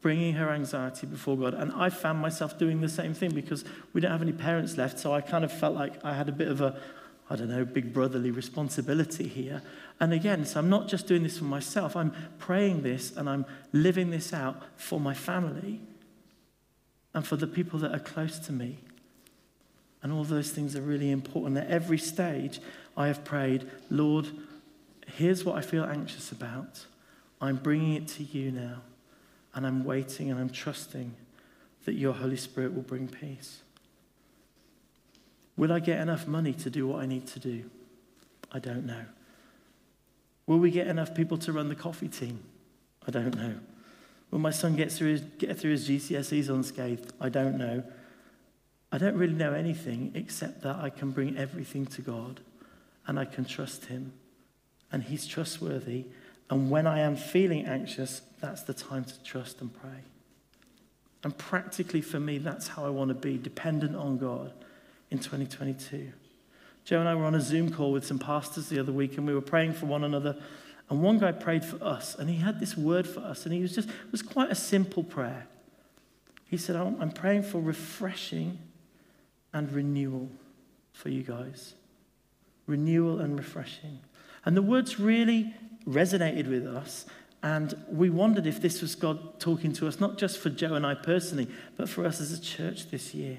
bringing 0.00 0.34
her 0.34 0.50
anxiety 0.50 1.06
before 1.06 1.36
God. 1.36 1.54
And 1.54 1.72
I 1.72 1.90
found 1.90 2.18
myself 2.20 2.58
doing 2.58 2.80
the 2.80 2.88
same 2.88 3.14
thing 3.14 3.30
because 3.30 3.64
we 3.92 4.00
don't 4.00 4.10
have 4.10 4.22
any 4.22 4.32
parents 4.32 4.76
left. 4.76 4.98
So 4.98 5.12
I 5.12 5.20
kind 5.20 5.44
of 5.44 5.52
felt 5.52 5.74
like 5.74 6.04
I 6.04 6.14
had 6.14 6.28
a 6.28 6.32
bit 6.32 6.48
of 6.48 6.60
a, 6.60 6.80
I 7.28 7.36
don't 7.36 7.48
know, 7.48 7.64
big 7.64 7.92
brotherly 7.92 8.30
responsibility 8.30 9.28
here. 9.28 9.62
And 10.00 10.12
again, 10.12 10.44
so 10.46 10.60
I'm 10.60 10.68
not 10.68 10.88
just 10.88 11.06
doing 11.06 11.24
this 11.24 11.38
for 11.38 11.44
myself, 11.44 11.96
I'm 11.96 12.12
praying 12.38 12.82
this 12.82 13.16
and 13.16 13.28
I'm 13.28 13.44
living 13.72 14.10
this 14.10 14.32
out 14.32 14.62
for 14.76 15.00
my 15.00 15.14
family 15.14 15.80
and 17.14 17.26
for 17.26 17.36
the 17.36 17.46
people 17.46 17.78
that 17.80 17.94
are 17.94 18.00
close 18.00 18.38
to 18.40 18.52
me. 18.52 18.78
And 20.02 20.12
all 20.12 20.24
those 20.24 20.50
things 20.50 20.76
are 20.76 20.80
really 20.80 21.10
important. 21.10 21.56
At 21.56 21.68
every 21.68 21.98
stage, 21.98 22.60
I 22.96 23.08
have 23.08 23.24
prayed, 23.24 23.68
Lord, 23.90 24.28
here's 25.06 25.44
what 25.44 25.56
I 25.56 25.60
feel 25.60 25.84
anxious 25.84 26.30
about. 26.30 26.86
I'm 27.40 27.56
bringing 27.56 27.94
it 27.94 28.08
to 28.08 28.22
you 28.22 28.52
now. 28.52 28.82
And 29.54 29.66
I'm 29.66 29.84
waiting 29.84 30.30
and 30.30 30.38
I'm 30.38 30.50
trusting 30.50 31.14
that 31.84 31.94
your 31.94 32.12
Holy 32.12 32.36
Spirit 32.36 32.74
will 32.74 32.82
bring 32.82 33.08
peace. 33.08 33.62
Will 35.56 35.72
I 35.72 35.80
get 35.80 36.00
enough 36.00 36.28
money 36.28 36.52
to 36.52 36.70
do 36.70 36.86
what 36.86 37.00
I 37.00 37.06
need 37.06 37.26
to 37.28 37.40
do? 37.40 37.64
I 38.52 38.60
don't 38.60 38.86
know. 38.86 39.04
Will 40.46 40.58
we 40.58 40.70
get 40.70 40.86
enough 40.86 41.14
people 41.14 41.36
to 41.38 41.52
run 41.52 41.68
the 41.68 41.74
coffee 41.74 42.08
team? 42.08 42.40
I 43.06 43.10
don't 43.10 43.34
know. 43.34 43.54
Will 44.30 44.38
my 44.38 44.50
son 44.50 44.76
get 44.76 44.92
through 44.92 45.12
his, 45.12 45.20
get 45.20 45.58
through 45.58 45.72
his 45.72 45.88
GCSEs 45.88 46.48
unscathed? 46.48 47.12
I 47.20 47.28
don't 47.28 47.56
know. 47.56 47.82
I 48.90 48.98
don't 48.98 49.16
really 49.16 49.34
know 49.34 49.52
anything 49.52 50.12
except 50.14 50.62
that 50.62 50.76
I 50.76 50.90
can 50.90 51.10
bring 51.10 51.36
everything 51.36 51.86
to 51.86 52.02
God 52.02 52.40
and 53.06 53.18
I 53.18 53.24
can 53.24 53.44
trust 53.44 53.86
Him 53.86 54.12
and 54.90 55.02
He's 55.02 55.26
trustworthy. 55.26 56.06
And 56.50 56.70
when 56.70 56.86
I 56.86 57.00
am 57.00 57.16
feeling 57.16 57.66
anxious, 57.66 58.22
that's 58.40 58.62
the 58.62 58.72
time 58.72 59.04
to 59.04 59.22
trust 59.22 59.60
and 59.60 59.72
pray. 59.72 60.04
And 61.24 61.36
practically 61.36 62.00
for 62.00 62.20
me, 62.20 62.38
that's 62.38 62.68
how 62.68 62.86
I 62.86 62.90
want 62.90 63.08
to 63.08 63.14
be 63.14 63.36
dependent 63.36 63.96
on 63.96 64.18
God 64.18 64.52
in 65.10 65.18
2022. 65.18 66.12
Joe 66.84 67.00
and 67.00 67.08
I 67.08 67.14
were 67.14 67.24
on 67.24 67.34
a 67.34 67.40
Zoom 67.40 67.70
call 67.70 67.92
with 67.92 68.06
some 68.06 68.18
pastors 68.18 68.68
the 68.68 68.78
other 68.78 68.92
week 68.92 69.18
and 69.18 69.26
we 69.26 69.34
were 69.34 69.42
praying 69.42 69.74
for 69.74 69.84
one 69.86 70.04
another. 70.04 70.36
And 70.90 71.02
one 71.02 71.18
guy 71.18 71.32
prayed 71.32 71.64
for 71.64 71.82
us 71.84 72.14
and 72.14 72.30
he 72.30 72.36
had 72.36 72.60
this 72.60 72.76
word 72.76 73.06
for 73.06 73.20
us 73.20 73.44
and 73.44 73.52
he 73.52 73.60
was 73.60 73.74
just, 73.74 73.88
it 73.88 74.12
was 74.12 74.22
quite 74.22 74.50
a 74.50 74.54
simple 74.54 75.04
prayer. 75.04 75.46
He 76.46 76.56
said, 76.56 76.76
I'm 76.76 77.10
praying 77.10 77.42
for 77.42 77.60
refreshing 77.60 78.58
and 79.52 79.70
renewal 79.70 80.30
for 80.92 81.10
you 81.10 81.22
guys. 81.22 81.74
Renewal 82.66 83.20
and 83.20 83.36
refreshing. 83.36 83.98
And 84.46 84.56
the 84.56 84.62
words 84.62 84.98
really 84.98 85.54
resonated 85.86 86.48
with 86.48 86.66
us. 86.66 87.04
And 87.42 87.74
we 87.88 88.08
wondered 88.08 88.46
if 88.46 88.62
this 88.62 88.80
was 88.80 88.94
God 88.94 89.38
talking 89.38 89.72
to 89.74 89.86
us, 89.86 90.00
not 90.00 90.16
just 90.16 90.38
for 90.38 90.48
Joe 90.48 90.74
and 90.74 90.86
I 90.86 90.94
personally, 90.94 91.48
but 91.76 91.88
for 91.88 92.06
us 92.06 92.20
as 92.20 92.32
a 92.32 92.40
church 92.40 92.90
this 92.90 93.14
year. 93.14 93.38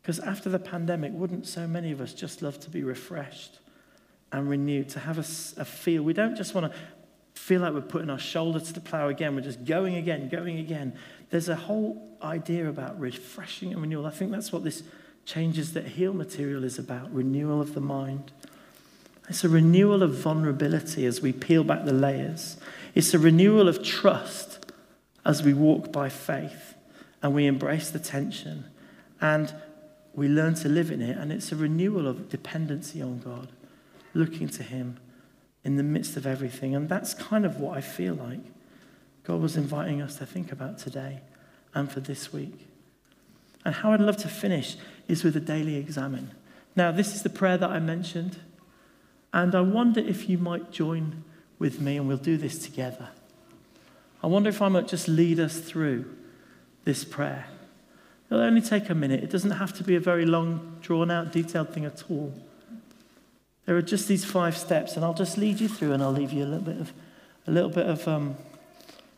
Because 0.00 0.18
after 0.18 0.48
the 0.48 0.58
pandemic, 0.58 1.12
wouldn't 1.12 1.46
so 1.46 1.66
many 1.66 1.92
of 1.92 2.00
us 2.00 2.14
just 2.14 2.40
love 2.40 2.58
to 2.60 2.70
be 2.70 2.82
refreshed 2.82 3.58
and 4.32 4.48
renewed, 4.48 4.88
to 4.90 5.00
have 5.00 5.18
a, 5.18 5.60
a 5.60 5.64
feel? 5.64 6.02
We 6.02 6.12
don't 6.12 6.36
just 6.36 6.54
want 6.54 6.72
to 6.72 6.78
feel 7.34 7.60
like 7.60 7.72
we're 7.72 7.80
putting 7.80 8.10
our 8.10 8.18
shoulder 8.18 8.60
to 8.60 8.72
the 8.72 8.80
plow 8.80 9.08
again, 9.08 9.34
we're 9.34 9.42
just 9.42 9.64
going 9.64 9.96
again, 9.96 10.28
going 10.28 10.58
again. 10.58 10.96
There's 11.30 11.48
a 11.48 11.56
whole 11.56 12.16
idea 12.22 12.68
about 12.68 12.98
refreshing 12.98 13.72
and 13.72 13.80
renewal. 13.80 14.06
I 14.06 14.10
think 14.10 14.30
that's 14.30 14.52
what 14.52 14.64
this 14.64 14.82
changes 15.24 15.72
that 15.72 15.86
heal 15.86 16.12
material 16.12 16.64
is 16.64 16.78
about 16.78 17.12
renewal 17.12 17.60
of 17.60 17.74
the 17.74 17.80
mind. 17.80 18.32
It's 19.28 19.44
a 19.44 19.48
renewal 19.48 20.02
of 20.02 20.14
vulnerability 20.14 21.06
as 21.06 21.20
we 21.20 21.32
peel 21.32 21.64
back 21.64 21.84
the 21.84 21.92
layers. 21.92 22.56
It's 22.94 23.14
a 23.14 23.18
renewal 23.18 23.68
of 23.68 23.82
trust 23.82 24.72
as 25.24 25.42
we 25.42 25.54
walk 25.54 25.92
by 25.92 26.08
faith 26.08 26.74
and 27.22 27.34
we 27.34 27.46
embrace 27.46 27.90
the 27.90 27.98
tension 27.98 28.64
and 29.20 29.54
we 30.14 30.28
learn 30.28 30.54
to 30.54 30.68
live 30.68 30.90
in 30.90 31.00
it. 31.00 31.16
And 31.16 31.32
it's 31.32 31.52
a 31.52 31.56
renewal 31.56 32.06
of 32.06 32.28
dependency 32.28 33.00
on 33.00 33.20
God, 33.20 33.48
looking 34.14 34.48
to 34.48 34.62
Him 34.62 34.98
in 35.64 35.76
the 35.76 35.82
midst 35.82 36.16
of 36.16 36.26
everything. 36.26 36.74
And 36.74 36.88
that's 36.88 37.14
kind 37.14 37.44
of 37.44 37.58
what 37.58 37.76
I 37.76 37.80
feel 37.80 38.14
like 38.14 38.40
God 39.24 39.40
was 39.40 39.56
inviting 39.56 40.02
us 40.02 40.16
to 40.16 40.26
think 40.26 40.50
about 40.52 40.78
today 40.78 41.20
and 41.74 41.90
for 41.90 42.00
this 42.00 42.32
week. 42.32 42.66
And 43.64 43.74
how 43.74 43.92
I'd 43.92 44.00
love 44.00 44.16
to 44.18 44.28
finish 44.28 44.76
is 45.08 45.22
with 45.22 45.36
a 45.36 45.40
daily 45.40 45.76
examen. 45.76 46.32
Now, 46.74 46.90
this 46.90 47.14
is 47.14 47.22
the 47.22 47.30
prayer 47.30 47.56
that 47.58 47.70
I 47.70 47.78
mentioned. 47.78 48.38
And 49.32 49.54
I 49.54 49.60
wonder 49.60 50.00
if 50.00 50.28
you 50.28 50.38
might 50.38 50.72
join 50.72 51.22
with 51.58 51.80
me 51.80 51.96
and 51.96 52.08
we'll 52.08 52.16
do 52.16 52.36
this 52.36 52.58
together. 52.58 53.10
I 54.22 54.26
wonder 54.26 54.48
if 54.48 54.60
I 54.60 54.68
might 54.68 54.88
just 54.88 55.08
lead 55.08 55.38
us 55.40 55.58
through 55.58 56.04
this 56.84 57.04
prayer. 57.04 57.46
It'll 58.28 58.42
only 58.42 58.60
take 58.60 58.88
a 58.90 58.94
minute. 58.94 59.22
It 59.22 59.30
doesn't 59.30 59.52
have 59.52 59.72
to 59.74 59.84
be 59.84 59.94
a 59.94 60.00
very 60.00 60.24
long, 60.24 60.78
drawn 60.80 61.10
out, 61.10 61.32
detailed 61.32 61.72
thing 61.72 61.84
at 61.84 62.02
all. 62.10 62.32
There 63.66 63.76
are 63.76 63.82
just 63.82 64.08
these 64.08 64.24
five 64.24 64.56
steps, 64.56 64.96
and 64.96 65.04
I'll 65.04 65.14
just 65.14 65.38
lead 65.38 65.60
you 65.60 65.68
through 65.68 65.92
and 65.92 66.02
I'll 66.02 66.12
leave 66.12 66.32
you 66.32 66.44
a 66.44 66.46
little 66.46 66.64
bit 66.64 66.80
of, 66.80 66.92
a 67.46 67.50
little 67.50 67.70
bit 67.70 67.86
of 67.86 68.06
um, 68.08 68.36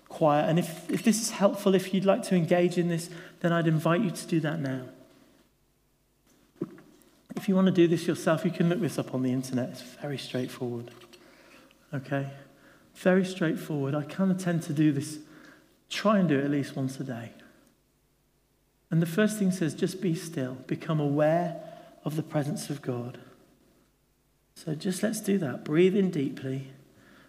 quiet. 0.09 0.49
And 0.49 0.59
if, 0.59 0.90
if 0.90 1.03
this 1.03 1.20
is 1.20 1.30
helpful, 1.30 1.74
if 1.74 1.95
you'd 1.95 2.05
like 2.05 2.22
to 2.24 2.34
engage 2.34 2.76
in 2.76 2.88
this, 2.88 3.09
then 3.40 3.53
I'd 3.53 3.66
invite 3.66 4.03
you 4.03 4.11
to 4.11 4.26
do 4.26 4.40
that 4.40 4.61
now. 4.61 4.82
If 7.36 7.49
you 7.49 7.55
want 7.55 7.66
to 7.66 7.72
do 7.72 7.88
this 7.88 8.07
yourself, 8.07 8.45
you 8.45 8.51
can 8.51 8.68
look 8.68 8.80
this 8.80 8.99
up 8.99 9.14
on 9.14 9.22
the 9.22 9.32
internet. 9.32 9.70
It's 9.70 9.82
very 9.82 10.18
straightforward. 10.18 10.90
Okay? 11.92 12.28
Very 12.95 13.24
straightforward. 13.24 13.95
I 13.95 14.03
kind 14.03 14.30
of 14.30 14.38
tend 14.38 14.62
to 14.64 14.72
do 14.72 14.92
this, 14.92 15.18
try 15.90 16.18
and 16.18 16.28
do 16.28 16.38
it 16.38 16.45
at 16.45 16.51
least 16.51 16.76
once 16.76 17.01
a 17.01 17.05
day. 17.05 17.32
And 18.90 19.03
the 19.03 19.07
first 19.07 19.38
thing 19.38 19.51
says 19.51 19.74
just 19.74 20.01
be 20.01 20.14
still, 20.14 20.55
become 20.66 21.01
aware 21.01 21.61
of 22.05 22.14
the 22.14 22.22
presence 22.22 22.70
of 22.70 22.82
God. 22.82 23.18
So 24.57 24.74
just 24.74 25.02
let's 25.02 25.20
do 25.20 25.38
that. 25.38 25.64
Breathe 25.64 25.96
in 25.96 26.11
deeply. 26.11 26.68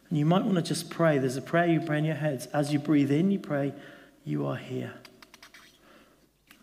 And 0.09 0.17
you 0.17 0.26
might 0.26 0.43
want 0.43 0.55
to 0.55 0.61
just 0.61 0.89
pray. 0.89 1.17
There's 1.17 1.38
a 1.38 1.41
prayer 1.41 1.67
you 1.67 1.82
pray 1.82 1.97
in 1.97 2.05
your 2.05 2.15
heads. 2.15 2.45
As 2.47 2.71
you 2.71 2.80
breathe 2.80 3.11
in, 3.11 3.32
you 3.32 3.39
pray, 3.39 3.73
You 4.23 4.45
are 4.45 4.55
here. 4.55 4.93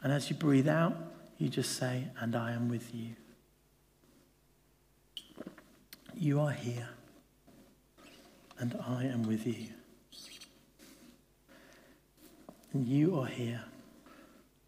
And 0.03 0.13
as 0.13 0.31
you 0.31 0.37
breathe 0.37 0.69
out, 0.69 0.97
you 1.39 1.49
just 1.49 1.77
say, 1.77 2.09
And 2.21 2.37
I 2.37 2.53
am 2.53 2.69
with 2.69 2.95
you. 2.95 3.11
You 6.15 6.41
are 6.41 6.53
here, 6.53 6.89
and 8.59 8.79
I 8.87 9.05
am 9.07 9.25
with 9.25 9.47
you. 9.47 9.69
And 12.73 12.87
you 12.87 13.19
are 13.19 13.27
here, 13.27 13.65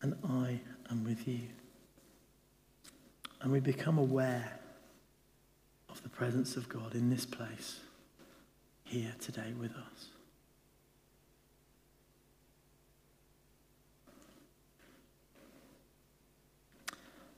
and 0.03 0.16
I 0.28 0.61
am 0.90 1.05
with 1.05 1.28
you. 1.28 1.42
And 3.40 3.53
we 3.53 3.61
become 3.61 3.99
aware 3.99 4.59
of 5.95 6.03
the 6.03 6.09
presence 6.09 6.57
of 6.57 6.68
God 6.68 6.95
in 6.95 7.09
this 7.09 7.24
place, 7.24 7.80
here 8.84 9.14
today 9.20 9.53
with 9.59 9.70
us. 9.72 10.09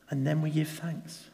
And 0.09 0.27
then 0.27 0.41
we 0.41 0.51
give 0.51 0.69
thanks. 0.69 1.25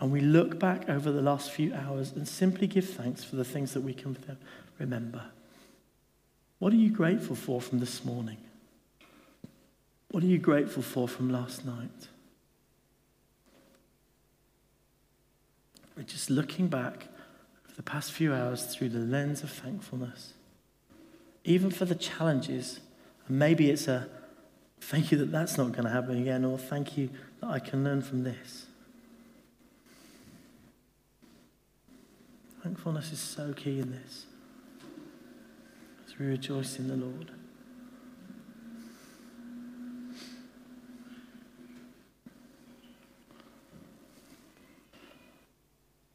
And 0.00 0.12
we 0.12 0.20
look 0.20 0.58
back 0.58 0.88
over 0.88 1.10
the 1.10 1.22
last 1.22 1.50
few 1.50 1.74
hours 1.74 2.12
and 2.12 2.26
simply 2.26 2.66
give 2.66 2.88
thanks 2.88 3.24
for 3.24 3.36
the 3.36 3.44
things 3.44 3.72
that 3.74 3.80
we 3.80 3.94
can 3.94 4.16
remember. 4.78 5.22
What 6.58 6.72
are 6.72 6.76
you 6.76 6.90
grateful 6.90 7.36
for 7.36 7.60
from 7.60 7.78
this 7.78 8.04
morning? 8.04 8.38
What 10.10 10.22
are 10.22 10.26
you 10.26 10.38
grateful 10.38 10.82
for 10.82 11.08
from 11.08 11.30
last 11.30 11.64
night? 11.64 12.08
We're 15.98 16.04
just 16.04 16.30
looking 16.30 16.68
back 16.68 17.08
over 17.66 17.74
the 17.74 17.82
past 17.82 18.12
few 18.12 18.32
hours 18.32 18.64
through 18.66 18.90
the 18.90 19.00
lens 19.00 19.42
of 19.42 19.50
thankfulness, 19.50 20.34
even 21.42 21.72
for 21.72 21.86
the 21.86 21.96
challenges. 21.96 22.78
And 23.26 23.36
maybe 23.36 23.68
it's 23.68 23.88
a 23.88 24.08
thank 24.80 25.10
you 25.10 25.18
that 25.18 25.32
that's 25.32 25.58
not 25.58 25.72
going 25.72 25.82
to 25.82 25.90
happen 25.90 26.16
again, 26.22 26.44
or 26.44 26.56
thank 26.56 26.96
you 26.96 27.10
that 27.40 27.50
I 27.50 27.58
can 27.58 27.82
learn 27.82 28.02
from 28.02 28.22
this. 28.22 28.66
Thankfulness 32.62 33.10
is 33.10 33.18
so 33.18 33.52
key 33.52 33.80
in 33.80 33.90
this 33.90 34.26
as 36.06 36.16
we 36.16 36.26
rejoice 36.26 36.78
in 36.78 36.86
the 36.86 36.96
Lord. 36.96 37.32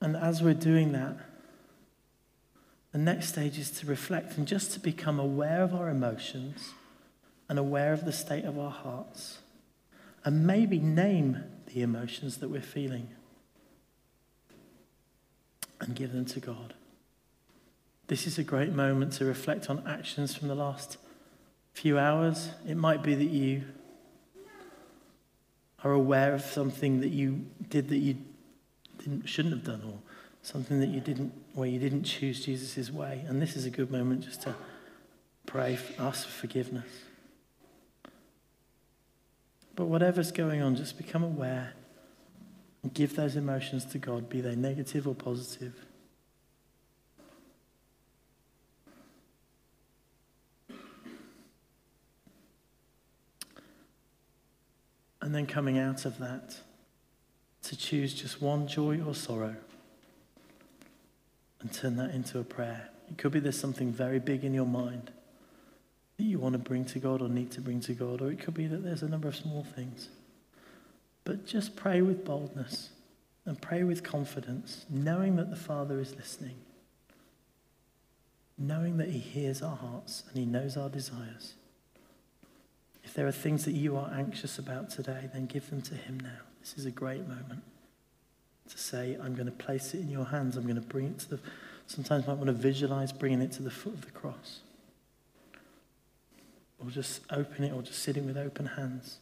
And 0.03 0.17
as 0.17 0.43
we're 0.43 0.53
doing 0.53 0.91
that, 0.91 1.15
the 2.91 2.97
next 2.97 3.29
stage 3.29 3.57
is 3.57 3.71
to 3.79 3.85
reflect 3.85 4.37
and 4.37 4.45
just 4.45 4.73
to 4.73 4.81
become 4.81 5.17
aware 5.17 5.63
of 5.63 5.73
our 5.73 5.89
emotions 5.89 6.73
and 7.47 7.57
aware 7.57 7.93
of 7.93 8.03
the 8.03 8.11
state 8.11 8.43
of 8.43 8.59
our 8.59 8.69
hearts. 8.69 9.39
And 10.25 10.45
maybe 10.45 10.77
name 10.77 11.45
the 11.73 11.83
emotions 11.83 12.39
that 12.39 12.49
we're 12.49 12.59
feeling 12.59 13.07
and 15.79 15.95
give 15.95 16.11
them 16.11 16.25
to 16.25 16.41
God. 16.41 16.73
This 18.07 18.27
is 18.27 18.37
a 18.37 18.43
great 18.43 18.73
moment 18.73 19.13
to 19.13 19.25
reflect 19.25 19.69
on 19.69 19.87
actions 19.87 20.35
from 20.35 20.49
the 20.49 20.55
last 20.55 20.97
few 21.71 21.97
hours. 21.97 22.49
It 22.67 22.75
might 22.75 23.03
be 23.03 23.15
that 23.15 23.29
you 23.29 23.63
are 25.81 25.93
aware 25.93 26.33
of 26.33 26.41
something 26.41 26.99
that 26.99 27.11
you 27.11 27.45
did 27.69 27.87
that 27.87 27.99
you 27.99 28.17
shouldn't 29.25 29.53
have 29.53 29.63
done, 29.63 29.81
or 29.85 29.99
something 30.41 30.79
that 30.79 30.89
you 30.89 30.99
didn't, 30.99 31.33
where 31.53 31.67
you 31.67 31.79
didn't 31.79 32.03
choose 32.03 32.45
Jesus' 32.45 32.91
way. 32.91 33.23
And 33.27 33.41
this 33.41 33.55
is 33.55 33.65
a 33.65 33.69
good 33.69 33.91
moment 33.91 34.21
just 34.21 34.41
to 34.43 34.55
pray, 35.45 35.77
ask 35.99 36.25
for 36.25 36.31
forgiveness. 36.31 36.87
But 39.75 39.85
whatever's 39.85 40.31
going 40.31 40.61
on, 40.61 40.75
just 40.75 40.97
become 40.97 41.23
aware 41.23 41.73
and 42.83 42.93
give 42.93 43.15
those 43.15 43.35
emotions 43.35 43.85
to 43.85 43.97
God, 43.97 44.29
be 44.29 44.41
they 44.41 44.55
negative 44.55 45.07
or 45.07 45.15
positive. 45.15 45.73
And 55.21 55.33
then 55.33 55.45
coming 55.47 55.79
out 55.79 56.03
of 56.03 56.17
that, 56.19 56.57
to 57.73 57.79
choose 57.79 58.13
just 58.13 58.39
one 58.39 58.67
joy 58.67 59.01
or 59.01 59.15
sorrow 59.15 59.55
and 61.59 61.73
turn 61.73 61.95
that 61.95 62.11
into 62.11 62.37
a 62.37 62.43
prayer. 62.43 62.89
It 63.09 63.17
could 63.17 63.31
be 63.31 63.39
there's 63.39 63.59
something 63.59 63.91
very 63.91 64.19
big 64.19 64.43
in 64.43 64.53
your 64.53 64.67
mind 64.67 65.09
that 66.17 66.23
you 66.23 66.37
want 66.37 66.53
to 66.53 66.59
bring 66.59 66.85
to 66.85 66.99
God 66.99 67.19
or 67.21 67.29
need 67.29 67.49
to 67.51 67.61
bring 67.61 67.79
to 67.81 67.93
God, 67.93 68.21
or 68.21 68.31
it 68.31 68.39
could 68.39 68.53
be 68.53 68.67
that 68.67 68.83
there's 68.83 69.01
a 69.01 69.09
number 69.09 69.27
of 69.27 69.35
small 69.35 69.63
things. 69.63 70.09
But 71.23 71.47
just 71.47 71.75
pray 71.75 72.03
with 72.03 72.23
boldness 72.23 72.89
and 73.43 73.59
pray 73.59 73.83
with 73.83 74.03
confidence, 74.03 74.85
knowing 74.87 75.35
that 75.37 75.49
the 75.49 75.55
Father 75.55 75.99
is 75.99 76.15
listening, 76.15 76.57
knowing 78.55 78.97
that 78.97 79.09
He 79.09 79.19
hears 79.19 79.63
our 79.63 79.77
hearts 79.77 80.23
and 80.29 80.37
He 80.37 80.45
knows 80.45 80.77
our 80.77 80.89
desires. 80.89 81.55
If 83.03 83.15
there 83.15 83.25
are 83.25 83.31
things 83.31 83.65
that 83.65 83.73
you 83.73 83.97
are 83.97 84.13
anxious 84.13 84.59
about 84.59 84.91
today, 84.91 85.29
then 85.33 85.47
give 85.47 85.71
them 85.71 85.81
to 85.83 85.95
Him 85.95 86.19
now. 86.19 86.52
This 86.63 86.77
is 86.77 86.85
a 86.85 86.91
great 86.91 87.27
moment 87.27 87.61
to 88.69 88.77
say, 88.77 89.17
I'm 89.21 89.35
going 89.35 89.47
to 89.47 89.51
place 89.51 89.93
it 89.93 89.99
in 89.99 90.07
your 90.07 90.23
hands. 90.23 90.55
I'm 90.55 90.63
going 90.63 90.75
to 90.75 90.81
bring 90.81 91.07
it 91.07 91.19
to 91.19 91.31
the. 91.31 91.39
Sometimes 91.87 92.23
I 92.23 92.29
might 92.29 92.37
want 92.37 92.47
to 92.47 92.53
visualize 92.53 93.11
bringing 93.11 93.41
it 93.41 93.51
to 93.53 93.63
the 93.63 93.69
foot 93.69 93.93
of 93.93 94.05
the 94.05 94.11
cross. 94.11 94.61
Or 96.79 96.89
just 96.89 97.19
open 97.29 97.65
it, 97.65 97.73
or 97.73 97.81
just 97.81 97.99
sitting 97.99 98.25
with 98.25 98.37
open 98.37 98.65
hands 98.65 99.17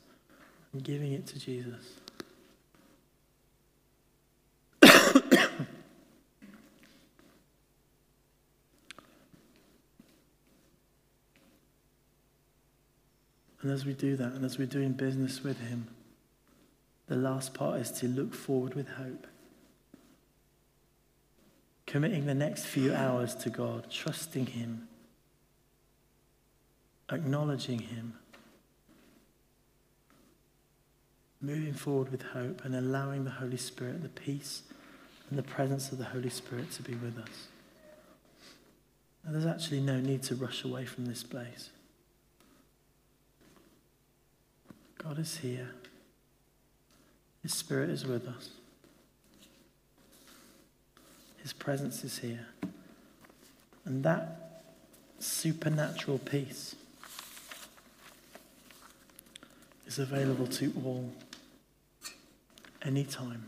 and 0.71 0.83
giving 0.83 1.13
it 1.13 1.25
to 1.27 1.39
Jesus. 1.39 1.83
and 13.63 13.71
as 13.71 13.83
we 13.83 13.93
do 13.93 14.15
that, 14.15 14.33
and 14.33 14.45
as 14.45 14.59
we're 14.59 14.67
doing 14.67 14.91
business 14.91 15.43
with 15.43 15.59
Him, 15.59 15.87
the 17.12 17.18
last 17.18 17.53
part 17.53 17.78
is 17.78 17.91
to 17.91 18.07
look 18.07 18.34
forward 18.34 18.74
with 18.74 18.88
hope. 18.88 19.28
Committing 21.86 22.26
the 22.26 22.34
next 22.34 22.64
few 22.64 22.93
hours 22.93 23.36
to 23.36 23.49
God, 23.49 23.91
trusting 23.91 24.45
Him, 24.45 24.88
acknowledging 27.12 27.80
Him, 27.80 28.14
moving 31.41 31.74
forward 31.74 32.14
with 32.14 32.22
hope, 32.22 32.64
and 32.64 32.74
allowing 32.74 33.26
the 33.26 33.32
Holy 33.32 33.57
Spirit, 33.57 34.03
the 34.03 34.07
peace 34.07 34.62
and 35.30 35.38
the 35.38 35.43
presence 35.43 35.91
of 35.91 35.97
the 35.97 36.05
Holy 36.05 36.30
Spirit 36.30 36.72
to 36.72 36.82
be 36.82 36.93
with 36.93 37.18
us. 37.18 37.47
And 39.26 39.36
there's 39.36 39.45
actually 39.45 39.82
no 39.82 39.99
need 39.99 40.24
to 40.24 40.36
rush 40.36 40.64
away 40.64 40.86
from 40.86 41.07
this 41.07 41.24
place. 41.24 41.72
God 44.97 45.20
is 45.20 45.39
here. 45.39 45.72
His 47.41 47.53
Spirit 47.53 47.89
is 47.89 48.05
with 48.05 48.27
us. 48.27 48.49
His 51.41 51.53
presence 51.53 52.03
is 52.03 52.19
here. 52.19 52.47
And 53.85 54.03
that 54.03 54.63
supernatural 55.19 56.19
peace 56.19 56.75
is 59.87 59.97
available 59.97 60.47
to 60.47 60.71
all, 60.85 61.11
anytime. 62.83 63.45